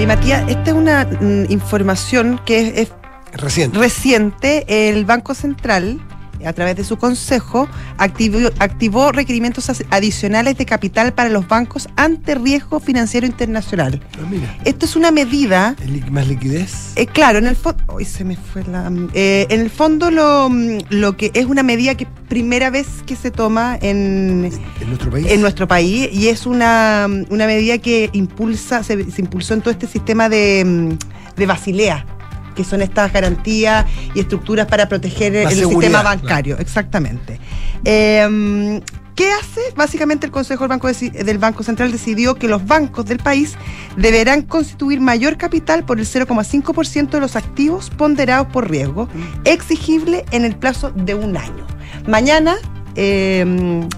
Y 0.00 0.06
Matías, 0.06 0.48
esta 0.48 0.70
es 0.70 0.72
una 0.72 1.04
mm, 1.04 1.52
información 1.52 2.40
que 2.46 2.60
es, 2.60 2.74
es 2.74 2.92
Reciente. 3.34 3.78
reciente. 3.78 4.88
El 4.88 5.04
Banco 5.04 5.34
Central, 5.34 6.00
a 6.46 6.52
través 6.52 6.76
de 6.76 6.84
su 6.84 6.96
consejo, 6.96 7.68
activó, 7.98 8.38
activó 8.58 9.12
requerimientos 9.12 9.70
adicionales 9.90 10.56
de 10.58 10.66
capital 10.66 11.12
para 11.12 11.28
los 11.28 11.46
bancos 11.48 11.88
ante 11.96 12.34
riesgo 12.34 12.80
financiero 12.80 13.26
internacional. 13.26 14.00
Ah, 14.14 14.26
mira, 14.30 14.56
Esto 14.64 14.86
es 14.86 14.96
una 14.96 15.10
medida 15.10 15.76
¿es 15.82 15.90
li- 15.90 16.02
más 16.10 16.26
liquidez. 16.28 16.92
eh, 16.96 17.06
claro, 17.06 17.38
en 17.38 17.46
el 17.46 17.56
fondo. 17.56 17.82
Hoy 17.88 18.04
se 18.04 18.24
me 18.24 18.36
fue 18.36 18.62
la. 18.64 18.90
eh, 19.14 19.46
en 19.50 19.60
el 19.60 19.70
fondo, 19.70 20.10
lo, 20.10 20.48
mm, 20.50 20.78
lo 20.90 21.16
que 21.16 21.30
es 21.34 21.46
una 21.46 21.62
medida 21.62 21.94
que 21.96 22.06
primera 22.28 22.70
vez 22.70 22.86
que 23.06 23.16
se 23.16 23.30
toma 23.30 23.76
en, 23.82 24.50
En 24.80 24.88
nuestro 24.88 25.10
país. 25.10 25.26
en 25.30 25.40
nuestro 25.40 25.68
país 25.68 26.08
y 26.12 26.28
es 26.28 26.46
una, 26.46 27.06
una 27.28 27.46
medida 27.46 27.78
que 27.78 28.08
impulsa, 28.12 28.82
se, 28.82 29.10
se 29.10 29.20
impulsó 29.20 29.54
en 29.54 29.60
todo 29.62 29.70
este 29.70 29.86
sistema 29.86 30.28
de, 30.28 30.64
mm, 30.64 31.36
de 31.36 31.46
Basilea, 31.46 32.06
que 32.54 32.64
son 32.64 32.82
estas 32.82 33.12
garantías 33.12 33.86
y 34.14 34.20
estructuras 34.20 34.66
para 34.66 34.88
proteger 34.88 35.32
La 35.32 35.50
el 35.50 35.56
sistema 35.56 36.02
bancario, 36.02 36.58
exactamente. 36.58 37.40
Eh, 37.84 38.80
¿Qué 39.20 39.30
hace? 39.32 39.60
Básicamente 39.76 40.24
el 40.24 40.32
Consejo 40.32 40.66
del 40.66 40.70
Banco, 40.70 40.88
del 40.88 41.36
Banco 41.36 41.62
Central 41.62 41.92
decidió 41.92 42.36
que 42.36 42.48
los 42.48 42.66
bancos 42.66 43.04
del 43.04 43.18
país 43.18 43.54
deberán 43.98 44.40
constituir 44.40 44.98
mayor 45.02 45.36
capital 45.36 45.84
por 45.84 45.98
el 45.98 46.06
0,5% 46.06 47.10
de 47.10 47.20
los 47.20 47.36
activos 47.36 47.90
ponderados 47.90 48.46
por 48.46 48.70
riesgo, 48.70 49.10
exigible 49.44 50.24
en 50.30 50.46
el 50.46 50.56
plazo 50.56 50.90
de 50.92 51.14
un 51.14 51.36
año. 51.36 51.66
Mañana 52.06 52.56
eh, 52.96 53.44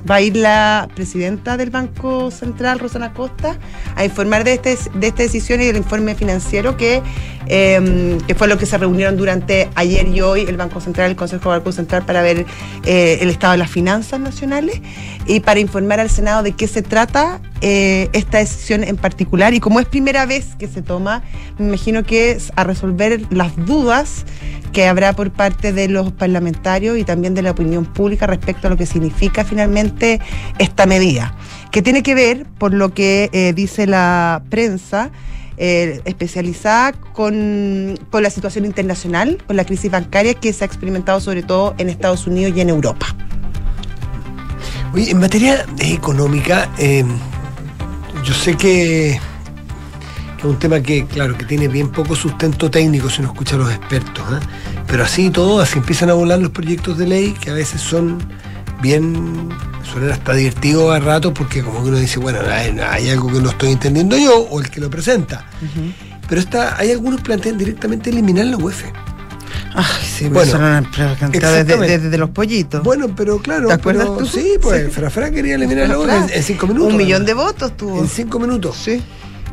va 0.08 0.16
a 0.16 0.20
ir 0.20 0.36
la 0.36 0.88
presidenta 0.94 1.56
del 1.56 1.70
Banco 1.70 2.30
Central, 2.30 2.78
Rosana 2.78 3.12
Costa, 3.12 3.58
a 3.96 4.04
informar 4.04 4.44
de, 4.44 4.54
este, 4.54 4.72
esta 4.72 5.22
decisión 5.22 5.60
y 5.60 5.66
del 5.66 5.76
informe 5.76 6.14
financiero 6.14 6.76
que, 6.76 7.02
eh, 7.46 8.18
que 8.26 8.34
fue 8.34 8.48
lo 8.48 8.58
que 8.58 8.66
se 8.66 8.78
reunieron 8.78 9.16
durante 9.16 9.70
ayer 9.74 10.08
y 10.08 10.20
hoy 10.20 10.42
el 10.42 10.56
Banco 10.56 10.80
Central, 10.80 11.10
el 11.10 11.16
Consejo 11.16 11.50
del 11.50 11.60
Banco 11.60 11.72
Central, 11.72 12.04
para 12.04 12.22
ver 12.22 12.46
eh, 12.84 13.18
el 13.20 13.30
estado 13.30 13.52
de 13.52 13.58
las 13.58 13.70
finanzas 13.70 14.20
nacionales 14.20 14.80
y 15.26 15.40
para 15.40 15.60
informar 15.60 16.00
al 16.00 16.10
Senado 16.10 16.42
de 16.42 16.52
qué 16.52 16.66
se 16.66 16.82
trata 16.82 17.40
eh, 17.62 18.10
esta 18.12 18.38
decisión 18.38 18.84
en 18.84 18.96
particular? 18.96 19.54
Y 19.54 19.60
como 19.60 19.80
es 19.80 19.86
primera 19.86 20.26
vez 20.26 20.56
que 20.58 20.68
se 20.68 20.82
toma, 20.82 21.22
me 21.58 21.68
imagino 21.68 22.02
que 22.04 22.32
es 22.32 22.52
a 22.56 22.64
resolver 22.64 23.22
las 23.30 23.56
dudas 23.64 24.26
que 24.72 24.86
habrá 24.86 25.12
por 25.12 25.30
parte 25.30 25.72
de 25.72 25.88
los 25.88 26.12
parlamentarios 26.12 26.98
y 26.98 27.04
también 27.04 27.34
de 27.34 27.42
la 27.42 27.52
opinión 27.52 27.84
pública 27.84 28.26
respecto 28.26 28.66
a 28.66 28.70
lo 28.70 28.76
que 28.76 28.86
significa 28.86 29.44
finalmente 29.44 30.20
esta 30.58 30.86
medida, 30.86 31.36
que 31.70 31.82
tiene 31.82 32.02
que 32.02 32.14
ver, 32.14 32.46
por 32.58 32.72
lo 32.72 32.92
que 32.92 33.30
eh, 33.32 33.52
dice 33.54 33.86
la 33.86 34.42
prensa, 34.48 35.10
eh, 35.58 36.00
especializada 36.06 36.92
con, 36.92 37.98
con 38.10 38.22
la 38.22 38.30
situación 38.30 38.64
internacional, 38.64 39.38
con 39.46 39.56
la 39.56 39.64
crisis 39.64 39.90
bancaria 39.90 40.34
que 40.34 40.52
se 40.52 40.64
ha 40.64 40.66
experimentado 40.66 41.20
sobre 41.20 41.42
todo 41.42 41.74
en 41.78 41.90
Estados 41.90 42.26
Unidos 42.26 42.54
y 42.56 42.62
en 42.62 42.70
Europa. 42.70 43.14
Oye, 44.94 45.10
en 45.10 45.20
materia 45.20 45.64
económica, 45.78 46.68
yo 48.24 48.34
sé 48.34 48.56
que, 48.56 49.20
que 50.36 50.38
es 50.38 50.44
un 50.44 50.58
tema 50.58 50.80
que, 50.80 51.06
claro, 51.06 51.36
que 51.36 51.44
tiene 51.44 51.68
bien 51.68 51.90
poco 51.90 52.14
sustento 52.14 52.70
técnico 52.70 53.10
si 53.10 53.20
uno 53.20 53.30
escucha 53.32 53.56
a 53.56 53.58
los 53.58 53.72
expertos, 53.72 54.24
¿eh? 54.32 54.46
pero 54.86 55.04
así 55.04 55.26
y 55.26 55.30
todo, 55.30 55.60
así 55.60 55.78
empiezan 55.78 56.10
a 56.10 56.14
volar 56.14 56.38
los 56.38 56.50
proyectos 56.50 56.98
de 56.98 57.06
ley 57.06 57.32
que 57.32 57.50
a 57.50 57.54
veces 57.54 57.80
son 57.80 58.18
bien, 58.82 59.48
suenan 59.84 60.10
hasta 60.10 60.34
divertidos 60.34 60.94
a 60.94 60.98
rato 60.98 61.32
porque 61.32 61.62
como 61.62 61.82
que 61.82 61.90
uno 61.90 61.98
dice, 61.98 62.18
bueno, 62.18 62.40
hay, 62.50 62.76
hay 62.78 63.08
algo 63.08 63.32
que 63.32 63.40
no 63.40 63.50
estoy 63.50 63.70
entendiendo 63.70 64.18
yo 64.18 64.40
o 64.50 64.60
el 64.60 64.68
que 64.68 64.80
lo 64.80 64.90
presenta. 64.90 65.46
Pero 66.28 66.40
está, 66.40 66.76
hay 66.78 66.90
algunos 66.90 67.20
que 67.20 67.26
plantean 67.26 67.56
directamente 67.56 68.10
eliminar 68.10 68.46
la 68.46 68.56
UEF. 68.56 68.84
Ay, 69.74 69.84
sí, 70.04 70.28
Bueno, 70.28 70.56
una 70.56 70.90
cantidad 71.18 71.64
desde, 71.64 71.98
desde 71.98 72.18
los 72.18 72.30
pollitos. 72.30 72.82
Bueno, 72.82 73.08
pero 73.16 73.38
claro, 73.38 73.68
¿Te 73.68 73.74
acuerdas 73.74 74.06
pero 74.06 74.18
tú? 74.18 74.26
sí, 74.26 74.54
pues 74.60 74.84
Sí. 74.86 74.90
Frafra 74.90 75.30
quería 75.30 75.54
eliminar 75.54 75.96
UEF 75.96 76.10
en, 76.30 76.36
en 76.36 76.42
cinco 76.42 76.66
minutos. 76.66 76.90
Un 76.92 76.96
millón 76.98 77.24
de 77.24 77.34
votos 77.34 77.76
tuvo. 77.76 77.98
En 78.00 78.08
cinco 78.08 78.38
minutos. 78.38 78.76
Sí. 78.76 79.02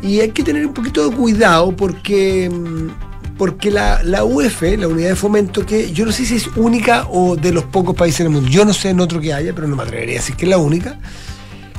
Y 0.02 0.20
hay 0.20 0.30
que 0.32 0.44
tener 0.44 0.66
un 0.66 0.74
poquito 0.74 1.10
de 1.10 1.16
cuidado 1.16 1.76
porque, 1.76 2.50
mm, 2.50 3.38
porque 3.38 3.72
la, 3.72 4.02
la 4.04 4.24
UEF, 4.26 4.62
la 4.78 4.88
unidad 4.88 5.10
de 5.10 5.16
fomento, 5.16 5.66
que 5.66 5.92
yo 5.92 6.06
no 6.06 6.12
sé 6.12 6.26
si 6.26 6.36
es 6.36 6.48
única 6.56 7.06
o 7.10 7.36
de 7.36 7.52
los 7.54 7.64
pocos 7.66 7.96
países 7.96 8.20
del 8.20 8.30
mundo, 8.30 8.50
yo 8.50 8.66
no 8.66 8.74
sé 8.74 8.90
en 8.90 9.00
otro 9.00 9.20
que 9.22 9.34
haya, 9.34 9.54
pero 9.56 9.68
no 9.68 9.76
me 9.76 9.84
atrevería 9.84 10.16
a 10.16 10.22
decir 10.22 10.36
que 10.36 10.46
es 10.46 10.50
la 10.50 10.58
única, 10.58 11.00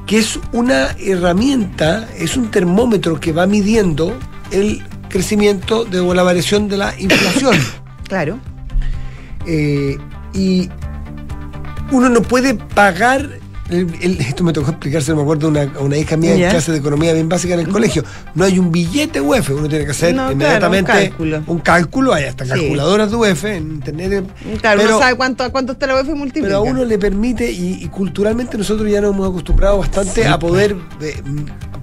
que 0.07 0.19
es 0.19 0.39
una 0.53 0.97
herramienta, 0.99 2.09
es 2.19 2.37
un 2.37 2.51
termómetro 2.51 3.21
que 3.21 3.33
va 3.33 3.47
midiendo 3.47 4.19
el 4.51 4.83
crecimiento 5.09 5.85
de, 5.85 6.01
o 6.01 6.15
la 6.15 6.23
variación 6.23 6.69
de 6.69 6.77
la 6.79 6.95
inflación. 6.99 7.57
Claro. 8.11 8.39
Eh, 9.47 9.97
y 10.35 10.69
uno 11.91 12.09
no 12.11 12.21
puede 12.23 12.55
pagar. 12.55 13.39
el- 13.71 13.87
el- 14.03 14.21
esto 14.21 14.43
me 14.43 14.53
tocó 14.53 14.71
explicarse, 14.73 15.15
me 15.15 15.23
acuerdo, 15.23 15.47
a 15.47 15.51
una, 15.51 15.63
a 15.63 15.79
una 15.81 15.97
hija 15.97 16.17
mía 16.17 16.35
Ya. 16.35 16.47
en 16.47 16.51
clase 16.51 16.73
de 16.73 16.79
economía 16.79 17.13
bien 17.13 17.29
básica 17.29 17.55
en 17.55 17.61
el 17.61 17.69
colegio. 17.69 18.03
No 18.35 18.45
hay 18.45 18.59
un 18.59 18.73
billete 18.73 19.21
UEF, 19.21 19.51
uno 19.51 19.69
tiene 19.69 19.85
que 19.85 19.93
hacer 19.93 20.11
No, 20.13 20.23
claro, 20.23 20.33
inmediatamente 20.33 20.91
un 20.93 20.99
cálculo. 20.99 21.43
un 21.47 21.59
cálculo, 21.61 22.13
hay 22.13 22.25
hasta 22.25 22.45
Sí. 22.47 22.51
calculadoras 22.51 23.11
de 23.13 23.17
UEF 23.17 23.45
en 23.45 23.71
internet. 23.75 24.25
Claro, 24.61 24.81
pero, 24.81 24.97
uno 24.97 24.99
sabe 24.99 25.17
cuánto, 25.17 25.45
a 25.45 25.51
cuánto 25.51 25.73
está 25.75 25.87
la 25.87 25.95
UEF 25.95 26.09
y 26.09 26.15
multiplica. 26.15 26.47
pero 26.49 26.59
a 26.59 26.63
uno 26.63 26.85
le 26.85 26.99
permite, 26.99 27.49
y, 27.49 27.75
y 27.85 27.87
culturalmente 27.87 28.59
nosotros 28.59 28.91
ya 28.91 29.01
nos 29.01 29.15
hemos 29.15 29.29
acostumbrado 29.31 29.79
bastante 29.79 30.27
a 30.27 30.37
poder. 30.37 30.75
eh, 31.01 31.15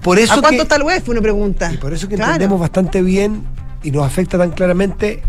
por 0.02 0.18
eso 0.18 0.34
¿A 0.34 0.40
cuánto 0.42 0.58
que- 0.58 0.62
está 0.64 0.76
la 0.78 0.84
UEF? 0.84 1.08
Uno 1.08 1.22
pregunta. 1.22 1.72
y 1.72 1.78
por 1.78 1.94
eso 1.94 2.06
que 2.06 2.16
Claro. 2.16 2.32
entendemos 2.32 2.60
bastante 2.60 3.00
bien 3.00 3.44
y 3.82 3.90
nos 3.92 4.04
afecta 4.04 4.36
tan 4.36 4.50
claramente 4.50 5.22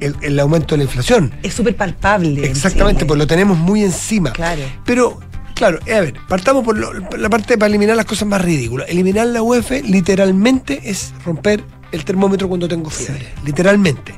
el, 0.00 0.14
el 0.22 0.38
aumento 0.40 0.74
de 0.74 0.78
la 0.78 0.84
inflación. 0.84 1.32
Es 1.42 1.54
súper 1.54 1.76
palpable. 1.76 2.44
en 2.44 2.50
Exactamente, 2.50 3.04
pues 3.06 3.18
lo 3.18 3.26
tenemos 3.26 3.56
muy 3.58 3.82
encima. 3.82 4.32
Claro. 4.32 4.62
Pero, 4.84 5.18
claro, 5.54 5.78
eh, 5.86 5.94
a 5.94 6.00
ver, 6.00 6.14
partamos 6.28 6.64
por 6.64 6.76
lo- 6.78 6.92
la 7.16 7.28
parte 7.28 7.56
para 7.58 7.68
eliminar 7.68 7.96
las 7.96 8.06
cosas 8.06 8.28
más 8.28 8.40
ridículas. 8.40 8.88
Eliminar 8.88 9.26
la 9.28 9.42
UEF 9.42 9.70
literalmente 9.84 10.80
es 10.84 11.12
romper 11.24 11.62
el 11.92 12.04
termómetro 12.04 12.48
cuando 12.48 12.68
tengo 12.68 12.90
fiebre. 12.90 13.28
Literalmente. 13.44 14.14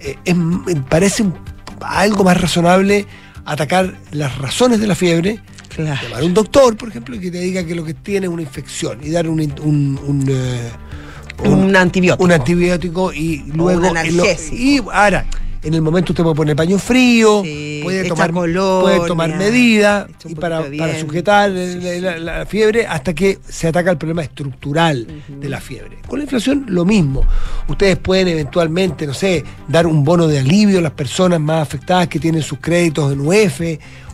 Eh, 0.00 0.16
es- 0.24 0.36
me 0.36 0.76
parece 0.76 1.22
un- 1.22 1.34
algo 1.80 2.24
más 2.24 2.40
razonable 2.40 3.06
atacar 3.44 3.94
las 4.12 4.38
razones 4.38 4.80
de 4.80 4.86
la 4.86 4.94
fiebre. 4.94 5.40
Claro. 5.74 6.00
Llamar 6.04 6.22
a 6.22 6.24
un 6.26 6.34
doctor, 6.34 6.76
por 6.76 6.88
ejemplo, 6.88 7.16
y 7.16 7.20
que 7.20 7.30
te 7.32 7.40
diga 7.40 7.64
que 7.64 7.74
lo 7.74 7.84
que 7.84 7.94
tiene 7.94 8.26
es 8.26 8.32
una 8.32 8.42
infección 8.42 9.00
y 9.02 9.10
dar 9.10 9.28
un, 9.28 9.40
un, 9.40 9.98
un, 10.06 10.24
eh, 10.28 10.70
Un 11.42 11.74
antibiótico. 11.76 12.24
un 12.24 12.32
antibiótico 12.32 13.12
y 13.12 13.42
luego 13.52 13.78
un 13.88 13.94
lo- 13.94 14.00
analgésico. 14.00 14.56
y 14.56 14.78
ahora 14.92 15.26
en 15.64 15.74
el 15.74 15.82
momento 15.82 16.12
usted 16.12 16.22
puede 16.22 16.36
poner 16.36 16.56
paño 16.56 16.78
frío 16.78 17.42
Sí, 17.42 17.80
puede 17.82 18.04
tomar 18.08 18.32
colonia, 18.32 18.80
puede 18.82 19.06
tomar 19.08 19.30
un 19.30 20.14
y 20.26 20.34
para, 20.34 20.64
para 20.78 20.98
sujetar 21.00 21.50
Sí, 21.50 21.56
el- 21.58 21.82
sí. 21.82 22.00
la, 22.00 22.18
la 22.18 22.46
fiebre 22.46 22.86
hasta 22.86 23.14
que 23.14 23.38
se 23.48 23.68
ataca 23.68 23.90
el 23.90 23.98
problema 23.98 24.22
estructural 24.22 25.06
de 25.28 25.48
la 25.48 25.60
fiebre. 25.60 25.98
Con 26.06 26.18
la 26.18 26.24
inflación 26.24 26.66
lo 26.68 26.84
mismo. 26.84 27.26
Ustedes 27.68 27.96
pueden 27.98 28.28
eventualmente 28.28 29.06
no 29.06 29.14
sé 29.14 29.44
dar 29.68 29.86
un 29.86 30.04
bono 30.04 30.26
de 30.26 30.38
alivio 30.40 30.78
a 30.78 30.82
las 30.82 30.92
personas 30.92 31.40
más 31.40 31.62
afectadas 31.62 32.08
que 32.08 32.18
tienen 32.18 32.42
sus 32.42 32.58
créditos 32.60 33.12
en 33.12 33.20
UEF 33.20 33.60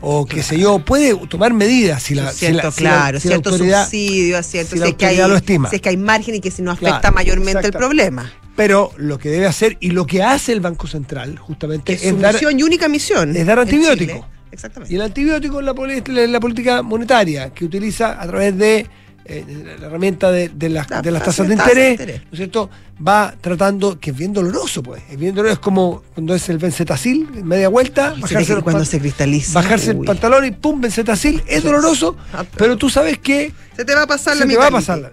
o 0.03 0.25
qué 0.27 0.43
sé 0.43 0.59
yo. 0.59 0.79
Puede 0.79 1.15
tomar 1.29 1.53
medidas 1.53 2.03
si 2.03 2.15
la, 2.15 2.31
cierto, 2.33 2.63
la- 2.65 2.71
si 2.73 2.83
la- 2.85 2.91
claro, 2.91 3.21
si 3.21 3.29
la 3.29 3.33
cierto 3.35 3.51
autoridad 3.51 3.85
subsidio, 3.85 4.43
cierto, 4.43 4.73
si 4.77 4.79
la 4.81 4.89
es 4.89 4.95
que 4.95 5.07
hay, 5.07 5.15
autoridad 5.17 5.29
lo 5.29 5.37
estima. 5.37 5.71
si 5.71 5.77
es 5.77 5.83
que 5.83 5.89
hay 5.89 5.97
margen 5.97 6.35
y 6.37 6.41
que 6.41 6.51
si 6.51 6.63
no 6.63 6.71
afecta 6.71 7.01
Claro, 7.01 7.15
mayormente 7.15 7.67
el 7.67 7.73
problema. 7.73 8.33
Pero 8.61 8.93
lo 8.99 9.19
que 9.19 9.31
debe 9.31 9.47
hacer 9.47 9.79
y 9.81 9.91
lo 9.93 10.05
que 10.07 10.23
hace 10.23 10.53
el 10.53 10.61
Banco 10.61 10.87
Central 10.87 11.39
justamente 11.39 11.95
Es 11.95 12.03
su 12.03 12.17
dar, 12.19 12.35
misión 12.35 12.61
y 12.61 12.63
única 12.63 12.89
misión. 12.89 13.35
es 13.35 13.47
dar 13.47 13.59
antibiótico. 13.59 14.27
Exactamente. 14.53 14.93
y 14.93 14.97
el 14.97 15.03
antibiótico 15.03 15.61
es 15.61 15.65
la, 15.67 15.73
poli- 15.75 16.03
la- 16.09 16.27
la 16.27 16.41
política 16.41 16.83
monetaria 16.83 17.51
que 17.55 17.65
utiliza 17.65 18.21
a 18.21 18.27
través 18.27 18.59
de 18.59 18.87
eh, 19.25 19.45
la 19.81 19.87
herramienta 19.87 20.31
de, 20.33 20.49
de 20.51 20.69
las, 20.69 20.91
La 20.91 21.01
de 21.03 21.11
las 21.13 21.23
tasa 21.23 21.45
tasas 21.45 21.49
de 21.49 21.55
interés. 21.55 21.99
¿no 22.01 22.33
es 22.33 22.37
cierto? 22.37 22.69
Va 23.07 23.33
tratando, 23.41 23.99
que 24.01 24.11
es 24.11 24.17
bien 24.17 24.33
doloroso, 24.33 24.83
pues. 24.83 25.03
Es 25.11 25.17
bien 25.19 25.35
doloroso, 25.35 25.55
es 25.55 25.59
como 25.61 26.03
cuando 26.15 26.35
es 26.35 26.49
el 26.49 26.59
benzetacil, 26.59 27.29
en 27.37 27.47
media 27.47 27.69
vuelta, 27.69 28.13
Y 28.17 28.17
se 28.17 28.35
bajarse, 28.35 28.55
los 28.55 28.63
cuando 28.65 28.85
se 28.85 28.99
cristaliza. 28.99 29.53
bajarse 29.55 29.93
el 29.93 29.99
pantalón 29.99 30.45
y 30.47 30.51
pum, 30.51 30.81
benzetacil, 30.81 31.43
es 31.47 31.63
doloroso, 31.63 32.17
Ah, 32.33 32.39
pero- 32.45 32.49
pero 32.59 32.77
tú 32.77 32.91
sabes 32.91 33.19
que 33.19 33.53
Se 33.77 33.85
te 33.85 33.95
va 33.95 34.03
a 34.03 34.07
pasar 34.07 34.35
se 34.37 34.45
la 34.45 34.51
te 34.53 34.57
va 34.59 34.67
a 34.67 34.71
pasar. 34.71 34.99
la- 34.99 35.13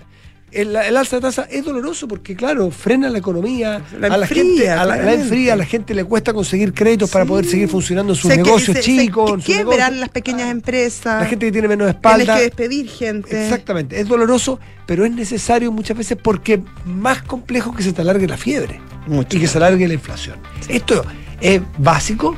El, 0.50 0.74
el 0.78 0.96
alza 0.96 1.18
de 1.18 1.22
tasa 1.24 1.46
es 1.52 1.66
doloroso 1.66 2.08
porque, 2.08 2.34
claro, 2.34 2.72
frena 2.72 3.10
la 3.10 3.18
economía, 3.18 3.82
La 4.00 4.08
a 4.08 4.18
la 4.18 4.26
gente, 4.28 4.70
a 4.70 4.86
la, 4.86 5.12
enfría, 5.14 5.54
a 5.54 5.56
la 5.58 5.66
gente 5.66 5.94
le 5.94 6.06
cuesta 6.06 6.34
conseguir 6.34 6.74
créditos 6.74 7.10
para 7.12 7.26
poder 7.26 7.46
seguir 7.46 7.68
funcionando 7.68 8.14
en 8.14 8.20
sus 8.20 8.32
Se 8.32 8.38
negocios 8.38 8.78
se- 8.78 8.82
se 8.82 8.90
chicos. 8.98 9.32
sus 9.32 9.44
quiebran 9.44 10.00
las 10.00 10.08
pequeñas 10.10 10.50
empresas. 10.50 11.22
La 11.22 11.28
gente 11.28 11.48
que 11.48 11.52
tiene 11.52 11.68
menos 11.68 11.88
Tienes 11.88 11.96
espalda. 11.98 12.36
que 12.38 12.42
despedir 12.44 12.88
gente. 12.90 13.44
Exactamente, 13.44 14.00
es 14.00 14.08
doloroso, 14.08 14.58
pero 14.86 15.04
es 15.06 15.12
necesario 15.12 15.70
muchas 15.72 15.98
veces 15.98 16.18
porque 16.22 16.62
más 16.86 17.22
complejo 17.24 17.76
que 17.76 17.84
se 17.84 17.92
te 17.92 18.02
alargue 18.02 18.26
la 18.26 18.38
fiebre 18.38 18.80
Mucho. 19.06 19.36
y 19.36 19.42
que 19.42 19.48
se 19.48 19.58
alargue 19.58 19.86
la 19.86 19.96
inflación. 19.96 20.38
Esto 20.70 21.04
es 21.42 21.62
básico, 21.78 22.38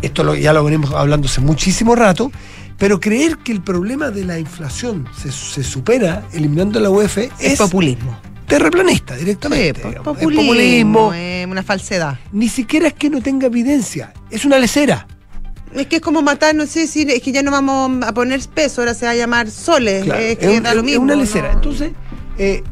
esto 0.00 0.24
lo- 0.24 0.34
ya 0.34 0.54
lo 0.54 0.64
venimos 0.64 0.90
hablando 0.92 1.28
hace 1.28 1.42
muchísimo 1.42 1.94
rato, 1.94 2.32
pero 2.82 2.98
creer 2.98 3.36
que 3.38 3.52
el 3.52 3.60
problema 3.62 4.10
de 4.10 4.24
la 4.24 4.40
inflación 4.40 5.06
se, 5.16 5.30
se 5.30 5.62
supera 5.62 6.24
eliminando 6.32 6.80
la 6.80 6.90
UEF 6.90 7.16
Es 7.18 7.30
es, 7.38 7.56
populismo. 7.60 8.18
terraplanista 8.48 9.14
Sí, 9.14 9.20
directamente. 9.20 9.80
po- 9.80 9.88
digamos. 9.90 10.08
Es 10.16 10.22
populismo, 10.24 10.42
populismo. 10.48 11.14
es 11.14 11.46
una 11.46 11.62
falsedad. 11.62 12.18
Ni 12.32 12.48
siquiera 12.48 12.88
es 12.88 12.94
que 12.94 13.08
no 13.08 13.20
tenga 13.22 13.46
evidencia, 13.46 14.12
es 14.32 14.44
una 14.44 14.58
lecera. 14.58 15.06
Es 15.72 15.86
que 15.86 15.96
es 15.96 16.02
como 16.02 16.22
matar, 16.22 16.56
no 16.56 16.66
sé 16.66 16.88
si 16.88 17.02
es 17.02 17.22
que 17.22 17.30
ya 17.30 17.44
no 17.44 17.52
vamos 17.52 18.04
a 18.04 18.12
poner 18.12 18.40
peso, 18.52 18.80
ahora 18.80 18.94
se 18.94 19.06
va 19.06 19.12
a 19.12 19.14
llamar 19.14 19.48
soles. 19.48 20.02
Claro, 20.02 20.20
es 20.20 20.38
que 20.38 20.48
un- 20.48 20.62
da 20.64 20.74
lo 20.74 20.80
es 20.80 20.86
mismo. 20.86 21.02
una 21.04 21.14
¿no? 21.14 21.20
lecera. 21.20 21.52
Entonces, 21.52 21.92
eh, 22.36 22.64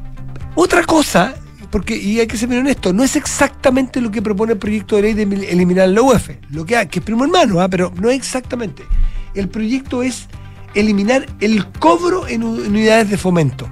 otra 0.57 0.83
cosa, 0.83 1.35
porque, 1.71 1.97
y 1.97 2.19
hay 2.19 2.27
que 2.27 2.37
ser 2.37 2.49
bien 2.49 2.63
honesto, 2.63 2.93
no 2.93 3.05
es 3.05 3.15
exactamente 3.15 4.01
lo 4.01 4.11
que 4.11 4.21
propone 4.23 4.55
el 4.55 4.59
proyecto 4.59 4.97
de 4.97 5.03
ley 5.03 5.15
de 5.15 5.23
eliminar 5.53 5.89
la 5.89 6.03
UEF, 6.03 6.31
lo 6.51 6.67
que, 6.67 6.89
que 6.89 6.99
es 6.99 7.05
primo 7.05 7.23
hermano, 7.23 7.61
¿ah? 7.61 7.69
pero 7.69 7.93
no 8.01 8.11
es 8.11 8.17
exactamente. 8.17 8.83
El 9.35 9.49
proyecto 9.49 10.03
es 10.03 10.27
eliminar 10.75 11.27
el 11.41 11.67
cobro 11.67 12.29
en 12.29 12.45
unidades 12.45 13.11
de 13.11 13.17
fomento, 13.17 13.69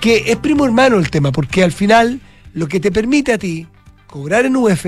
que 0.00 0.24
es 0.26 0.36
primo 0.36 0.64
hermano 0.64 0.98
el 0.98 1.10
tema, 1.10 1.32
porque 1.32 1.62
al 1.62 1.72
final 1.72 2.20
lo 2.52 2.68
que 2.68 2.80
te 2.80 2.90
permite 2.90 3.32
a 3.32 3.38
ti 3.38 3.66
cobrar 4.06 4.44
en 4.44 4.56
UEF 4.56 4.86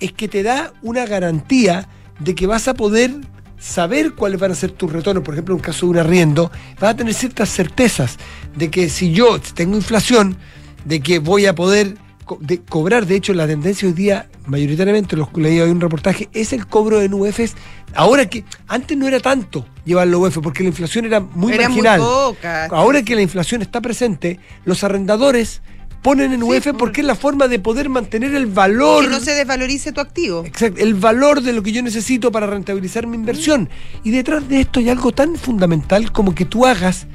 es 0.00 0.12
que 0.12 0.28
te 0.28 0.42
da 0.42 0.72
una 0.82 1.06
garantía 1.06 1.88
de 2.18 2.34
que 2.34 2.46
vas 2.46 2.68
a 2.68 2.74
poder 2.74 3.12
saber 3.58 4.14
cuáles 4.14 4.40
van 4.40 4.52
a 4.52 4.54
ser 4.54 4.72
tus 4.72 4.92
retornos. 4.92 5.24
Por 5.24 5.34
ejemplo, 5.34 5.54
en 5.54 5.60
un 5.60 5.64
caso 5.64 5.86
de 5.86 5.92
un 5.92 5.98
arriendo, 5.98 6.50
vas 6.80 6.90
a 6.90 6.96
tener 6.96 7.14
ciertas 7.14 7.48
certezas 7.48 8.18
de 8.54 8.70
que 8.70 8.88
si 8.88 9.12
yo 9.12 9.40
tengo 9.54 9.76
inflación, 9.76 10.36
de 10.84 11.00
que 11.00 11.18
voy 11.18 11.46
a 11.46 11.54
poder 11.54 11.96
de 12.40 12.60
cobrar. 12.62 13.06
De 13.06 13.16
hecho, 13.16 13.32
la 13.34 13.46
tendencia 13.46 13.86
hoy 13.88 13.94
día, 13.94 14.28
mayoritariamente, 14.46 15.16
los 15.16 15.28
leí 15.36 15.60
hoy 15.60 15.70
un 15.70 15.80
reportaje, 15.80 16.28
es 16.32 16.52
el 16.52 16.66
cobro 16.66 17.00
en 17.02 17.12
UEFs. 17.14 17.54
Ahora 17.94 18.26
que 18.28 18.44
antes 18.66 18.96
no 18.96 19.06
era 19.06 19.20
tanto 19.20 19.66
llevarlo 19.84 20.16
a 20.16 20.20
UEF, 20.20 20.38
porque 20.42 20.62
la 20.62 20.68
inflación 20.70 21.04
era 21.04 21.20
muy 21.20 21.52
Era 21.52 21.68
muy 21.68 21.82
marginal. 21.82 22.00
poca. 22.00 22.66
Ahora 22.66 23.02
que 23.02 23.14
la 23.14 23.22
inflación 23.22 23.62
está 23.62 23.80
presente, 23.80 24.40
los 24.64 24.82
arrendadores 24.84 25.62
ponen 26.02 26.32
en 26.32 26.40
Sí, 26.40 26.44
UEF 26.46 26.64
por- 26.66 26.76
porque 26.76 27.00
es 27.00 27.06
la 27.06 27.14
forma 27.14 27.48
de 27.48 27.58
poder 27.60 27.88
mantener 27.88 28.34
el 28.34 28.46
valor. 28.46 29.04
Que 29.04 29.10
no 29.10 29.20
se 29.20 29.32
desvalorice 29.32 29.92
tu 29.92 30.00
activo. 30.00 30.44
Exacto, 30.44 30.80
el 30.82 30.94
valor 30.94 31.40
de 31.40 31.52
lo 31.54 31.62
que 31.62 31.72
yo 31.72 31.82
necesito 31.82 32.30
para 32.32 32.46
rentabilizar 32.46 33.06
mi 33.06 33.16
inversión. 33.16 33.70
Y 34.02 34.10
detrás 34.10 34.46
de 34.48 34.60
esto 34.60 34.80
hay 34.80 34.90
algo 34.90 35.12
tan 35.12 35.36
fundamental 35.36 36.12
como 36.12 36.34
que 36.34 36.44
tú 36.44 36.66
hagas 36.66 37.06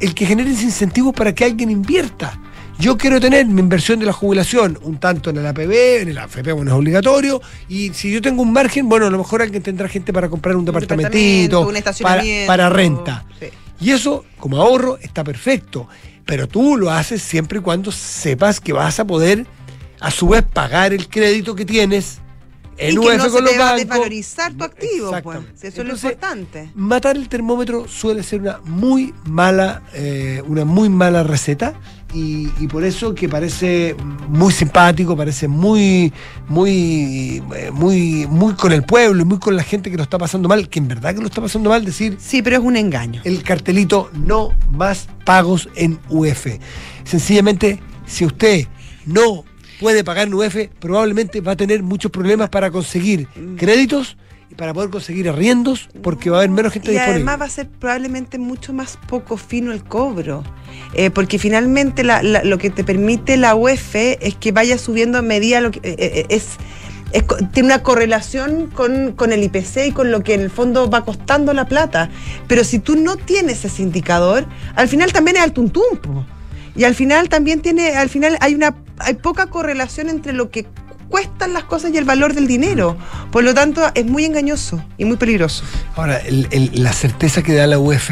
el 0.00 0.14
que 0.14 0.26
genere 0.26 0.50
ese 0.50 0.64
incentivo 0.64 1.12
para 1.12 1.34
que 1.34 1.44
alguien 1.44 1.70
invierta. 1.70 2.38
Yo 2.78 2.96
quiero 2.96 3.20
tener 3.20 3.44
mi 3.46 3.60
inversión 3.60 3.98
de 3.98 4.06
la 4.06 4.12
jubilación 4.12 4.78
un 4.82 4.98
tanto 4.98 5.30
en 5.30 5.38
el 5.38 5.46
APB, 5.46 6.02
en 6.02 6.10
el 6.10 6.18
AFP, 6.18 6.52
bueno, 6.52 6.70
es 6.70 6.76
obligatorio. 6.76 7.42
Y 7.68 7.92
si 7.92 8.12
yo 8.12 8.22
tengo 8.22 8.42
un 8.42 8.52
margen, 8.52 8.88
bueno, 8.88 9.06
a 9.06 9.10
lo 9.10 9.18
mejor 9.18 9.42
alguien 9.42 9.64
tendrá 9.64 9.88
gente 9.88 10.12
para 10.12 10.28
comprar 10.28 10.54
un 10.54 10.64
departamentito, 10.64 11.10
departamento, 11.12 11.60
un 11.60 11.66
para, 11.66 11.78
estacionamiento. 11.78 12.46
para 12.46 12.68
renta. 12.70 13.24
Sí. 13.40 13.46
Y 13.80 13.90
eso, 13.90 14.24
como 14.38 14.58
ahorro, 14.58 14.96
está 14.98 15.24
perfecto. 15.24 15.88
Pero 16.24 16.46
tú 16.46 16.76
lo 16.76 16.92
haces 16.92 17.20
siempre 17.20 17.58
y 17.58 17.62
cuando 17.62 17.90
sepas 17.90 18.60
que 18.60 18.72
vas 18.72 19.00
a 19.00 19.04
poder, 19.04 19.44
a 19.98 20.12
su 20.12 20.28
vez, 20.28 20.44
pagar 20.44 20.92
el 20.92 21.08
crédito 21.08 21.56
que 21.56 21.64
tienes 21.64 22.20
en 22.78 22.94
y 22.94 22.98
UF 22.98 23.06
que 23.10 23.16
no 23.18 23.24
se 23.24 23.30
con 23.30 23.44
los 23.44 23.52
te 23.52 23.58
va 23.58 23.70
a 23.70 23.76
desvalorizar 23.76 24.52
tu 24.54 24.64
activo, 24.64 25.10
pues. 25.22 25.38
Eso 25.38 25.44
Entonces, 25.44 25.78
es 25.78 25.86
lo 25.86 25.94
importante. 25.94 26.70
Matar 26.74 27.16
el 27.16 27.28
termómetro 27.28 27.88
suele 27.88 28.22
ser 28.22 28.40
una 28.40 28.60
muy 28.64 29.14
mala, 29.24 29.82
eh, 29.94 30.42
una 30.46 30.64
muy 30.64 30.88
mala 30.88 31.22
receta. 31.22 31.74
Y, 32.14 32.48
y 32.58 32.68
por 32.68 32.84
eso 32.84 33.14
que 33.14 33.28
parece 33.28 33.94
muy 34.28 34.50
simpático, 34.50 35.14
parece 35.14 35.46
muy, 35.46 36.10
muy, 36.48 37.42
eh, 37.54 37.70
muy, 37.70 38.26
muy 38.26 38.54
con 38.54 38.72
el 38.72 38.82
pueblo 38.82 39.20
y 39.20 39.24
muy 39.26 39.38
con 39.38 39.54
la 39.56 39.62
gente 39.62 39.90
que 39.90 39.98
lo 39.98 40.04
está 40.04 40.16
pasando 40.16 40.48
mal, 40.48 40.70
que 40.70 40.78
en 40.78 40.88
verdad 40.88 41.14
que 41.14 41.20
lo 41.20 41.26
está 41.26 41.42
pasando 41.42 41.68
mal, 41.68 41.84
decir 41.84 42.16
Sí, 42.18 42.40
pero 42.40 42.56
es 42.56 42.62
un 42.62 42.78
engaño. 42.78 43.20
el 43.24 43.42
cartelito 43.42 44.10
no 44.14 44.54
más 44.72 45.06
pagos 45.26 45.68
en 45.74 45.98
UF. 46.08 46.46
Sencillamente, 47.04 47.78
si 48.06 48.24
usted 48.24 48.66
no 49.04 49.44
puede 49.80 50.04
pagar 50.04 50.26
en 50.28 50.34
UF, 50.34 50.56
probablemente 50.80 51.40
va 51.40 51.52
a 51.52 51.56
tener 51.56 51.82
muchos 51.82 52.10
problemas 52.10 52.48
para 52.50 52.70
conseguir 52.70 53.28
créditos 53.56 54.16
y 54.50 54.54
para 54.54 54.72
poder 54.72 54.90
conseguir 54.90 55.28
arriendos, 55.28 55.88
porque 56.02 56.30
va 56.30 56.38
a 56.38 56.40
haber 56.40 56.50
menos 56.50 56.72
gente 56.72 56.88
Y 56.90 56.94
disponible. 56.94 57.16
además 57.16 57.40
va 57.40 57.44
a 57.44 57.50
ser 57.50 57.68
probablemente 57.68 58.38
mucho 58.38 58.72
más 58.72 58.98
poco 59.08 59.36
fino 59.36 59.72
el 59.72 59.84
cobro. 59.84 60.42
Eh, 60.94 61.10
porque 61.10 61.38
finalmente 61.38 62.02
la- 62.02 62.22
la- 62.22 62.42
lo 62.44 62.56
que 62.58 62.70
te 62.70 62.82
permite 62.82 63.36
la 63.36 63.54
UEF 63.54 63.94
es 63.94 64.34
que 64.36 64.52
vaya 64.52 64.78
subiendo 64.78 65.18
a 65.18 65.22
medida 65.22 65.60
lo 65.60 65.70
que 65.70 65.80
eh, 65.82 65.96
eh, 65.98 66.26
es, 66.30 66.46
es 67.12 67.24
tiene 67.52 67.66
una 67.68 67.82
correlación 67.82 68.68
con, 68.68 69.12
con 69.12 69.32
el 69.32 69.42
IPC 69.44 69.88
y 69.88 69.92
con 69.92 70.10
lo 70.10 70.22
que 70.22 70.32
en 70.34 70.40
el 70.40 70.50
fondo 70.50 70.88
va 70.88 71.04
costando 71.04 71.52
la 71.52 71.66
plata. 71.68 72.08
Pero 72.46 72.64
si 72.64 72.78
tú 72.78 72.96
no 72.96 73.16
tienes 73.16 73.64
ese 73.66 73.82
indicador, 73.82 74.46
al 74.76 74.88
final 74.88 75.12
también 75.12 75.36
es 75.36 75.42
al 75.42 75.52
tuntum, 75.52 75.98
po. 76.02 76.24
Y 76.74 76.84
al 76.84 76.94
final 76.94 77.28
también 77.28 77.60
tiene, 77.60 77.90
al 77.96 78.08
final 78.08 78.38
hay 78.40 78.54
una 78.54 78.74
hay 79.00 79.14
poca 79.14 79.46
correlación 79.46 80.08
entre 80.08 80.32
lo 80.32 80.50
que 80.50 80.66
cuestan 81.08 81.52
las 81.54 81.64
cosas 81.64 81.90
y 81.94 81.96
el 81.96 82.04
valor 82.04 82.34
del 82.34 82.46
dinero. 82.46 82.96
Por 83.30 83.42
lo 83.44 83.54
tanto, 83.54 83.82
es 83.94 84.04
muy 84.04 84.24
engañoso 84.24 84.84
y 84.98 85.04
muy 85.06 85.16
peligroso. 85.16 85.64
Ahora, 85.96 86.18
el- 86.18 86.48
el- 86.50 86.70
la 86.82 86.92
certeza 86.92 87.42
que 87.42 87.54
da 87.54 87.66
la 87.66 87.78
UEF, 87.78 88.10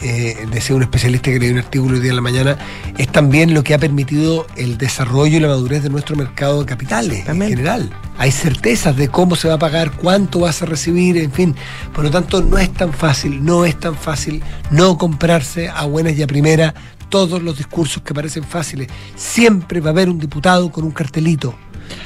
eh, 0.00 0.46
decía 0.52 0.76
un 0.76 0.82
especialista 0.82 1.30
que 1.30 1.40
leí 1.40 1.50
un 1.50 1.58
artículo 1.58 1.94
hoy 1.94 2.00
día 2.00 2.10
en 2.10 2.16
la 2.16 2.22
mañana, 2.22 2.56
es 2.98 3.08
también 3.08 3.52
lo 3.54 3.64
que 3.64 3.74
ha 3.74 3.78
permitido 3.78 4.46
el 4.56 4.78
desarrollo 4.78 5.38
y 5.38 5.40
la 5.40 5.48
madurez 5.48 5.82
de 5.82 5.88
nuestro 5.90 6.14
mercado 6.16 6.60
de 6.60 6.66
capitales 6.66 7.26
en 7.26 7.40
general. 7.40 7.90
Hay 8.18 8.30
certezas 8.30 8.94
de 8.96 9.08
cómo 9.08 9.34
se 9.34 9.48
va 9.48 9.54
a 9.54 9.58
pagar, 9.58 9.90
cuánto 9.92 10.40
vas 10.40 10.60
a 10.62 10.66
recibir, 10.66 11.16
en 11.16 11.32
fin. 11.32 11.56
Por 11.94 12.04
lo 12.04 12.10
tanto, 12.10 12.42
no 12.42 12.58
es 12.58 12.72
tan 12.74 12.92
fácil, 12.92 13.44
no 13.44 13.64
es 13.64 13.78
tan 13.80 13.96
fácil 13.96 14.42
no 14.70 14.98
comprarse 14.98 15.68
a 15.68 15.84
buenas 15.86 16.16
y 16.16 16.22
a 16.22 16.26
primera 16.28 16.74
todos 17.08 17.42
los 17.42 17.56
discursos 17.56 18.02
que 18.02 18.14
parecen 18.14 18.44
fáciles. 18.44 18.88
Siempre 19.16 19.80
va 19.80 19.88
a 19.88 19.92
haber 19.92 20.08
un 20.08 20.18
diputado 20.18 20.70
con 20.70 20.84
un 20.84 20.90
cartelito. 20.90 21.54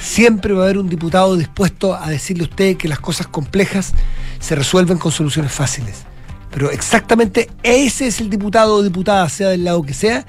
Siempre 0.00 0.54
va 0.54 0.62
a 0.62 0.64
haber 0.64 0.78
un 0.78 0.88
diputado 0.88 1.36
dispuesto 1.36 1.94
a 1.94 2.08
decirle 2.08 2.44
a 2.44 2.48
usted 2.48 2.76
que 2.76 2.88
las 2.88 3.00
cosas 3.00 3.26
complejas 3.26 3.94
se 4.38 4.54
resuelven 4.54 4.98
con 4.98 5.12
soluciones 5.12 5.52
fáciles. 5.52 6.04
Pero 6.50 6.70
exactamente 6.70 7.50
ese 7.62 8.06
es 8.06 8.20
el 8.20 8.28
diputado 8.28 8.76
o 8.76 8.82
diputada, 8.82 9.28
sea 9.28 9.48
del 9.48 9.64
lado 9.64 9.82
que 9.82 9.94
sea, 9.94 10.26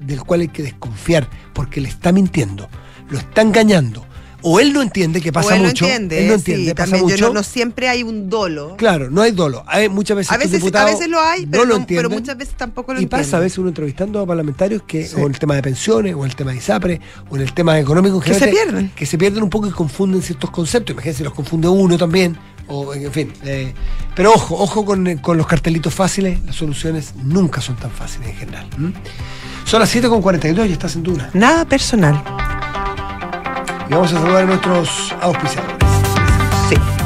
del 0.00 0.22
cual 0.22 0.42
hay 0.42 0.48
que 0.48 0.62
desconfiar, 0.62 1.28
porque 1.54 1.80
le 1.80 1.88
está 1.88 2.12
mintiendo, 2.12 2.68
lo 3.08 3.18
está 3.18 3.40
engañando. 3.40 4.06
O 4.42 4.58
él 4.60 4.72
no 4.72 4.82
entiende 4.82 5.20
que 5.20 5.32
pasa 5.32 5.48
O 5.48 5.56
él 5.56 5.62
mucho. 5.62 5.84
no 5.84 5.90
entiende, 5.90 6.18
él 6.20 6.26
no 6.28 6.32
sí, 6.34 6.38
entiende, 6.52 6.74
pasa 6.74 6.90
también 6.92 7.08
yo 7.08 7.14
mucho. 7.14 7.28
no, 7.28 7.34
no 7.34 7.42
siempre 7.42 7.88
hay 7.88 8.02
un 8.02 8.28
dolo. 8.30 8.76
Claro, 8.76 9.10
no 9.10 9.22
hay 9.22 9.32
dolo. 9.32 9.62
Hay 9.66 9.88
muchas 9.88 10.16
veces 10.16 10.32
A 10.32 10.36
veces, 10.38 10.54
a 10.54 10.56
diputados 10.58 10.90
veces 10.92 11.08
lo 11.08 11.20
hay, 11.20 11.44
no 11.44 11.50
pero, 11.50 11.64
lo 11.64 11.68
no- 11.78 11.86
pero 11.86 12.00
entienden. 12.00 12.12
muchas 12.12 12.36
veces 12.36 12.54
tampoco 12.56 12.94
lo 12.94 13.00
Y 13.00 13.06
pasa 13.06 13.18
a 13.18 13.22
entienden. 13.22 13.44
veces 13.46 13.58
uno 13.58 13.68
entrevistando 13.68 14.20
a 14.20 14.26
parlamentarios 14.26 14.82
que, 14.86 15.06
Sí. 15.06 15.16
o 15.16 15.20
en 15.20 15.26
el 15.32 15.38
tema 15.38 15.54
de 15.54 15.62
pensiones, 15.62 16.14
o 16.14 16.20
en 16.24 16.30
el 16.30 16.36
tema 16.36 16.52
de 16.52 16.56
ISAPRE, 16.58 17.00
o 17.30 17.36
en 17.36 17.42
el 17.42 17.52
tema 17.52 17.78
económico 17.78 18.16
en 18.16 18.22
Que 18.22 18.34
se 18.34 18.48
pierden. 18.48 18.90
Que 18.94 19.06
se 19.06 19.18
pierden 19.18 19.42
un 19.42 19.50
poco 19.50 19.66
y 19.68 19.70
confunden 19.70 20.22
ciertos 20.22 20.50
conceptos. 20.50 20.92
Imagínense 20.94 21.24
los 21.24 21.34
confunde 21.34 21.68
uno 21.68 21.96
también. 21.98 22.36
O, 22.72 22.94
en 22.94 23.10
fin. 23.10 23.32
eh, 23.44 23.74
pero 24.14 24.32
ojo, 24.32 24.54
ojo 24.56 24.84
con, 24.84 25.16
con 25.18 25.36
los 25.36 25.46
cartelitos 25.46 25.92
fáciles. 25.92 26.38
Las 26.44 26.54
soluciones 26.54 27.14
nunca 27.16 27.60
son 27.60 27.74
tan 27.76 27.90
fáciles 27.90 28.28
en 28.28 28.34
general. 28.36 28.66
Son 29.64 29.80
las 29.80 29.92
7.42 29.94 30.68
y 30.68 30.72
estás 30.72 30.94
en 30.94 31.02
Duna. 31.02 31.30
Nada 31.34 31.64
personal. 31.64 32.22
Y 33.90 33.92
vamos 33.92 34.12
a 34.12 34.20
saludar 34.20 34.44
a 34.44 34.46
nuestros 34.46 35.12
auspiciadores. 35.20 35.89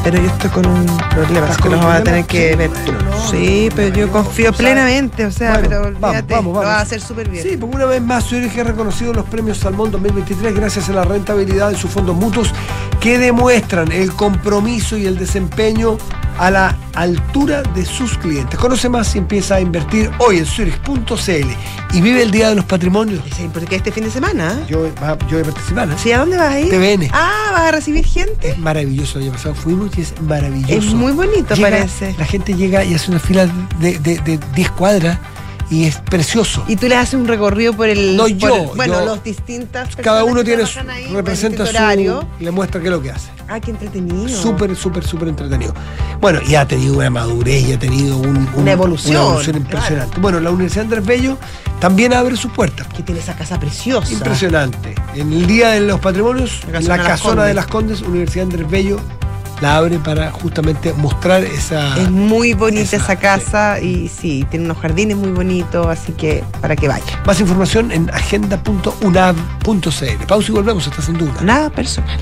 Pero 0.05 0.19
yo 0.21 0.27
estoy 0.27 0.51
con 0.51 0.67
un 0.67 0.87
problema, 1.11 1.47
¿Estás 1.47 1.51
así 1.53 1.63
que 1.63 1.69
lo 1.71 1.79
un 1.79 1.85
vas 1.85 2.01
a 2.01 2.05
tener 2.05 2.25
que 2.27 2.57
ver 2.57 2.71
tú. 2.85 2.93
sí, 3.31 3.71
pero 3.75 3.97
yo 3.97 4.13
confío 4.13 4.53
plenamente, 4.53 5.25
o 5.25 5.31
sea, 5.33 5.53
Bueno, 5.53 5.69
pero 5.69 5.81
vamos, 5.83 5.97
olvídate, 6.05 6.35
vamos, 6.35 6.53
lo 6.53 6.61
vamos. 6.61 6.65
vas 6.73 6.79
a 6.79 6.83
hacer 6.83 7.01
súper 7.01 7.29
bien. 7.31 7.43
Sí, 7.43 7.57
porque 7.57 7.77
una 7.77 7.87
vez 7.87 8.03
más 8.03 8.25
Zurich 8.25 8.59
ha 8.59 8.65
reconocido 8.65 9.15
los 9.15 9.25
premios 9.25 9.59
Salmón 9.59 9.91
2023 9.91 10.55
gracias 10.55 10.91
a 10.91 10.93
la 10.93 11.05
rentabilidad 11.05 11.71
de 11.71 11.77
sus 11.77 11.91
fondos 11.91 12.15
mutuos 12.15 12.53
que 13.01 13.19
demuestran 13.19 13.91
el 13.93 14.13
compromiso 14.13 14.99
y 14.99 15.07
el 15.07 15.19
desempeño 15.19 15.97
a 16.39 16.51
la 16.51 16.77
altura 16.95 17.63
de 17.63 17.85
sus 17.85 18.19
clientes. 18.19 18.59
Conoce 18.59 18.89
más 18.89 19.15
y 19.15 19.19
empieza 19.19 19.55
a 19.57 19.61
invertir 19.61 20.11
hoy 20.19 20.39
en 20.39 20.47
Zurich.cl 20.47 21.49
y 21.93 22.01
vive 22.01 22.23
el 22.23 22.31
Día 22.31 22.49
de 22.49 22.57
los 22.57 22.65
Patrimonios. 22.65 23.23
Sí, 23.37 23.49
porque 23.53 23.77
este 23.77 23.93
fin 23.93 24.05
de 24.05 24.11
semana. 24.11 24.53
¿eh? 24.53 24.65
Yo 24.69 24.81
voy 24.81 24.91
a 24.99 25.17
participar. 25.45 25.89
¿eh? 25.89 25.95
Sí, 25.97 26.11
¿a 26.13 26.19
dónde 26.19 26.37
vas 26.37 26.53
a 26.53 26.61
ir? 26.61 26.71
TVN. 26.71 27.09
Ah, 27.13 27.51
vas 27.53 27.63
a 27.69 27.71
recibir 27.73 28.05
gente. 28.05 28.51
Es 28.51 28.59
maravilloso. 28.59 29.19
El 29.19 29.25
año 29.27 29.33
pasado 29.33 29.55
fuimos 29.55 29.91
es 30.03 30.15
maravilloso. 30.23 30.73
Es 30.75 30.95
muy 30.95 31.13
bonito, 31.13 31.55
Llega- 31.55 31.71
parece. 31.71 32.15
La 32.19 32.25
gente 32.27 32.55
llega 32.55 32.85
y 32.85 32.95
hace 32.95 33.11
una 33.11 33.21
fila 33.21 33.47
de, 33.81 33.99
de, 33.99 34.19
de 34.19 34.39
10 34.55 34.71
cuadras 34.73 35.19
y 35.71 35.85
es 35.85 35.97
precioso. 35.97 36.63
Y 36.69 36.77
tú 36.77 36.87
le 36.89 36.97
haces 36.97 37.15
un 37.15 37.27
recorrido 37.27 37.73
por 37.73 37.89
el. 37.89 38.17
No, 38.17 38.29
yo, 38.29 38.55
el- 38.55 38.77
bueno, 38.77 39.01
yo- 39.01 39.07
los 39.07 39.25
distintas. 39.25 39.97
Cada 39.97 40.23
uno 40.25 40.45
tiene 40.45 40.67
su, 40.67 40.79
ahí, 40.81 41.07
representa 41.13 41.65
su 41.67 41.73
le 42.41 42.51
muestra 42.51 42.81
qué 42.81 42.89
es 42.89 42.93
lo 42.93 43.01
que 43.03 43.11
hace. 43.11 43.31
Ah, 43.49 43.61
qué 43.61 43.73
entretenido. 43.73 44.29
Súper, 44.29 44.75
súper, 44.75 45.05
súper 45.05 45.29
entretenido. 45.29 45.75
Bueno, 46.21 46.41
y 46.49 46.55
ha 46.55 46.67
tenido 46.67 46.97
una 46.97 47.11
madurez 47.11 47.63
y 47.69 47.73
ha 47.75 47.79
tenido 47.79 48.17
un- 48.17 48.29
un- 48.37 48.49
Una 48.57 48.73
evolución, 48.73 49.17
una 49.17 49.25
evolución 49.27 49.57
impresionante. 49.57 50.19
Bueno, 50.21 50.41
la 50.41 50.51
Universidad 50.51 50.85
Andrés 50.85 51.05
Bello 51.05 51.37
también 51.79 52.15
abre 52.15 52.37
sus 52.37 52.51
puertas. 52.53 52.87
Que 52.89 53.03
tiene 53.03 53.21
esa 53.21 53.35
casa 53.35 53.59
preciosa. 53.61 54.11
Impresionante. 54.13 54.95
En 55.15 55.31
el 55.33 55.47
Día 55.47 55.71
de 55.71 55.81
los 55.81 56.01
Patrimonios, 56.01 56.61
La 56.67 56.73
casona 56.73 56.97
casona, 57.05 57.05
de 57.05 57.05
las 57.05 57.19
Condes. 57.21 57.47
de 57.47 57.55
las 57.55 57.67
Condes, 57.67 58.01
Universidad 58.03 58.45
Andrés 58.45 58.71
Bello, 58.71 59.01
la 59.61 59.77
abre 59.77 59.99
para 59.99 60.31
justamente 60.31 60.93
mostrar 60.95 61.45
esa... 61.45 61.97
Es 61.97 62.11
muy 62.11 62.55
bonita 62.55 62.83
Esa, 62.83 62.97
esa, 62.97 63.17
casa 63.17 63.81
y 63.81 64.09
sí, 64.09 64.47
tiene 64.51 64.67
unos 64.67 64.79
jardines 64.79 65.17
muy 65.17 65.31
bonitos, 65.31 65.87
así 65.87 66.13
que 66.13 66.45
para 66.61 66.77
que 66.77 66.89
vaya. 66.89 67.23
Más 67.27 67.41
información 67.41 67.93
en 67.93 68.11
agenda.unav.cl. 68.11 70.27
Pausa 70.27 70.51
y 70.51 70.55
volvemos, 70.55 70.87
estás 70.87 71.09
en 71.09 71.19
duda. 71.19 71.41
Nada 71.43 71.71
personal. 71.71 72.19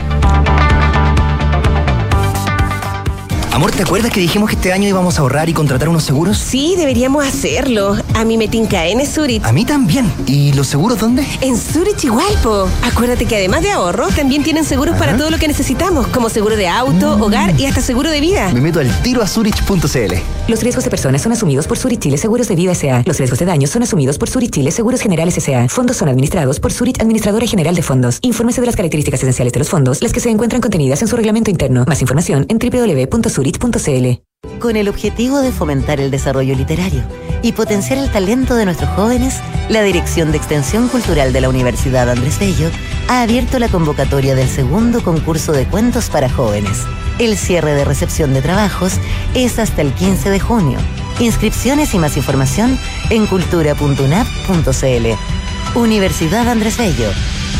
Amor, 3.52 3.70
¿te 3.70 3.82
acuerdas 3.82 4.10
que 4.10 4.20
dijimos 4.20 4.48
que 4.48 4.56
este 4.56 4.72
año 4.72 4.88
íbamos 4.88 5.18
a 5.18 5.20
ahorrar 5.20 5.50
y 5.50 5.52
contratar 5.52 5.90
unos 5.90 6.04
seguros? 6.04 6.38
Sí, 6.38 6.74
deberíamos 6.76 7.26
hacerlo. 7.26 7.96
A 8.14 8.24
mí 8.24 8.36
me 8.36 8.48
tinca 8.48 8.86
en 8.86 9.04
Zurich. 9.06 9.44
A 9.44 9.52
mí 9.52 9.64
también. 9.64 10.12
¿Y 10.26 10.52
los 10.52 10.66
seguros 10.66 11.00
dónde? 11.00 11.26
En 11.40 11.56
Zurich 11.56 12.04
igual, 12.04 12.32
po. 12.42 12.68
Acuérdate 12.82 13.26
que 13.26 13.36
además 13.36 13.62
de 13.62 13.70
ahorro, 13.70 14.08
también 14.08 14.42
tienen 14.42 14.64
seguros 14.64 14.96
para 14.96 15.16
todo 15.16 15.30
lo 15.30 15.38
que 15.38 15.48
necesitamos, 15.48 16.06
como 16.08 16.28
seguro 16.28 16.56
de 16.56 16.68
auto, 16.68 17.16
hogar 17.20 17.58
y 17.58 17.66
hasta 17.66 17.80
seguro 17.80 18.10
de 18.10 18.20
vida. 18.20 18.50
Me 18.52 18.60
meto 18.60 18.80
al 18.80 19.02
tiro 19.02 19.22
a 19.22 19.26
Zurich.cl. 19.26 20.14
Los 20.48 20.62
riesgos 20.62 20.84
de 20.84 20.90
personas 20.90 21.22
son 21.22 21.32
asumidos 21.32 21.66
por 21.66 21.78
Zurich 21.78 22.00
Chile 22.00 22.18
Seguros 22.18 22.48
de 22.48 22.56
Vida 22.56 22.72
S.A. 22.72 23.02
Los 23.06 23.18
riesgos 23.18 23.38
de 23.38 23.46
daños 23.46 23.70
son 23.70 23.82
asumidos 23.82 24.18
por 24.18 24.28
Zurich 24.28 24.50
Chile 24.50 24.70
Seguros 24.70 25.00
Generales 25.00 25.36
S.A. 25.38 25.68
Fondos 25.68 25.96
son 25.96 26.08
administrados 26.08 26.60
por 26.60 26.72
Zurich 26.72 27.00
Administradora 27.00 27.46
General 27.46 27.74
de 27.74 27.82
Fondos. 27.82 28.18
Infórmese 28.22 28.60
de 28.60 28.66
las 28.66 28.76
características 28.76 29.22
esenciales 29.22 29.52
de 29.52 29.58
los 29.58 29.68
fondos, 29.68 30.02
las 30.02 30.12
que 30.12 30.20
se 30.20 30.30
encuentran 30.30 30.60
contenidas 30.60 31.02
en 31.02 31.08
su 31.08 31.16
reglamento 31.16 31.50
interno. 31.50 31.84
Más 31.86 32.00
información 32.00 32.46
en 32.48 32.58
www.zurich.cl. 32.58 34.22
Con 34.58 34.76
el 34.76 34.88
objetivo 34.88 35.40
de 35.40 35.52
fomentar 35.52 36.00
el 36.00 36.10
desarrollo 36.10 36.54
literario 36.54 37.02
y 37.42 37.52
potenciar 37.52 37.98
el 37.98 38.10
talento 38.10 38.54
de 38.54 38.64
nuestros 38.64 38.90
jóvenes, 38.90 39.40
la 39.68 39.82
Dirección 39.82 40.30
de 40.30 40.38
Extensión 40.38 40.88
Cultural 40.88 41.32
de 41.32 41.40
la 41.40 41.48
Universidad 41.48 42.08
Andrés 42.08 42.38
Bello 42.38 42.70
ha 43.08 43.22
abierto 43.22 43.58
la 43.58 43.68
convocatoria 43.68 44.34
del 44.34 44.48
segundo 44.48 45.02
concurso 45.02 45.52
de 45.52 45.66
cuentos 45.66 46.08
para 46.08 46.30
jóvenes. 46.30 46.78
El 47.18 47.36
cierre 47.36 47.74
de 47.74 47.84
recepción 47.84 48.32
de 48.32 48.42
trabajos 48.42 48.94
es 49.34 49.58
hasta 49.58 49.82
el 49.82 49.92
15 49.92 50.30
de 50.30 50.40
junio. 50.40 50.78
Inscripciones 51.20 51.94
y 51.94 51.98
más 51.98 52.16
información 52.16 52.78
en 53.10 53.26
cultura.unap.cl. 53.26 55.78
Universidad 55.78 56.48
Andrés 56.48 56.78
Bello, 56.78 57.10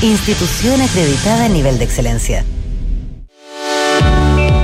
institución 0.01 0.81
acreditada 0.81 1.47
a 1.47 1.49
nivel 1.49 1.79
de 1.79 1.85
excelencia. 1.85 2.45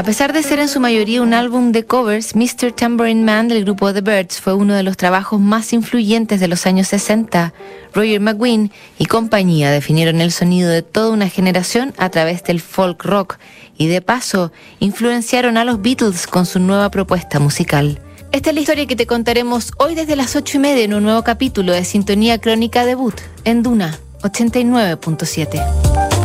A 0.00 0.02
pesar 0.02 0.32
de 0.32 0.42
ser 0.42 0.60
en 0.60 0.68
su 0.68 0.80
mayoría 0.80 1.20
un 1.20 1.34
álbum 1.34 1.72
de 1.72 1.84
covers, 1.84 2.34
Mr. 2.34 2.72
Tambourine 2.74 3.22
Man 3.22 3.48
del 3.48 3.64
grupo 3.64 3.92
The 3.92 4.00
Birds 4.00 4.40
fue 4.40 4.54
uno 4.54 4.72
de 4.72 4.82
los 4.82 4.96
trabajos 4.96 5.38
más 5.38 5.74
influyentes 5.74 6.40
de 6.40 6.48
los 6.48 6.64
años 6.64 6.88
60. 6.88 7.52
Roger 7.92 8.18
McGuinn 8.18 8.72
y 8.96 9.04
compañía 9.04 9.70
definieron 9.70 10.22
el 10.22 10.32
sonido 10.32 10.70
de 10.70 10.80
toda 10.80 11.10
una 11.10 11.28
generación 11.28 11.92
a 11.98 12.08
través 12.08 12.42
del 12.44 12.62
folk 12.62 13.04
rock 13.04 13.36
y 13.76 13.88
de 13.88 14.00
paso 14.00 14.52
influenciaron 14.78 15.58
a 15.58 15.66
los 15.66 15.82
Beatles 15.82 16.26
con 16.26 16.46
su 16.46 16.60
nueva 16.60 16.90
propuesta 16.90 17.38
musical. 17.38 18.00
Esta 18.32 18.48
es 18.48 18.54
la 18.54 18.62
historia 18.62 18.86
que 18.86 18.96
te 18.96 19.06
contaremos 19.06 19.70
hoy 19.76 19.94
desde 19.94 20.16
las 20.16 20.34
ocho 20.34 20.56
y 20.56 20.60
media 20.60 20.82
en 20.82 20.94
un 20.94 21.02
nuevo 21.02 21.24
capítulo 21.24 21.74
de 21.74 21.84
Sintonía 21.84 22.38
Crónica 22.38 22.86
Debut 22.86 23.20
en 23.44 23.62
Duna 23.62 23.98
89.7. 24.22 26.19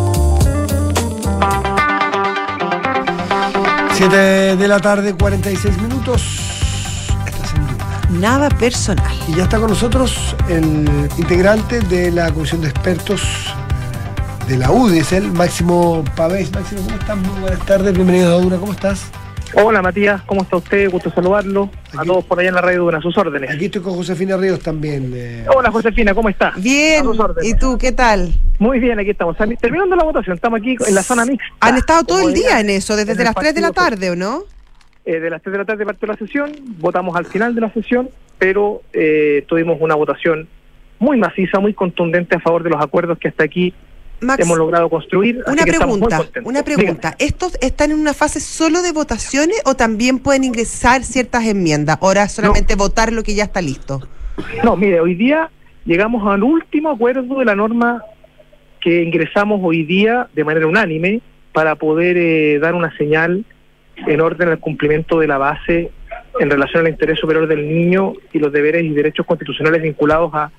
7 3.95 4.57
de 4.57 4.67
la 4.67 4.79
tarde, 4.81 5.13
46 5.13 5.81
minutos. 5.81 6.21
Estás 7.25 7.53
en 7.53 7.65
Duna. 7.65 8.01
Nada 8.09 8.49
personal. 8.49 9.09
Y 9.29 9.35
ya 9.35 9.43
está 9.43 9.57
con 9.57 9.69
nosotros 9.69 10.35
el 10.49 10.85
integrante 11.17 11.79
de 11.79 12.11
la 12.11 12.29
comisión 12.33 12.59
de 12.59 12.67
expertos 12.67 13.21
de 14.49 14.57
la 14.57 14.69
UDI, 14.69 14.99
es 14.99 15.13
el 15.13 15.31
Máximo 15.31 16.03
Pavés. 16.17 16.51
Máximo, 16.51 16.81
¿cómo 16.81 16.97
estás? 16.97 17.17
Muy 17.17 17.39
buenas 17.39 17.65
tardes, 17.65 17.93
bienvenidos 17.93 18.33
a 18.33 18.43
Duna, 18.43 18.57
¿cómo 18.57 18.73
estás? 18.73 19.05
Hola 19.53 19.81
Matías, 19.81 20.21
¿cómo 20.23 20.41
está 20.41 20.57
usted? 20.57 20.89
Gusto 20.89 21.09
saludarlo. 21.11 21.69
a 21.97 22.03
todos 22.03 22.25
por 22.25 22.39
allá 22.39 22.49
en 22.49 22.55
la 22.55 22.61
radio 22.61 22.81
Duna, 22.83 22.97
a 22.97 23.01
sus 23.01 23.17
órdenes. 23.17 23.49
Aquí 23.49 23.65
estoy 23.65 23.81
con 23.81 23.93
Josefina 23.93 24.35
Ríos 24.35 24.59
también. 24.59 25.11
eh. 25.15 25.45
Hola 25.55 25.71
Josefina, 25.71 26.13
¿cómo 26.13 26.27
está? 26.29 26.51
Bien. 26.57 27.01
A 27.01 27.03
sus 27.05 27.19
órdenes. 27.19 27.49
¿Y 27.49 27.57
tú 27.57 27.77
qué 27.77 27.91
tal? 27.93 28.33
Muy 28.59 28.79
bien, 28.79 28.99
aquí 28.99 29.11
estamos. 29.11 29.37
Terminando 29.61 29.95
la 29.95 30.03
votación, 30.03 30.35
estamos 30.35 30.59
aquí 30.59 30.75
en 30.85 30.95
la 30.95 31.03
zona 31.03 31.25
mixta. 31.25 31.45
Han 31.61 31.77
estado 31.77 32.03
todo 32.03 32.27
el 32.27 32.33
día 32.33 32.59
en 32.59 32.69
eso, 32.69 32.95
desde 32.95 33.13
en 33.13 33.23
las 33.23 33.35
3 33.35 33.55
de 33.55 33.61
la 33.61 33.71
tarde, 33.71 34.09
¿o 34.11 34.15
no? 34.15 34.43
eh, 35.05 35.19
de 35.19 35.29
las 35.29 35.41
3 35.41 35.51
de 35.53 35.57
la 35.59 35.65
tarde 35.65 35.85
partió 35.85 36.07
la 36.07 36.17
sesión, 36.17 36.51
votamos 36.79 37.15
al 37.15 37.25
final 37.25 37.53
de 37.55 37.61
la 37.61 37.71
sesión, 37.71 38.09
pero 38.39 38.81
eh, 38.91 39.45
tuvimos 39.47 39.77
una 39.79 39.95
votación 39.95 40.47
muy 40.99 41.17
maciza, 41.17 41.59
muy 41.59 41.73
contundente 41.73 42.35
a 42.35 42.39
favor 42.39 42.63
de 42.63 42.71
los 42.71 42.81
acuerdos 42.81 43.19
que 43.19 43.27
hasta 43.27 43.43
aquí 43.43 43.73
Max, 44.21 44.43
hemos 44.43 44.57
logrado 44.57 44.89
construir. 44.89 45.41
así 45.45 45.51
Una 45.53 45.63
que 45.63 45.71
estamos 45.71 45.99
muy 45.99 46.07
pregunta, 46.07 46.39
una 46.43 46.63
pregunta. 46.63 47.15
¿Estos 47.19 47.57
están 47.61 47.91
en 47.91 47.99
una 47.99 48.13
fase 48.13 48.39
solo 48.39 48.81
de 48.81 48.91
votaciones 48.91 49.61
o 49.65 49.75
también 49.75 50.19
pueden 50.19 50.43
ingresar 50.43 51.03
ciertas 51.03 51.45
enmiendas? 51.45 51.97
Ahora 52.01 52.27
solamente 52.27 52.75
votar 52.75 53.11
lo 53.11 53.23
que 53.23 53.35
ya 53.35 53.43
está 53.43 53.61
listo. 53.61 54.01
No, 54.63 54.75
mire, 54.75 54.99
hoy 54.99 55.15
día 55.15 55.49
llegamos 55.85 56.25
al 56.27 56.43
último 56.43 56.91
acuerdo 56.91 57.39
de 57.39 57.45
la 57.45 57.55
norma 57.55 58.03
que 58.81 59.03
ingresamos 59.03 59.59
hoy 59.63 59.83
día 59.83 60.27
de 60.33 60.43
manera 60.43 60.67
unánime 60.67 61.21
para 61.53 61.75
poder 61.75 62.17
eh, 62.17 62.59
dar 62.59 62.75
una 62.75 62.95
señal 62.97 63.45
en 63.95 64.21
orden 64.21 64.49
al 64.49 64.59
cumplimiento 64.59 65.19
de 65.19 65.27
la 65.27 65.37
base 65.37 65.91
en 66.39 66.49
relación 66.49 66.85
al 66.85 66.91
interés 66.91 67.19
superior 67.19 67.47
del 67.47 67.67
niño 67.67 68.13
y 68.33 68.39
los 68.39 68.51
deberes 68.51 68.83
y 68.83 68.89
derechos 68.89 69.25
constitucionales 69.25 69.81
vinculados 69.81 70.33
a 70.33 70.51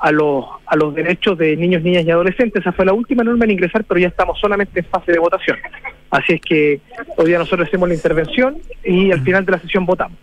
a 0.00 0.10
los 0.12 0.44
a 0.66 0.76
los 0.76 0.94
derechos 0.94 1.36
de 1.36 1.56
niños, 1.56 1.82
niñas 1.82 2.04
y 2.04 2.10
adolescentes. 2.10 2.60
Esa 2.62 2.72
fue 2.72 2.84
la 2.84 2.92
última 2.92 3.22
norma 3.24 3.44
en 3.44 3.50
ingresar, 3.52 3.84
pero 3.84 4.00
ya 4.00 4.08
estamos 4.08 4.38
solamente 4.40 4.80
en 4.80 4.86
fase 4.86 5.12
de 5.12 5.18
votación. 5.18 5.56
Así 6.10 6.34
es 6.34 6.40
que 6.40 6.80
hoy 7.16 7.26
día 7.26 7.38
nosotros 7.38 7.68
hacemos 7.68 7.88
la 7.88 7.94
intervención 7.94 8.58
y 8.84 9.12
al 9.12 9.20
final 9.22 9.44
de 9.44 9.52
la 9.52 9.58
sesión 9.60 9.86
votamos. 9.86 10.18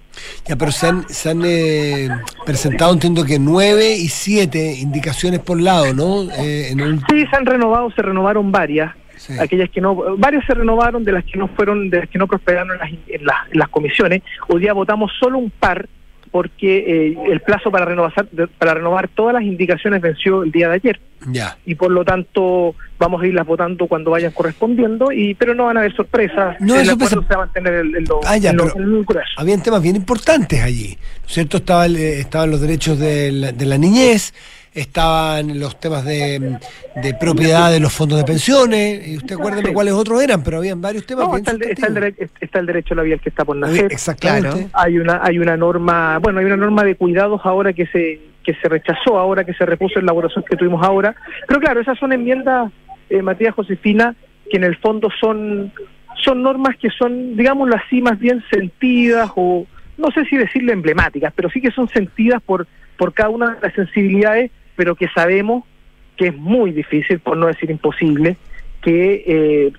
Ya, 0.46 0.56
pero 0.56 0.72
se 0.72 0.88
han, 0.88 1.08
se 1.10 1.30
han 1.30 1.42
eh, 1.46 2.10
presentado, 2.46 2.92
entiendo 2.94 3.24
que 3.24 3.40
nueve 3.40 3.94
y 3.96 4.08
siete 4.10 4.74
indicaciones 4.80 5.40
por 5.42 5.62
lado, 5.62 5.94
¿no? 5.94 6.24
Eh, 6.34 6.70
en 6.72 6.82
un- 6.82 7.00
Sí, 7.10 7.26
se 7.30 7.36
han 7.36 7.46
renovado, 7.46 7.92
se 7.92 8.02
renovaron 8.02 8.52
varias. 8.52 8.94
Sí. 9.16 9.34
Aquellas 9.40 9.70
que 9.70 9.82
no, 9.82 9.96
varias 10.18 10.46
se 10.46 10.54
renovaron 10.54 11.04
de 11.04 11.12
las 11.12 11.24
que 11.26 11.38
no 11.40 11.48
fueron, 11.48 11.90
de 11.90 12.00
las 12.02 12.10
que 12.10 12.20
no 12.20 12.28
prosperaron 12.28 12.72
en 12.74 12.78
las, 12.80 12.90
en 13.08 13.26
las, 13.26 13.36
en 13.52 13.60
las 13.60 13.70
comisiones. 13.70 14.22
Hoy 14.48 14.62
día 14.62 14.74
votamos 14.74 15.12
solo 15.20 15.38
un 15.40 15.50
par 15.50 15.88
porque 16.32 16.78
eh, 17.10 17.18
el 17.32 17.42
plazo 17.42 17.72
para 17.72 17.86
renovar, 17.86 18.14
para 18.58 18.74
renovar 18.76 19.08
todas 19.08 19.34
las 19.34 19.44
indicaciones 19.44 20.02
venció 20.02 20.44
el 20.44 20.52
día 20.52 20.70
de 20.70 20.76
ayer 20.76 21.00
Ya. 21.32 21.58
y 21.66 21.76
por 21.76 21.92
lo 21.92 22.04
tanto 22.06 22.76
vamos 23.00 23.22
a 23.22 23.28
irlas 23.28 23.46
votando 23.46 23.88
cuando 23.88 24.12
vayan 24.12 24.32
correspondiendo 24.32 25.12
y 25.12 25.34
pero 25.36 25.54
no 25.54 25.66
van 25.66 25.78
a 25.78 25.82
haber 25.82 25.96
sorpresas. 25.96 26.60
No, 26.60 26.76
el 26.76 26.88
pasa- 26.98 27.28
se 27.28 27.36
va 27.36 27.44
a 27.44 27.46
mantener 27.46 27.74
en, 27.76 27.96
en 27.96 28.04
lo- 28.06 28.20
Ah, 28.26 28.38
ya, 28.38 28.52
el. 28.52 28.58
Habían 29.38 29.62
temas 29.62 29.82
bien 29.82 29.96
importantes 29.96 30.62
allí, 30.64 30.98
¿no 31.22 31.28
es 31.28 31.34
cierto? 31.34 31.58
Estaba 31.58 31.86
el, 31.86 31.96
eh, 31.98 32.20
estaban 32.20 32.50
los 32.52 32.62
derechos 32.62 32.98
de 33.00 33.32
la, 33.32 33.52
de 33.52 33.66
la 33.66 33.78
niñez, 33.78 34.34
estaban 34.82 35.60
los 35.60 35.80
temas 35.80 36.06
de, 36.06 36.58
de 36.96 37.14
propiedad 37.16 37.72
de 37.72 37.80
los 37.80 37.92
fondos 37.94 38.18
de 38.20 38.24
pensiones, 38.26 39.08
y 39.08 39.18
usted 39.18 39.36
acuérdeme 39.36 39.70
Sí. 39.70 39.74
cuáles 39.74 39.94
otros 39.94 40.22
eran, 40.22 40.44
pero 40.44 40.58
habían 40.58 40.82
varios 40.82 41.06
temas 41.06 41.26
No, 41.26 41.32
bien 41.34 41.40
está 41.46 41.52
el, 41.52 41.62
está, 41.64 41.88
el 41.88 41.94
sustantivos. 41.94 42.20
dere- 42.20 42.30
está 42.42 42.60
el 42.60 42.66
derecho 42.68 42.94
a 42.94 42.98
la 42.98 43.04
vida 43.04 43.18
que 43.18 43.30
está 43.30 43.44
por 43.46 43.56
nacer. 43.58 43.92
Exactamente. 43.92 44.68
hay 44.74 44.98
una 45.00 45.20
hay 45.24 45.40
una 45.40 45.58
norma 45.58 46.20
bueno 46.20 46.40
hay 46.40 46.46
una 46.46 46.58
norma 46.58 46.84
de 46.84 46.96
cuidados 46.96 47.42
ahora 47.44 47.74
que 47.74 47.86
se 47.88 48.20
que 48.44 48.54
se 48.54 48.70
rechazó 48.70 49.18
ahora 49.20 49.44
que 49.44 49.54
se 49.54 49.66
repuso 49.66 50.00
en 50.00 50.06
la 50.06 50.12
votación 50.14 50.46
que 50.50 50.56
tuvimos 50.56 50.86
ahora 50.86 51.16
pero 51.48 51.60
claro 51.60 51.82
esas 51.82 51.98
son 52.00 52.14
enmiendas 52.14 52.72
eh, 53.10 53.22
Matías 53.22 53.54
Josefina 53.56 54.16
que 54.50 54.58
en 54.58 54.64
el 54.64 54.78
fondo 54.78 55.10
son 55.20 55.74
son 56.24 56.42
normas 56.44 56.78
que 56.78 56.90
son 56.92 57.36
digámoslo 57.36 57.76
así 57.76 58.02
más 58.02 58.18
bien 58.20 58.44
sentidas 58.52 59.30
o 59.36 59.66
no 59.98 60.12
sé 60.12 60.24
si 60.26 60.38
decirle 60.38 60.72
emblemáticas 60.74 61.34
pero 61.36 61.50
sí 61.50 61.60
que 61.62 61.72
son 61.72 61.90
sentidas 61.90 62.42
por 62.44 62.68
por 62.98 63.14
cada 63.14 63.30
una 63.30 63.56
de 63.56 63.62
las 63.62 63.74
sensibilidades 63.74 64.52
pero 64.78 64.96
que 64.96 65.10
sabemos 65.10 65.66
que 66.16 66.28
es 66.28 66.38
muy 66.38 66.72
difícil 66.72 67.20
por 67.20 67.36
no 67.36 67.48
decir 67.48 67.70
imposible 67.70 68.38
que 68.82 69.24
eh, 69.28 69.72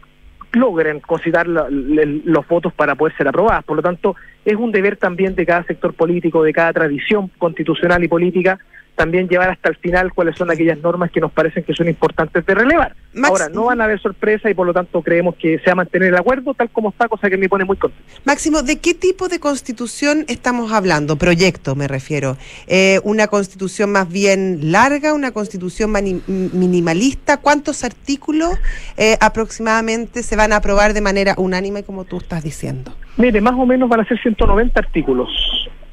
logren 0.53 1.01
considerar 1.01 1.47
la- 1.49 1.69
los 1.71 2.47
votos 2.47 2.73
para 2.75 2.95
poder 2.95 3.17
ser 3.17 3.29
aprobadas. 3.29 3.65
Por 3.65 3.77
lo 3.77 3.83
tanto, 3.83 4.15
es 4.45 4.55
un 4.57 4.71
deber 4.73 4.97
también 4.97 5.35
de 5.35 5.47
cada 5.47 5.63
sector 5.65 5.95
político, 5.95 6.43
de 6.43 6.53
cada 6.53 6.73
tradición 6.73 7.31
constitucional 7.39 8.03
y 8.05 8.09
política, 8.09 8.59
también 8.99 9.29
llevar 9.29 9.49
hasta 9.51 9.69
el 9.71 9.77
final 9.77 10.13
cuáles 10.13 10.37
son 10.37 10.51
aquellas 10.51 10.77
normas 10.81 11.11
que 11.13 11.21
nos 11.21 11.31
parecen 11.33 11.63
que 11.63 11.73
son 11.73 11.89
importantes 11.89 12.45
de 12.45 12.55
relevar. 12.55 12.95
Max- 13.15 13.31
Ahora, 13.31 13.49
no 13.49 13.65
van 13.67 13.81
a 13.81 13.85
haber 13.85 14.01
sorpresas 14.01 14.51
y 14.51 14.55
por 14.55 14.67
lo 14.67 14.75
tanto 14.75 15.01
creemos 15.03 15.37
que 15.37 15.59
se 15.61 15.67
va 15.67 15.73
a 15.73 15.77
mantener 15.77 16.09
el 16.09 16.17
acuerdo 16.17 16.53
tal 16.53 16.69
como 16.71 16.91
está, 16.91 17.09
cosa 17.09 17.31
que 17.31 17.37
me 17.39 17.49
pone 17.49 17.65
muy 17.65 17.77
contento. 17.77 18.05
Máximo, 18.25 18.63
¿de 18.63 18.79
qué 18.81 18.93
tipo 18.95 19.29
de 19.29 19.39
constitución 19.41 20.25
estamos 20.29 20.73
hablando? 20.73 21.17
Proyecto, 21.17 21.75
me 21.77 21.87
refiero. 21.89 22.37
Eh, 22.67 23.01
¿Una 23.05 23.29
constitución 23.29 23.93
más 23.93 24.09
bien 24.11 24.73
larga, 24.73 25.15
una 25.15 25.31
constitución 25.31 25.93
minimalista? 25.93 27.39
¿Cuántos 27.39 27.85
artículos 27.85 28.51
eh, 28.97 29.17
aproximadamente 29.21 30.23
se 30.23 30.37
van 30.37 30.53
a 30.53 30.57
aprobar 30.57 30.93
de 30.93 31.01
manera 31.01 31.35
unánime, 31.39 31.83
como 31.85 32.05
tú 32.05 32.19
estás 32.19 32.43
diciendo? 32.43 32.93
Mire, 33.17 33.41
más 33.41 33.55
o 33.55 33.65
menos 33.65 33.89
van 33.89 34.01
a 34.01 34.05
ser 34.05 34.21
190 34.21 34.79
artículos. 34.81 35.29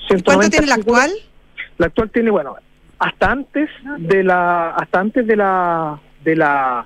190 0.08 0.24
¿Cuánto 0.34 0.50
tiene 0.50 0.68
la 0.68 0.76
actual? 0.76 1.12
La 1.78 1.88
actual 1.88 2.10
tiene, 2.12 2.30
bueno, 2.32 2.56
hasta 3.06 3.32
antes 3.32 3.70
de 4.00 4.24
la, 4.24 4.72
hasta 4.72 5.00
antes 5.00 5.28
de 5.28 5.36
la, 5.36 6.00
de 6.24 6.36
la, 6.36 6.86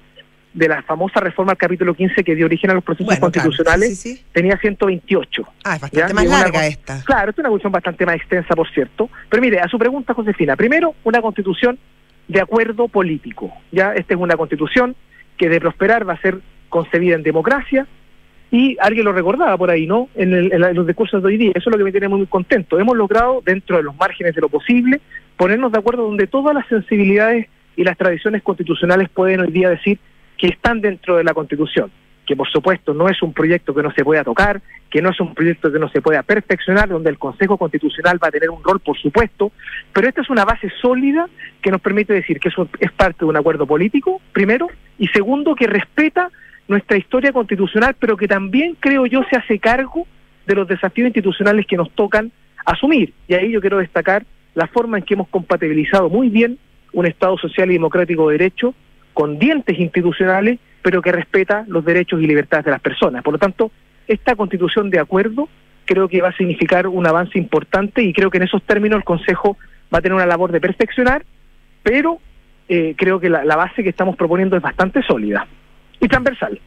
de 0.54 0.68
la 0.68 0.82
famosa 0.84 1.20
reforma 1.20 1.52
al 1.54 1.58
capítulo 1.58 1.94
15 1.94 2.24
que 2.24 2.36
dio 2.36 2.46
origen 2.46 2.70
a 2.72 2.74
los 2.74 2.84
procesos 2.84 3.06
Bueno, 3.08 3.22
constitucionales, 3.22 3.98
sí, 4.00 4.10
sí, 4.10 4.16
sí. 4.18 4.26
tenía 4.34 4.58
128. 4.58 5.44
Ah, 5.64 5.76
es 5.76 5.82
bastante 5.82 6.08
¿ya? 6.10 6.14
más 6.14 6.26
una 6.26 6.42
larga 6.42 6.68
esta. 6.68 7.02
Claro, 7.06 7.32
es 7.32 7.38
una 7.38 7.50
constitución 7.50 7.72
bastante 7.72 8.06
más 8.06 8.16
extensa, 8.16 8.56
por 8.56 8.70
cierto. 8.72 9.10
Pero 9.30 9.42
mire, 9.42 9.60
a 9.62 9.68
su 9.68 9.78
pregunta, 9.80 10.14
Josefina, 10.14 10.56
primero, 10.56 10.96
una 11.04 11.22
constitución 11.22 11.78
de 12.28 12.42
acuerdo 12.42 12.88
político. 12.88 13.52
Ya 13.72 13.94
esta 13.94 14.14
es 14.14 14.20
una 14.20 14.36
constitución 14.36 14.96
que 15.38 15.48
de 15.50 15.60
prosperar 15.62 16.08
va 16.08 16.14
a 16.14 16.22
ser 16.22 16.40
concebida 16.70 17.16
en 17.16 17.24
democracia, 17.24 17.88
Y 18.52 18.78
alguien 18.82 19.06
lo 19.06 19.14
recordaba 19.14 19.56
por 19.60 19.70
ahí, 19.70 19.86
¿no? 19.86 20.10
En, 20.16 20.34
el- 20.34 20.52
en 20.52 20.60
la- 20.62 20.70
en 20.72 20.76
los 20.76 20.88
discursos 20.88 21.22
de 21.22 21.28
hoy 21.28 21.38
día. 21.38 21.52
Eso 21.54 21.70
es 21.70 21.72
lo 21.72 21.78
que 21.78 21.84
me 21.84 21.92
tiene 21.92 22.08
muy 22.08 22.26
contento. 22.26 22.80
Hemos 22.80 22.98
logrado, 22.98 23.44
dentro 23.46 23.78
de 23.78 23.84
los 23.84 23.96
márgenes 23.96 24.34
de 24.34 24.42
lo 24.42 24.50
posible, 24.50 25.00
ponernos 25.40 25.72
de 25.72 25.80
acuerdo 25.80 26.04
donde 26.04 26.28
todas 26.28 26.54
las 26.54 26.68
sensibilidades 26.68 27.48
y 27.78 27.86
las 27.86 27.98
tradiciones 27.98 28.44
constitucionales 28.44 29.08
pueden 29.08 29.40
hoy 29.40 29.52
día 29.54 29.70
decir 29.70 29.98
que 30.38 30.48
están 30.48 30.82
dentro 30.82 31.16
de 31.16 31.24
la 31.24 31.34
Constitución. 31.34 31.90
Que 32.28 32.36
por 32.36 32.50
supuesto 32.50 32.94
no 32.94 33.08
es 33.08 33.24
un 33.24 33.32
proyecto 33.32 33.74
que 33.74 33.82
no 33.82 33.90
se 33.94 34.04
pueda 34.04 34.26
tocar, 34.26 34.62
que 34.90 35.02
no 35.02 35.12
es 35.12 35.20
un 35.22 35.34
proyecto 35.34 35.72
que 35.72 35.80
no 35.80 35.88
se 35.88 36.02
pueda 36.02 36.24
perfeccionar, 36.24 36.90
donde 36.90 37.10
el 37.10 37.18
Consejo 37.18 37.58
Constitucional 37.58 38.22
va 38.22 38.28
a 38.28 38.32
tener 38.32 38.50
un 38.50 38.62
rol, 38.62 38.82
por 38.82 38.98
supuesto, 38.98 39.54
pero 39.94 40.10
esta 40.10 40.22
es 40.22 40.30
una 40.30 40.44
base 40.44 40.70
sólida 40.82 41.30
que 41.62 41.72
nos 41.72 41.80
permite 41.80 42.12
decir 42.12 42.38
que 42.38 42.50
eso 42.50 42.68
es 42.78 42.92
parte 42.92 43.20
de 43.20 43.26
un 43.28 43.38
acuerdo 43.38 43.66
político, 43.66 44.20
primero, 44.34 44.68
y 44.98 45.08
segundo, 45.08 45.56
que 45.56 45.68
respeta 45.68 46.30
nuestra 46.68 46.98
historia 46.98 47.32
constitucional, 47.32 47.96
pero 47.98 48.18
que 48.18 48.28
también, 48.28 48.76
creo 48.78 49.06
yo, 49.06 49.22
se 49.30 49.38
hace 49.38 49.58
cargo 49.58 50.06
de 50.46 50.56
los 50.56 50.68
desafíos 50.68 51.06
institucionales 51.08 51.66
que 51.66 51.78
nos 51.78 51.90
tocan 51.92 52.30
asumir. 52.66 53.14
Y 53.30 53.36
ahí 53.36 53.52
yo 53.54 53.62
quiero 53.62 53.78
destacar 53.78 54.26
la 54.60 54.68
forma 54.68 54.98
en 54.98 55.06
que 55.06 55.14
hemos 55.14 55.30
compatibilizado 55.30 56.10
muy 56.10 56.28
bien 56.28 56.60
un 56.92 57.06
Estado 57.06 57.38
social 57.38 57.70
y 57.70 57.74
democrático 57.74 58.28
de 58.28 58.38
derecho 58.38 58.76
con 59.14 59.40
dientes 59.40 59.80
institucionales, 59.80 60.60
pero 60.82 61.02
que 61.02 61.14
respeta 61.14 61.64
los 61.68 61.86
derechos 61.86 62.22
y 62.22 62.28
libertades 62.28 62.66
de 62.66 62.72
las 62.72 62.82
personas. 62.82 63.24
Por 63.24 63.34
lo 63.34 63.40
tanto, 63.40 63.72
esta 64.08 64.36
constitución 64.36 64.90
de 64.90 65.00
acuerdo 65.00 65.48
creo 65.86 66.10
que 66.10 66.22
va 66.22 66.30
a 66.30 66.38
significar 66.38 66.88
un 66.88 67.08
avance 67.08 67.40
importante 67.40 68.04
y 68.04 68.12
creo 68.12 68.30
que 68.30 68.38
en 68.38 68.44
esos 68.44 68.62
términos 68.64 68.98
el 68.98 69.06
Consejo 69.06 69.58
va 69.94 70.00
a 70.00 70.02
tener 70.02 70.16
una 70.16 70.26
labor 70.26 70.52
de 70.52 70.60
perfeccionar, 70.60 71.24
pero 71.82 72.20
eh, 72.68 72.96
creo 72.98 73.20
que 73.20 73.30
la, 73.30 73.46
la 73.46 73.56
base 73.56 73.82
que 73.82 73.90
estamos 73.90 74.18
proponiendo 74.18 74.58
es 74.58 74.62
bastante 74.62 75.02
sólida 75.04 75.48
y 76.02 76.08
transversal. 76.10 76.60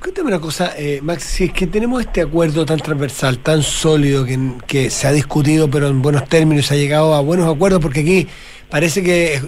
Cuéntame 0.00 0.28
una 0.28 0.40
cosa, 0.40 0.74
eh, 0.76 1.00
Max, 1.02 1.22
si 1.24 1.44
es 1.44 1.52
que 1.52 1.66
tenemos 1.66 2.02
este 2.02 2.20
acuerdo 2.20 2.66
tan 2.66 2.78
transversal, 2.78 3.38
tan 3.38 3.62
sólido, 3.62 4.26
que, 4.26 4.38
que 4.66 4.90
se 4.90 5.06
ha 5.06 5.12
discutido, 5.12 5.70
pero 5.70 5.88
en 5.88 6.02
buenos 6.02 6.28
términos, 6.28 6.66
se 6.66 6.74
ha 6.74 6.76
llegado 6.76 7.14
a 7.14 7.20
buenos 7.22 7.48
acuerdos, 7.52 7.80
porque 7.80 8.00
aquí 8.00 8.28
parece 8.68 9.02
que, 9.02 9.40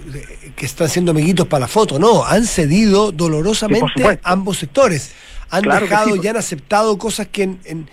que 0.55 0.65
están 0.65 0.89
siendo 0.89 1.11
amiguitos 1.11 1.47
para 1.47 1.61
la 1.61 1.67
foto, 1.67 1.99
no, 1.99 2.25
han 2.25 2.45
cedido 2.45 3.11
dolorosamente 3.11 3.85
ambos 4.23 4.57
sectores, 4.57 5.13
han 5.51 5.61
Claro 5.61 5.81
dejado 5.85 6.15
sí, 6.15 6.21
y 6.23 6.27
han 6.27 6.37
aceptado 6.37 6.97
cosas 6.97 7.27
que, 7.27 7.43
en- 7.43 7.59
en- 7.65 7.89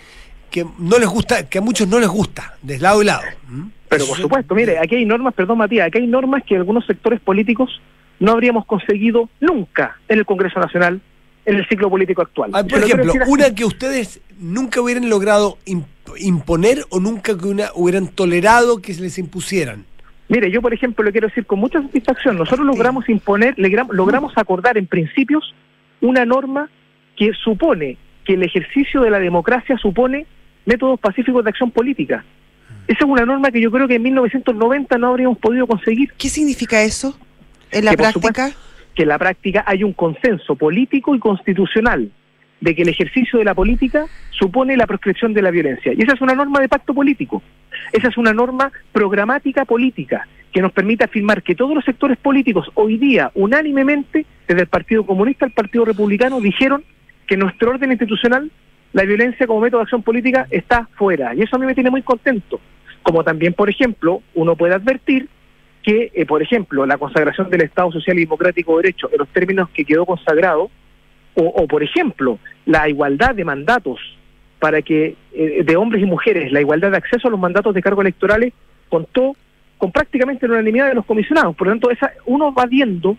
que 0.49 0.65
no 0.79 0.97
les 0.97 1.07
gusta, 1.09 1.47
que 1.47 1.59
a 1.59 1.61
muchos 1.61 1.87
no 1.87 1.99
les 1.99 2.09
gusta, 2.09 2.55
de 2.63 2.79
lado 2.79 3.03
y 3.03 3.05
lado. 3.05 3.21
¿Mm? 3.47 3.67
Pero 3.89 4.07
por 4.07 4.17
supuesto, 4.17 4.55
mire, 4.55 4.79
aquí 4.79 4.95
hay 4.95 5.05
normas, 5.05 5.35
perdón 5.35 5.59
Matías, 5.59 5.85
aquí 5.87 5.99
hay 5.99 6.07
normas 6.07 6.41
que 6.47 6.55
algunos 6.55 6.83
sectores 6.87 7.19
políticos 7.19 7.79
no 8.19 8.31
habríamos 8.31 8.65
conseguido 8.65 9.29
nunca 9.39 9.97
en 10.07 10.17
el 10.17 10.25
Congreso 10.25 10.59
Nacional 10.59 10.99
en 11.45 11.55
el 11.55 11.67
ciclo 11.67 11.89
político 11.89 12.21
actual. 12.21 12.51
Ah, 12.53 12.63
por 12.63 12.79
ejemplo, 12.83 13.13
una 13.27 13.53
que 13.53 13.65
ustedes 13.65 14.21
nunca 14.39 14.81
hubieran 14.81 15.09
logrado 15.09 15.57
imp- 15.65 15.85
imponer 16.19 16.85
o 16.89 16.99
nunca 16.99 17.37
que 17.37 17.47
una 17.47 17.69
hubieran 17.75 18.07
tolerado 18.07 18.81
que 18.81 18.93
se 18.93 19.01
les 19.01 19.17
impusieran. 19.17 19.85
Mire, 20.29 20.49
yo 20.49 20.61
por 20.61 20.73
ejemplo 20.73 21.03
le 21.03 21.11
quiero 21.11 21.27
decir 21.27 21.45
con 21.45 21.59
mucha 21.59 21.81
satisfacción, 21.81 22.37
nosotros 22.37 22.65
logramos 22.65 23.07
imponer, 23.09 23.55
logramos 23.57 24.31
acordar 24.37 24.77
en 24.77 24.87
principios 24.87 25.53
una 26.01 26.25
norma 26.25 26.69
que 27.15 27.31
supone 27.43 27.97
que 28.25 28.33
el 28.33 28.43
ejercicio 28.43 29.01
de 29.01 29.09
la 29.09 29.19
democracia 29.19 29.77
supone 29.77 30.25
métodos 30.65 30.99
pacíficos 30.99 31.43
de 31.43 31.49
acción 31.49 31.71
política. 31.71 32.23
Esa 32.87 32.99
es 32.99 33.05
una 33.05 33.25
norma 33.25 33.51
que 33.51 33.61
yo 33.61 33.69
creo 33.69 33.87
que 33.87 33.95
en 33.95 34.01
1990 34.03 34.97
no 34.97 35.07
habríamos 35.09 35.37
podido 35.37 35.67
conseguir. 35.67 36.13
¿Qué 36.17 36.29
significa 36.29 36.81
eso 36.83 37.17
en 37.71 37.85
la 37.85 37.91
Que, 37.91 37.97
práctica? 37.97 38.47
supuesto, 38.47 38.59
que 38.95 39.03
en 39.03 39.09
la 39.09 39.19
práctica 39.19 39.63
hay 39.65 39.83
un 39.83 39.93
consenso 39.93 40.55
político 40.55 41.15
y 41.15 41.19
constitucional 41.19 42.11
de 42.61 42.75
que 42.75 42.83
el 42.83 42.89
ejercicio 42.89 43.39
de 43.39 43.45
la 43.45 43.53
política 43.53 44.05
supone 44.31 44.77
la 44.77 44.87
proscripción 44.87 45.33
de 45.33 45.41
la 45.41 45.51
violencia. 45.51 45.91
Y 45.93 46.01
esa 46.01 46.13
es 46.13 46.21
una 46.21 46.33
norma 46.33 46.61
de 46.61 46.69
pacto 46.69 46.93
político. 46.93 47.41
Esa 47.91 48.07
es 48.07 48.17
una 48.17 48.33
norma 48.33 48.71
programática 48.91 49.65
política 49.65 50.27
que 50.53 50.61
nos 50.61 50.71
permite 50.71 51.03
afirmar 51.03 51.43
que 51.43 51.55
todos 51.55 51.75
los 51.75 51.83
sectores 51.83 52.17
políticos 52.17 52.69
hoy 52.75 52.97
día, 52.97 53.31
unánimemente, 53.33 54.25
desde 54.47 54.61
el 54.61 54.67
Partido 54.67 55.05
Comunista 55.05 55.45
al 55.45 55.51
Partido 55.51 55.83
Republicano, 55.83 56.39
dijeron 56.39 56.83
que 57.27 57.35
nuestro 57.35 57.71
orden 57.71 57.91
institucional, 57.91 58.49
la 58.93 59.03
violencia 59.03 59.47
como 59.47 59.59
método 59.59 59.79
de 59.79 59.83
acción 59.83 60.03
política, 60.03 60.47
está 60.51 60.87
fuera. 60.95 61.33
Y 61.35 61.41
eso 61.41 61.55
a 61.55 61.59
mí 61.59 61.65
me 61.65 61.73
tiene 61.73 61.89
muy 61.89 62.03
contento. 62.03 62.61
Como 63.01 63.23
también, 63.23 63.53
por 63.53 63.69
ejemplo, 63.69 64.21
uno 64.35 64.55
puede 64.55 64.75
advertir 64.75 65.27
que, 65.83 66.11
eh, 66.13 66.25
por 66.25 66.41
ejemplo, 66.41 66.85
la 66.85 66.97
consagración 66.97 67.49
del 67.49 67.61
Estado 67.61 67.91
Social 67.91 68.17
y 68.17 68.21
Democrático 68.21 68.77
de 68.77 68.83
Derecho 68.83 69.09
en 69.11 69.19
los 69.19 69.27
términos 69.29 69.69
que 69.69 69.85
quedó 69.85 70.05
consagrado, 70.05 70.71
o, 71.35 71.43
o, 71.43 71.67
por 71.67 71.83
ejemplo, 71.83 72.39
la 72.65 72.87
igualdad 72.87 73.35
de 73.35 73.43
mandatos 73.43 73.99
para 74.59 74.81
que 74.81 75.15
eh, 75.33 75.63
de 75.65 75.75
hombres 75.75 76.01
y 76.01 76.05
mujeres, 76.05 76.51
la 76.53 76.61
igualdad 76.61 76.91
de 76.91 76.97
acceso 76.97 77.27
a 77.27 77.31
los 77.31 77.39
mandatos 77.39 77.73
de 77.73 77.81
cargo 77.81 78.01
electorales, 78.01 78.53
contó 78.87 79.35
con 79.77 79.91
prácticamente 79.91 80.47
la 80.47 80.53
unanimidad 80.53 80.87
de 80.87 80.93
los 80.93 81.05
comisionados. 81.05 81.53
Por 81.55 81.67
lo 81.67 81.73
tanto, 81.73 81.91
esa, 81.91 82.13
uno 82.25 82.53
va 82.53 82.65
viendo 82.65 83.17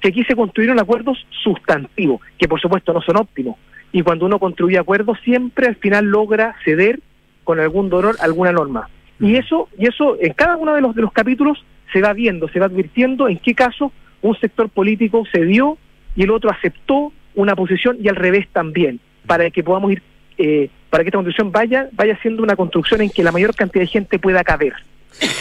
que 0.00 0.08
aquí 0.08 0.24
se 0.24 0.34
construyeron 0.34 0.80
acuerdos 0.80 1.24
sustantivos, 1.44 2.20
que 2.36 2.48
por 2.48 2.60
supuesto 2.60 2.92
no 2.92 3.00
son 3.02 3.18
óptimos. 3.18 3.56
Y 3.92 4.02
cuando 4.02 4.26
uno 4.26 4.40
construye 4.40 4.78
acuerdos, 4.78 5.18
siempre 5.22 5.68
al 5.68 5.76
final 5.76 6.06
logra 6.06 6.56
ceder 6.64 6.98
con 7.44 7.60
algún 7.60 7.88
dolor 7.88 8.16
alguna 8.20 8.50
norma. 8.50 8.88
Y 9.20 9.36
eso, 9.36 9.68
y 9.78 9.86
eso 9.86 10.16
en 10.20 10.32
cada 10.32 10.56
uno 10.56 10.74
de 10.74 10.80
los, 10.80 10.94
de 10.96 11.02
los 11.02 11.12
capítulos 11.12 11.64
se 11.92 12.00
va 12.00 12.12
viendo, 12.12 12.48
se 12.48 12.58
va 12.58 12.66
advirtiendo 12.66 13.28
en 13.28 13.38
qué 13.38 13.54
caso 13.54 13.92
un 14.22 14.38
sector 14.38 14.68
político 14.68 15.24
cedió 15.32 15.78
y 16.16 16.22
el 16.22 16.30
otro 16.30 16.50
aceptó 16.50 17.12
una 17.34 17.54
posición 17.54 17.98
y 18.02 18.08
al 18.08 18.16
revés 18.16 18.48
también, 18.52 19.00
para 19.26 19.50
que 19.50 19.62
podamos 19.62 19.92
ir, 19.92 20.02
eh, 20.38 20.68
para 20.90 21.04
que 21.04 21.08
esta 21.08 21.18
construcción 21.18 21.52
vaya, 21.52 21.88
vaya 21.92 22.18
siendo 22.20 22.42
una 22.42 22.56
construcción 22.56 23.00
en 23.00 23.10
que 23.10 23.22
la 23.22 23.32
mayor 23.32 23.54
cantidad 23.54 23.84
de 23.84 23.88
gente 23.88 24.18
pueda 24.18 24.42
caber. 24.44 24.74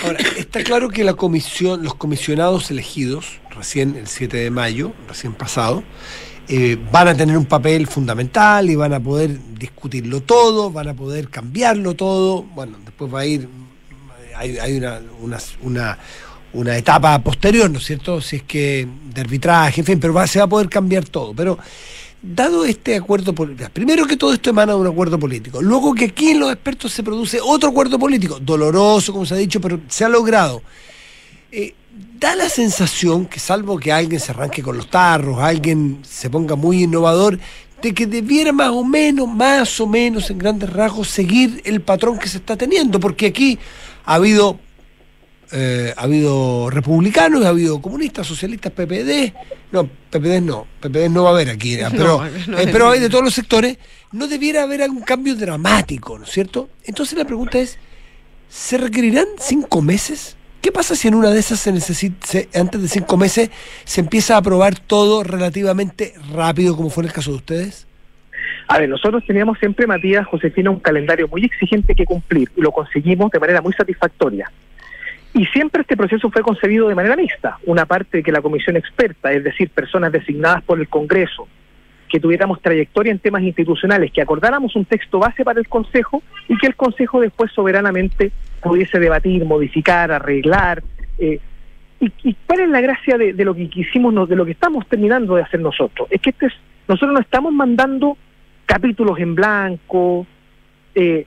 Ahora, 0.03 0.19
está 0.37 0.63
claro 0.63 0.89
que 0.89 1.03
la 1.03 1.13
comisión, 1.13 1.83
los 1.83 1.95
comisionados 1.95 2.71
elegidos, 2.71 3.39
recién 3.55 3.95
el 3.95 4.07
7 4.07 4.37
de 4.37 4.49
mayo, 4.49 4.93
recién 5.07 5.33
pasado, 5.33 5.83
eh, 6.47 6.77
van 6.91 7.07
a 7.07 7.15
tener 7.15 7.37
un 7.37 7.45
papel 7.45 7.85
fundamental 7.85 8.69
y 8.69 8.75
van 8.75 8.93
a 8.93 8.99
poder 8.99 9.37
discutirlo 9.53 10.21
todo, 10.21 10.71
van 10.71 10.87
a 10.87 10.93
poder 10.95 11.29
cambiarlo 11.29 11.95
todo. 11.95 12.41
Bueno, 12.41 12.77
después 12.83 13.13
va 13.13 13.19
a 13.19 13.25
ir, 13.27 13.47
hay, 14.35 14.81
una, 15.61 15.97
una 16.53 16.77
etapa 16.77 17.19
posterior, 17.19 17.69
¿no 17.69 17.77
es 17.77 17.85
cierto? 17.85 18.21
Si 18.21 18.37
es 18.37 18.43
que 18.43 18.87
de 19.13 19.21
arbitraje, 19.21 19.81
en 19.81 19.85
fin, 19.85 19.99
pero 19.99 20.27
se 20.27 20.39
va 20.39 20.45
a 20.45 20.49
poder 20.49 20.69
cambiar 20.69 21.05
todo. 21.05 21.33
Pero 21.33 21.57
dado 22.21 22.65
este 22.65 22.95
acuerdo 22.95 23.33
político, 23.33 23.69
primero 23.71 24.05
que 24.05 24.17
todo 24.17 24.33
esto 24.33 24.49
emana 24.49 24.73
de 24.73 24.79
un 24.79 24.87
acuerdo 24.87 25.17
político, 25.17 25.61
luego 25.61 25.93
que 25.93 26.05
aquí 26.05 26.31
en 26.31 26.39
los 26.39 26.51
expertos 26.51 26.91
se 26.91 27.03
produce 27.03 27.39
otro 27.41 27.69
acuerdo 27.69 27.97
político, 27.97 28.39
doloroso, 28.39 29.13
como 29.13 29.25
se 29.25 29.35
ha 29.35 29.37
dicho, 29.37 29.61
pero 29.61 29.79
se 29.87 30.03
ha 30.03 30.09
logrado. 30.09 30.61
Eh, 31.51 31.73
da 32.19 32.35
la 32.35 32.49
sensación 32.49 33.25
que 33.25 33.39
salvo 33.39 33.77
que 33.77 33.91
alguien 33.91 34.19
se 34.19 34.31
arranque 34.31 34.61
con 34.61 34.77
los 34.77 34.89
tarros, 34.89 35.39
alguien 35.39 35.99
se 36.03 36.29
ponga 36.29 36.55
muy 36.55 36.83
innovador, 36.83 37.39
de 37.81 37.93
que 37.93 38.05
debiera 38.05 38.51
más 38.51 38.71
o 38.71 38.83
menos, 38.83 39.27
más 39.27 39.79
o 39.79 39.87
menos 39.87 40.29
en 40.29 40.37
grandes 40.37 40.69
rasgos, 40.71 41.07
seguir 41.07 41.61
el 41.63 41.81
patrón 41.81 42.19
que 42.19 42.27
se 42.27 42.37
está 42.37 42.57
teniendo, 42.57 42.99
porque 42.99 43.27
aquí 43.27 43.57
ha 44.05 44.15
habido 44.15 44.59
eh, 45.51 45.93
ha 45.97 46.03
habido 46.03 46.69
republicanos, 46.69 47.43
ha 47.45 47.49
habido 47.49 47.81
comunistas, 47.81 48.27
socialistas, 48.27 48.71
PPD, 48.71 49.33
no, 49.71 49.87
PPD 50.09 50.41
no, 50.41 50.67
PPD 50.79 51.09
no 51.09 51.23
va 51.23 51.29
a 51.29 51.33
haber 51.33 51.49
aquí, 51.49 51.77
pero, 51.91 52.19
no 52.47 52.57
eh, 52.57 52.65
hay. 52.65 52.71
pero 52.71 52.89
hay 52.89 52.99
de 52.99 53.09
todos 53.09 53.23
los 53.23 53.33
sectores, 53.33 53.77
no 54.11 54.27
debiera 54.27 54.63
haber 54.63 54.81
algún 54.81 55.01
cambio 55.01 55.35
dramático, 55.35 56.17
¿no 56.17 56.25
es 56.25 56.31
cierto? 56.31 56.69
Entonces 56.85 57.17
la 57.17 57.25
pregunta 57.25 57.59
es, 57.59 57.77
¿se 58.49 58.77
requerirán 58.77 59.25
cinco 59.39 59.81
meses? 59.81 60.35
¿Qué 60.61 60.71
pasa 60.71 60.93
si 60.95 61.07
en 61.07 61.15
una 61.15 61.29
de 61.29 61.39
esas 61.39 61.59
se 61.59 61.71
necesita, 61.71 62.27
se- 62.27 62.49
antes 62.53 62.81
de 62.81 62.87
cinco 62.89 63.15
meses 63.17 63.49
se 63.85 64.01
empieza 64.01 64.35
a 64.35 64.39
aprobar 64.39 64.77
todo 64.77 65.23
relativamente 65.23 66.13
rápido, 66.33 66.75
como 66.75 66.89
fue 66.89 67.03
en 67.03 67.07
el 67.07 67.13
caso 67.13 67.31
de 67.31 67.37
ustedes? 67.37 67.87
A 68.67 68.77
ver, 68.77 68.89
nosotros 68.89 69.23
teníamos 69.25 69.57
siempre, 69.57 69.87
Matías, 69.87 70.27
Josefina, 70.27 70.69
un 70.69 70.79
calendario 70.79 71.27
muy 71.27 71.43
exigente 71.43 71.95
que 71.95 72.05
cumplir 72.05 72.51
y 72.55 72.61
lo 72.61 72.71
conseguimos 72.71 73.31
de 73.31 73.39
manera 73.39 73.61
muy 73.61 73.73
satisfactoria. 73.73 74.51
Y 75.33 75.45
siempre 75.47 75.81
este 75.81 75.95
proceso 75.95 76.29
fue 76.31 76.41
concebido 76.41 76.87
de 76.87 76.95
manera 76.95 77.15
mixta. 77.15 77.57
Una 77.65 77.85
parte 77.85 78.23
que 78.23 78.31
la 78.31 78.41
comisión 78.41 78.77
experta, 78.77 79.31
es 79.31 79.43
decir, 79.43 79.69
personas 79.69 80.11
designadas 80.11 80.63
por 80.63 80.79
el 80.79 80.87
Congreso, 80.87 81.47
que 82.07 82.19
tuviéramos 82.19 82.59
trayectoria 82.61 83.11
en 83.11 83.19
temas 83.19 83.43
institucionales, 83.43 84.11
que 84.11 84.21
acordáramos 84.21 84.75
un 84.75 84.85
texto 84.85 85.19
base 85.19 85.43
para 85.43 85.59
el 85.59 85.67
Consejo 85.67 86.23
y 86.47 86.57
que 86.57 86.65
el 86.67 86.75
Consejo 86.75 87.21
después 87.21 87.51
soberanamente 87.51 88.31
pudiese 88.63 88.99
debatir, 88.99 89.45
modificar, 89.45 90.11
arreglar. 90.11 90.81
eh, 91.19 91.39
¿Y, 92.01 92.11
y 92.23 92.35
cuál 92.47 92.61
es 92.61 92.69
la 92.69 92.81
gracia 92.81 93.17
de, 93.17 93.33
de 93.33 93.45
lo 93.45 93.53
que 93.53 93.69
quisimos, 93.69 94.27
de 94.27 94.35
lo 94.35 94.45
que 94.45 94.53
estamos 94.53 94.87
terminando 94.87 95.35
de 95.35 95.43
hacer 95.43 95.59
nosotros? 95.59 96.07
Es 96.09 96.19
que 96.21 96.31
este 96.31 96.47
es, 96.47 96.53
nosotros 96.87 97.13
no 97.13 97.19
estamos 97.19 97.53
mandando 97.53 98.17
capítulos 98.65 99.19
en 99.19 99.35
blanco, 99.35 100.25
eh, 100.95 101.25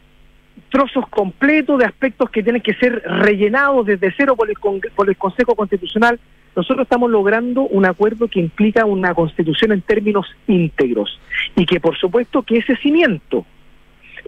trozos 0.71 1.07
completos 1.09 1.79
de 1.79 1.85
aspectos 1.85 2.31
que 2.31 2.43
tienen 2.43 2.63
que 2.63 2.75
ser 2.75 3.03
rellenados 3.05 3.87
desde 3.87 4.13
cero 4.17 4.35
por 4.37 4.49
el, 4.49 4.57
Congre- 4.57 4.91
por 4.95 5.09
el 5.09 5.17
Consejo 5.17 5.55
Constitucional. 5.55 6.19
nosotros 6.57 6.85
estamos 6.85 7.11
logrando 7.11 7.63
un 7.63 7.85
acuerdo 7.87 8.29
que 8.29 8.41
implica 8.41 8.85
una 8.85 9.15
constitución 9.15 9.73
en 9.73 9.83
términos 9.83 10.27
íntegros 10.47 11.19
y 11.57 11.67
que 11.67 11.79
por 11.81 11.97
supuesto 11.99 12.43
que 12.43 12.59
ese 12.59 12.77
cimiento, 12.77 13.45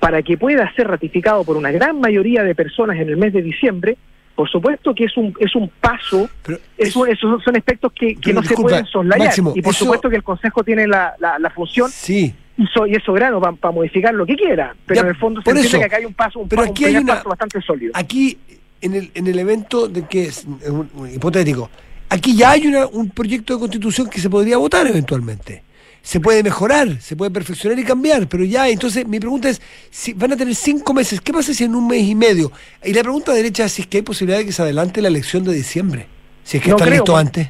para 0.00 0.22
que 0.22 0.36
pueda 0.36 0.70
ser 0.74 0.88
ratificado 0.88 1.44
por 1.44 1.56
una 1.56 1.70
gran 1.70 2.00
mayoría 2.00 2.42
de 2.42 2.54
personas 2.54 2.96
en 2.98 3.08
el 3.08 3.16
mes 3.16 3.32
de 3.32 3.42
diciembre, 3.42 3.96
por 4.34 4.50
supuesto 4.50 4.94
que 4.94 5.04
es 5.04 5.16
un 5.16 5.32
es 5.38 5.54
un 5.54 5.70
paso, 5.80 6.28
es 6.76 6.96
un- 6.96 7.08
esos 7.08 7.42
son 7.42 7.56
aspectos 7.56 7.92
que, 7.92 8.16
que 8.16 8.32
no 8.32 8.40
disculpa, 8.40 8.46
se 8.46 8.62
pueden 8.62 8.86
soslayar. 8.86 9.26
Máximo, 9.28 9.52
y 9.54 9.62
por 9.62 9.70
eso- 9.72 9.84
supuesto 9.84 10.10
que 10.10 10.16
el 10.16 10.22
Consejo 10.24 10.64
tiene 10.64 10.86
la, 10.88 11.14
la, 11.20 11.38
la 11.38 11.50
función 11.50 11.88
Sí. 11.90 12.34
Y, 12.56 12.66
so- 12.68 12.86
y 12.86 12.94
es 12.94 13.02
soberano 13.02 13.40
para 13.40 13.72
modificar 13.74 14.14
lo 14.14 14.24
que 14.26 14.36
quiera, 14.36 14.74
pero 14.86 14.96
Ya, 14.96 15.02
en 15.02 15.08
el 15.08 15.16
fondo 15.16 15.42
se 15.42 15.50
entiende 15.50 15.78
que 15.78 15.84
acá 15.84 15.96
hay 15.96 16.04
un 16.04 16.14
paso, 16.14 16.38
un, 16.40 16.48
Pero 16.48 16.62
pa- 16.62 16.66
un 16.68 16.70
aquí 16.72 16.84
hay 16.84 16.90
primer 16.92 17.04
una- 17.04 17.14
paso 17.16 17.28
bastante 17.28 17.60
sólido. 17.62 17.92
Aquí, 17.94 18.38
en 18.80 18.94
el, 18.94 19.10
en 19.14 19.26
el 19.26 19.38
evento 19.38 19.88
de 19.88 20.06
que 20.06 20.24
es 20.24 20.44
un- 20.44 20.88
un 20.94 21.10
hipotético, 21.12 21.70
aquí 22.08 22.36
ya 22.36 22.50
hay 22.52 22.66
una- 22.66 22.86
un 22.86 23.10
proyecto 23.10 23.54
de 23.54 23.60
constitución 23.60 24.08
que 24.08 24.20
se 24.20 24.28
podría 24.30 24.56
votar 24.58 24.86
eventualmente. 24.86 25.62
Se 26.02 26.20
puede 26.20 26.42
mejorar, 26.42 27.00
se 27.00 27.16
puede 27.16 27.30
perfeccionar 27.30 27.78
y 27.78 27.82
cambiar, 27.84 28.28
pero 28.28 28.44
ya, 28.44 28.68
entonces 28.68 29.06
mi 29.08 29.18
pregunta 29.18 29.48
es, 29.48 29.62
si 29.90 30.12
van 30.12 30.32
a 30.32 30.36
tener 30.36 30.54
cinco 30.54 30.92
meses, 30.92 31.18
¿qué 31.22 31.32
pasa 31.32 31.54
si 31.54 31.64
en 31.64 31.74
un 31.74 31.86
mes 31.88 32.02
y 32.02 32.14
medio? 32.14 32.52
Y 32.84 32.92
la 32.92 33.00
pregunta 33.02 33.32
derecha 33.32 33.64
es 33.64 33.72
si 33.72 33.82
es 33.82 33.88
que 33.88 33.96
hay 33.98 34.02
posibilidad 34.02 34.38
de 34.38 34.44
que 34.44 34.52
se 34.52 34.60
adelante 34.60 35.00
la 35.00 35.08
elección 35.08 35.44
de 35.44 35.54
diciembre, 35.54 36.06
si 36.42 36.58
es 36.58 36.62
que 36.62 36.68
No 36.70 36.76
está 36.76 36.90
listo 36.90 37.16
antes. 37.16 37.48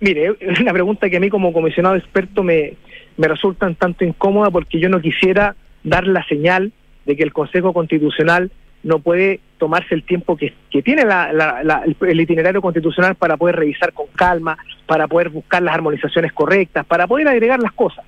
Mire, 0.00 0.34
es 0.40 0.58
una 0.60 0.72
pregunta 0.72 1.08
que 1.08 1.16
a 1.16 1.20
mí 1.20 1.30
como 1.30 1.52
comisionado 1.52 1.94
experto 1.94 2.42
me, 2.42 2.74
me 3.16 3.28
resulta 3.28 3.66
un 3.66 3.74
tanto 3.74 4.04
incómoda 4.04 4.50
porque 4.50 4.78
yo 4.80 4.88
no 4.88 5.00
quisiera 5.00 5.54
dar 5.84 6.06
la 6.06 6.24
señal 6.26 6.72
de 7.04 7.16
que 7.16 7.22
el 7.22 7.32
Consejo 7.32 7.72
Constitucional 7.72 8.50
no 8.82 8.98
puede 9.00 9.40
tomarse 9.58 9.94
el 9.94 10.02
tiempo 10.04 10.36
que, 10.36 10.52
que 10.70 10.82
tiene 10.82 11.04
la- 11.04 11.32
la- 11.32 11.62
la- 11.64 11.82
el, 12.02 12.20
itinerario 12.20 12.60
constitucional 12.60 13.14
para 13.16 13.36
poder 13.36 13.56
revisar 13.56 13.92
con 13.92 14.06
calma, 14.14 14.56
para 14.86 15.08
poder 15.08 15.30
buscar 15.30 15.62
las 15.62 15.74
armonizaciones 15.74 16.32
correctas, 16.32 16.84
para 16.86 17.06
poder 17.06 17.26
agregar 17.28 17.58
las 17.60 17.72
cosas. 17.72 18.04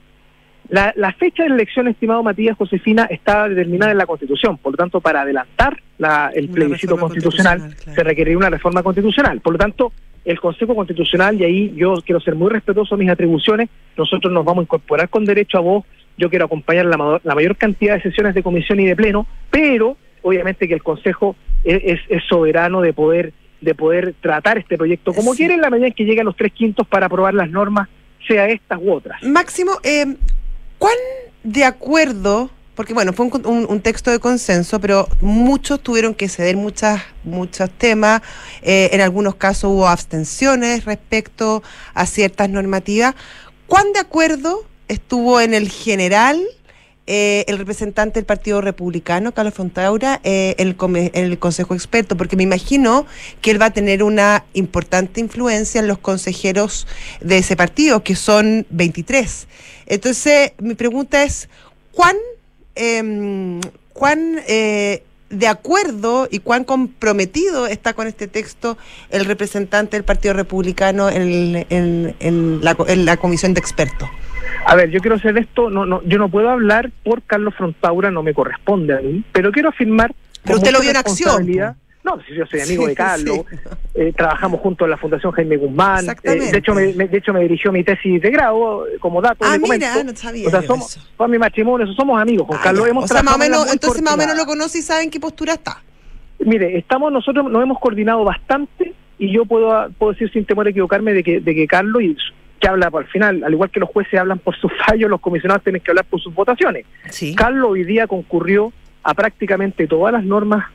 La, 0.69 0.93
la 0.97 1.13
fecha 1.13 1.43
de 1.45 1.49
la 1.49 1.55
elección, 1.55 1.89
estimado 1.89 2.23
Matías 2.23 2.57
Josefina, 2.57 3.05
está 3.11 3.49
determinada 3.49 3.91
en 3.93 3.99
la 3.99 4.05
Constitución. 4.07 4.59
Por 4.59 4.73
lo 4.73 4.77
tanto, 4.77 5.01
para 5.01 5.23
adelantar 5.23 5.79
la- 5.97 6.31
el 6.35 6.49
plebiscito 6.51 6.97
constitucional, 6.99 7.59
constitucional, 7.59 7.85
claro. 7.85 7.97
se 7.97 8.05
requeriría 8.05 8.37
una 8.39 8.51
reforma 8.51 8.83
constitucional. 8.83 9.41
Por 9.41 9.55
lo 9.55 9.59
tanto, 9.59 9.93
el 10.31 10.41
Consejo 10.41 10.75
Constitucional, 10.75 11.41
y 11.41 11.45
ahí 11.45 11.75
yo 11.77 11.95
quiero 12.05 12.21
ser 12.21 12.35
muy 12.35 12.51
respetuoso 12.51 12.97
de 12.97 13.05
mis 13.05 13.11
atribuciones, 13.13 13.69
nosotros 13.97 14.33
nos 14.33 14.45
vamos 14.45 14.63
a 14.63 14.65
incorporar 14.65 15.09
con 15.09 15.25
derecho 15.25 15.59
a 15.59 15.61
voz, 15.63 15.85
yo 16.17 16.29
quiero 16.31 16.45
acompañar 16.45 16.87
la, 16.87 16.97
ma- 16.97 17.21
la 17.25 17.35
mayor 17.35 17.57
cantidad 17.57 17.95
de 17.97 18.03
sesiones 18.03 18.35
de 18.35 18.43
comisión 18.43 18.79
y 18.81 18.87
de 18.87 18.95
pleno, 18.97 19.27
pero 19.51 19.97
obviamente 20.23 20.69
que 20.69 20.75
el 20.75 20.83
Consejo 20.83 21.35
es, 21.65 22.01
es- 22.09 22.25
soberano 22.29 22.81
de 22.81 22.93
poder 22.93 23.33
de 23.61 23.75
poder 23.75 24.15
tratar 24.21 24.57
este 24.59 24.77
proyecto 24.77 25.13
como 25.13 25.35
quiere 25.35 25.55
en 25.55 25.61
la 25.61 25.69
medida 25.71 25.89
en 25.89 25.93
que 25.93 26.05
lleguen 26.05 26.27
los 26.27 26.37
tres 26.37 26.53
quintos 26.53 26.87
para 26.87 27.07
aprobar 27.07 27.35
las 27.35 27.51
normas, 27.51 27.89
sea 28.29 28.47
estas 28.49 28.79
u 28.81 28.93
otras. 28.93 29.21
Máximo, 29.25 29.73
eh, 29.83 30.07
¿cuán 30.79 30.95
de 31.43 31.65
acuerdo? 31.65 32.51
Porque 32.79 32.95
bueno, 32.95 33.13
fue 33.13 33.27
un, 33.27 33.81
texto 33.81 34.13
de 34.13 34.21
consenso, 34.21 34.81
pero 34.81 35.09
muchos 35.21 35.81
tuvieron 35.81 36.15
que 36.15 36.29
ceder 36.29 36.57
muchas, 36.57 37.03
muchos 37.25 37.69
temas. 37.77 38.23
eh, 38.63 38.91
en 38.93 39.01
algunos 39.01 39.35
casos 39.35 39.73
hubo 39.73 39.89
abstenciones 39.89 40.85
respecto 40.85 41.65
a 41.93 42.07
ciertas 42.07 42.49
normativas. 42.49 43.17
¿Cuán 43.67 43.93
de 43.93 43.99
acuerdo 43.99 44.65
estuvo 44.87 45.41
en 45.41 45.55
el 45.55 45.69
general 45.69 46.41
eh, 47.09 47.45
el 47.49 47.59
representante 47.59 48.21
del 48.21 48.27
Partido 48.27 48.61
Republicano, 48.61 49.35
Carlos 49.35 49.55
Fontaura, 49.55 50.21
eh, 50.23 50.55
el, 50.59 50.77
en 50.81 51.25
el 51.25 51.39
Consejo 51.41 51.75
Experto, 51.75 52.17
porque 52.17 52.37
me 52.37 52.45
imagino 52.45 53.07
que 53.41 53.51
él 53.51 53.61
va 53.61 53.67
a 53.67 53.73
tener 53.73 54.05
una 54.05 54.45
importante 54.53 55.19
influencia 55.19 55.81
en 55.81 55.89
los 55.89 55.99
consejeros 55.99 56.87
de 57.21 57.39
ese 57.39 57.57
partido, 57.57 58.05
que 58.05 58.15
son 58.15 58.69
23. 58.71 59.49
Entonces, 59.87 60.53
mi 60.59 60.75
pregunta 60.77 61.25
es, 61.25 61.49
¿cuán, 61.91 62.15
em, 62.79 63.61
cuán 63.93 64.37
eh, 64.49 65.03
de 65.31 65.47
acuerdo 65.47 66.27
y 66.31 66.39
cuán 66.39 66.65
comprometido 66.65 67.67
está 67.67 67.93
con 67.93 68.07
este 68.07 68.29
texto 68.29 68.79
el 69.11 69.25
representante 69.27 69.97
del 69.97 70.05
Partido 70.05 70.33
Republicano 70.35 71.11
en, 71.11 71.67
en- 71.69 72.15
en 72.21 72.65
la, 72.65 72.77
en 72.87 73.05
la 73.05 73.17
comisión 73.19 73.53
de 73.53 73.61
expertos? 73.61 74.09
A 74.65 74.75
ver, 74.75 74.91
yo 74.91 75.01
quiero 75.01 75.17
hacer 75.17 75.37
esto, 75.37 75.69
no, 75.71 75.85
no, 75.85 76.03
yo 76.05 76.19
no 76.19 76.29
puedo 76.31 76.49
hablar 76.49 76.91
por 77.05 77.23
Carlos 77.23 77.55
Frontaura, 77.57 78.11
no 78.11 78.23
me 78.23 78.33
corresponde 78.33 78.95
a 78.97 79.01
mí, 79.01 79.23
pero 79.33 79.53
quiero 79.53 79.69
afirmar. 79.69 80.15
Pero 80.45 80.57
usted 80.57 80.73
lo 80.73 80.81
vio 80.81 80.91
en 80.91 80.97
acción, 80.97 81.47
No, 82.17 82.23
si 82.27 82.35
yo 82.35 82.47
soy 82.47 82.61
amigo 82.61 82.85
Sí, 82.85 82.89
de 82.91 82.95
Carlos, 82.95 83.41
sí. 83.51 83.57
eh, 83.95 84.13
trabajamos 84.17 84.61
juntos 84.61 84.87
en 84.87 84.91
la 84.91 84.97
Fundación 84.97 85.33
Jaime 85.33 85.57
Guzmán, 85.59 86.07
eh, 86.23 86.35
de 86.53 86.59
hecho 86.59 86.75
me, 86.75 86.93
me- 86.95 87.09
de 87.09 87.19
hecho 87.19 87.33
me 87.33 87.41
dirigió 87.41 87.71
mi 87.71 87.85
tesis 87.85 88.23
de 88.23 88.31
grado, 88.31 88.87
eh, 88.87 88.99
como 89.01 89.21
dato 89.21 89.45
Ah, 89.45 89.59
mira, 89.59 90.03
no 90.03 90.17
sabía 90.17 90.49
o 90.49 90.51
sea, 90.51 90.63
somos, 90.63 90.97
eso. 90.97 91.07
fue 91.17 91.29
mi 91.29 91.39
matrimonio, 91.39 91.87
somos 91.93 92.21
amigos, 92.21 92.47
Juan 92.47 92.59
Ah, 92.61 92.65
Carlos, 92.65 92.89
hemos 92.89 93.05
o 93.05 93.09
sea, 93.09 93.23
más 93.23 93.35
o 93.35 93.39
menos, 93.39 93.71
entonces 93.73 94.03
más 94.03 94.15
o 94.15 94.17
menos 94.17 94.37
lo 94.37 94.47
conoce 94.47 94.79
y 94.79 94.83
sabe 94.83 95.03
en 95.05 95.11
qué 95.11 95.21
postura 95.21 95.53
está. 95.55 95.83
Mire, 96.39 96.79
estamos 96.79 97.13
nosotros 97.13 97.51
nos 97.51 97.63
hemos 97.63 97.79
coordinado 97.79 98.25
bastante 98.25 98.95
y 99.19 99.33
yo 99.33 99.45
puedo, 99.45 99.91
puedo 99.99 100.13
decir 100.13 100.31
sin 100.33 100.45
temor 100.45 100.67
a 100.67 100.71
equivocarme 100.71 101.13
de 101.13 101.23
que, 101.25 101.41
de 101.41 101.55
que 101.55 101.67
Carlos, 101.67 102.03
y 102.03 102.17
que 102.61 102.69
habla 102.69 102.91
al 102.93 103.07
final, 103.09 103.43
al 103.45 103.53
igual 103.53 103.71
que 103.71 103.81
los 103.81 103.89
jueces 103.91 104.19
hablan 104.19 104.39
por 104.39 104.57
sus 104.57 104.71
fallos, 104.87 105.11
los 105.11 105.21
comisionados 105.21 105.63
tienen 105.63 105.83
que 105.83 105.91
hablar 105.91 106.05
por 106.07 106.21
sus 106.21 106.33
votaciones. 106.35 106.87
Sí. 107.11 107.35
Carlos 107.35 107.69
hoy 107.73 107.85
día 107.85 108.07
concurrió 108.07 108.73
a 109.03 109.15
prácticamente 109.15 109.87
todas 109.87 110.13
las 110.13 110.25
normas 110.25 110.67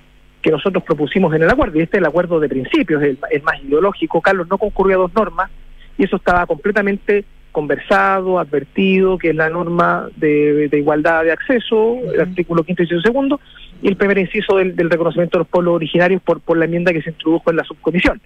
que 0.43 0.51
nosotros 0.51 0.83
propusimos 0.83 1.33
en 1.33 1.41
el 1.41 1.49
acuerdo, 1.49 1.79
y 1.79 1.83
este 1.83 1.97
es 1.97 2.01
el 2.01 2.05
acuerdo 2.05 2.39
de 2.39 2.49
principios, 2.49 3.01
el, 3.01 3.17
el 3.31 3.41
más 3.41 3.63
ideológico. 3.63 4.21
Carlos 4.21 4.47
no 4.49 4.57
concurrió 4.57 4.97
a 4.97 5.01
dos 5.03 5.13
normas, 5.15 5.49
y 5.97 6.03
eso 6.03 6.17
estaba 6.17 6.45
completamente 6.45 7.23
conversado, 7.53 8.39
advertido, 8.39 9.17
que 9.17 9.29
es 9.29 9.35
la 9.35 9.49
norma 9.49 10.09
de, 10.17 10.67
de 10.67 10.77
igualdad 10.77 11.23
de 11.23 11.31
acceso, 11.31 11.97
el 12.13 12.19
artículo 12.19 12.63
quinto 12.63 12.83
y 12.83 12.87
segundo, 13.01 13.39
y 13.81 13.87
el 13.87 13.95
primer 13.95 14.17
inciso 14.17 14.57
del, 14.57 14.75
del 14.75 14.89
reconocimiento 14.89 15.37
de 15.37 15.43
los 15.43 15.47
pueblos 15.47 15.75
originarios 15.75 16.21
por, 16.21 16.41
por 16.41 16.57
la 16.57 16.65
enmienda 16.65 16.91
que 16.91 17.01
se 17.01 17.11
introdujo 17.11 17.49
en 17.49 17.57
la 17.57 17.63
subcomisión. 17.63 18.19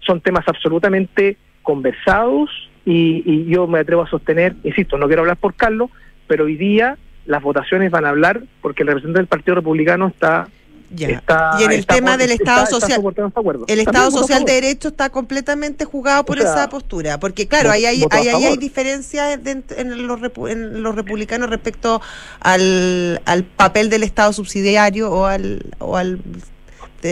Son 0.00 0.20
temas 0.20 0.44
absolutamente 0.46 1.36
conversados 1.62 2.50
y, 2.84 3.22
y 3.24 3.46
yo 3.46 3.66
me 3.66 3.80
atrevo 3.80 4.02
a 4.02 4.08
sostener, 4.08 4.54
insisto, 4.62 4.96
no 4.96 5.06
quiero 5.06 5.22
hablar 5.22 5.38
por 5.38 5.54
Carlos, 5.54 5.90
pero 6.28 6.44
hoy 6.44 6.56
día 6.56 6.98
las 7.26 7.42
votaciones 7.42 7.90
van 7.90 8.04
a 8.04 8.10
hablar 8.10 8.42
porque 8.60 8.82
el 8.82 8.88
representante 8.88 9.18
del 9.18 9.28
Partido 9.28 9.56
Republicano 9.56 10.06
está... 10.06 10.46
Ya. 10.90 11.08
está- 11.08 11.56
y 11.60 11.64
en 11.64 11.72
el 11.72 11.80
está 11.80 11.94
tema 11.94 12.16
del 12.16 12.30
Estado 12.30 12.64
está 12.64 12.80
social, 12.80 13.02
este 13.06 13.72
el 13.72 13.80
Estado 13.80 14.10
Social 14.10 14.44
de. 14.44 14.52
Derecho 14.52 14.88
está 14.88 15.10
completamente 15.10 15.84
jugado 15.84 16.24
por 16.24 16.38
O 16.38 16.42
sea, 16.42 16.50
esa 16.52 16.68
postura, 16.68 17.18
porque 17.18 17.48
claro, 17.48 17.70
ahí 17.70 17.84
hay, 17.84 18.04
hay 18.10 18.30
favor. 18.30 18.58
diferencias 18.58 19.40
dent- 19.42 19.76
en 19.76 20.06
los, 20.06 20.20
en 20.50 20.82
los 20.82 20.94
republicanos 20.94 21.50
respecto 21.50 22.00
al, 22.40 23.20
al 23.24 23.44
papel 23.44 23.90
del 23.90 24.02
Estado 24.02 24.32
subsidiario 24.32 25.10
o 25.10 25.24
al... 25.26 25.62
O 25.78 25.96
al 25.96 26.20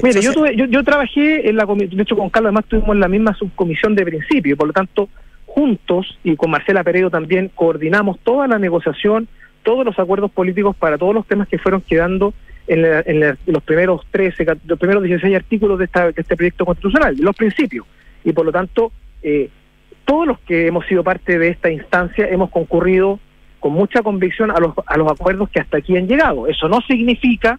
Mire, 0.02 0.22
yo, 0.22 0.32
tuve- 0.32 0.56
yo, 0.56 0.64
yo 0.66 0.82
trabajé 0.84 1.50
en 1.50 1.56
la 1.56 1.66
comisión, 1.66 1.96
de 1.98 2.02
hecho 2.04 2.16
con 2.16 2.30
Carlos 2.30 2.48
además 2.48 2.64
estuvimos 2.64 2.94
en 2.94 3.00
la 3.00 3.08
misma 3.08 3.34
subcomisión 3.34 3.94
de 3.94 4.04
principio, 4.06 4.56
por 4.56 4.66
lo 4.68 4.72
tanto, 4.72 5.10
juntos 5.44 6.18
y 6.24 6.34
con 6.36 6.50
Marcela 6.50 6.82
Peredo 6.82 7.10
también 7.10 7.50
coordinamos 7.54 8.18
toda 8.24 8.46
la 8.48 8.58
negociación, 8.58 9.28
todos 9.62 9.84
los 9.84 9.98
acuerdos 9.98 10.30
políticos 10.30 10.74
para 10.78 10.96
todos 10.96 11.14
los 11.14 11.26
temas 11.26 11.46
que 11.46 11.58
fueron 11.58 11.82
quedando 11.82 12.32
en, 12.66 12.82
la- 12.82 13.02
en 13.06 13.20
la- 13.20 13.36
los 13.46 13.62
primeros 13.62 14.02
13, 14.10 14.44
ca- 14.46 14.56
los 14.66 14.78
primeros 14.78 15.02
16 15.02 15.34
artículos 15.34 15.78
de, 15.78 15.86
de 15.92 16.12
este 16.16 16.36
proyecto 16.36 16.64
constitucional, 16.64 17.16
los 17.18 17.36
principios. 17.36 17.86
Y 18.24 18.32
por 18.32 18.46
lo 18.46 18.52
tanto, 18.52 18.92
eh, 19.22 19.48
todos 20.04 20.26
los 20.26 20.38
que 20.40 20.66
hemos 20.66 20.86
sido 20.86 21.02
parte 21.04 21.38
de 21.38 21.48
esta 21.48 21.70
instancia 21.70 22.28
hemos 22.28 22.50
concurrido 22.50 23.18
con 23.60 23.72
mucha 23.72 24.02
convicción 24.02 24.50
a 24.50 24.58
los, 24.58 24.74
a 24.86 24.96
los 24.96 25.10
acuerdos 25.10 25.48
que 25.50 25.60
hasta 25.60 25.78
aquí 25.78 25.96
han 25.96 26.08
llegado. 26.08 26.46
Eso 26.48 26.68
no 26.68 26.80
significa 26.80 27.58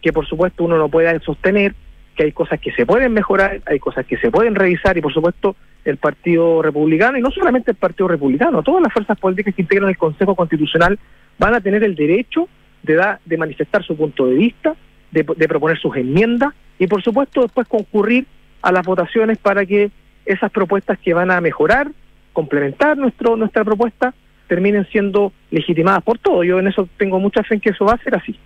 que 0.00 0.12
por 0.12 0.26
supuesto 0.26 0.64
uno 0.64 0.76
no 0.78 0.88
pueda 0.88 1.18
sostener 1.20 1.74
que 2.16 2.24
hay 2.24 2.32
cosas 2.32 2.60
que 2.60 2.72
se 2.72 2.84
pueden 2.84 3.12
mejorar, 3.12 3.60
hay 3.66 3.78
cosas 3.78 4.04
que 4.06 4.18
se 4.18 4.30
pueden 4.30 4.54
revisar 4.54 4.96
y 4.98 5.00
por 5.00 5.12
supuesto 5.14 5.56
el 5.84 5.96
Partido 5.96 6.62
Republicano, 6.62 7.18
y 7.18 7.22
no 7.22 7.30
solamente 7.30 7.70
el 7.72 7.76
Partido 7.76 8.06
Republicano, 8.06 8.62
todas 8.62 8.82
las 8.82 8.92
fuerzas 8.92 9.18
políticas 9.18 9.54
que 9.54 9.62
integran 9.62 9.88
el 9.88 9.96
Consejo 9.96 10.36
Constitucional 10.36 10.98
van 11.38 11.54
a 11.54 11.60
tener 11.60 11.82
el 11.82 11.94
derecho 11.96 12.48
de, 12.82 12.94
da- 12.94 13.20
de 13.24 13.36
manifestar 13.36 13.84
su 13.84 13.96
punto 13.96 14.26
de 14.26 14.34
vista, 14.36 14.74
de, 15.10 15.24
de 15.36 15.48
proponer 15.48 15.78
sus 15.78 15.96
enmiendas 15.96 16.52
y 16.78 16.86
por 16.86 17.02
supuesto 17.02 17.42
después 17.42 17.66
concurrir 17.68 18.26
a 18.62 18.72
las 18.72 18.84
votaciones 18.84 19.38
para 19.38 19.64
que 19.66 19.90
esas 20.24 20.50
propuestas 20.50 20.98
que 20.98 21.14
van 21.14 21.30
a 21.30 21.40
mejorar, 21.40 21.88
complementar 22.32 22.96
nuestro 22.96 23.36
nuestra 23.36 23.64
propuesta, 23.64 24.14
terminen 24.48 24.86
siendo 24.90 25.32
legitimadas 25.50 26.02
por 26.02 26.18
todos. 26.18 26.46
Yo 26.46 26.58
en 26.58 26.68
eso 26.68 26.88
tengo 26.96 27.18
mucha 27.18 27.42
fe 27.42 27.54
en 27.54 27.60
que 27.60 27.70
eso 27.70 27.84
va 27.84 27.94
a 27.94 27.98
ser 27.98 28.14
así. 28.14 28.38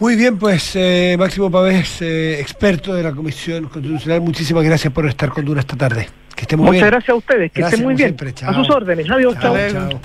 Muy 0.00 0.16
bien, 0.16 0.38
pues 0.38 0.74
eh, 0.74 1.14
Máximo 1.18 1.50
Pavés, 1.50 2.02
eh, 2.02 2.40
experto 2.40 2.94
de 2.94 3.02
la 3.04 3.12
Comisión 3.12 3.68
Constitucional, 3.68 4.20
muchísimas 4.22 4.64
gracias 4.64 4.92
por 4.92 5.06
estar 5.06 5.28
con 5.30 5.44
Dura 5.44 5.60
esta 5.60 5.76
tarde. 5.76 6.08
Que 6.34 6.42
estén 6.42 6.58
muy 6.58 6.66
Muchas 6.66 6.80
bien. 6.82 6.90
gracias 6.90 7.10
a 7.10 7.14
ustedes, 7.14 7.52
que 7.52 7.60
Gracias, 7.60 7.74
estén 7.80 7.84
muy 7.86 7.94
bien. 7.94 8.16
siempre, 8.18 8.46
a 8.48 8.54
sus 8.54 8.68
órdenes. 8.70 9.08
Adiós, 9.08 9.34
Chao, 9.40 9.54
chao. 9.56 9.88
chao. 9.90 10.00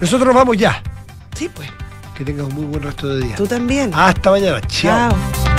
Nosotros 0.00 0.26
nos 0.28 0.34
vamos 0.36 0.56
ya. 0.56 0.80
Sí, 1.34 1.50
pues. 1.52 1.68
Que 2.14 2.24
tengas 2.24 2.46
un 2.46 2.54
muy 2.54 2.64
buen 2.64 2.82
resto 2.82 3.08
de 3.08 3.26
día. 3.26 3.36
Tú 3.36 3.46
también. 3.46 3.90
Hasta 3.92 4.30
mañana. 4.30 4.60
Chao. 4.62 5.10
Chao. 5.10 5.43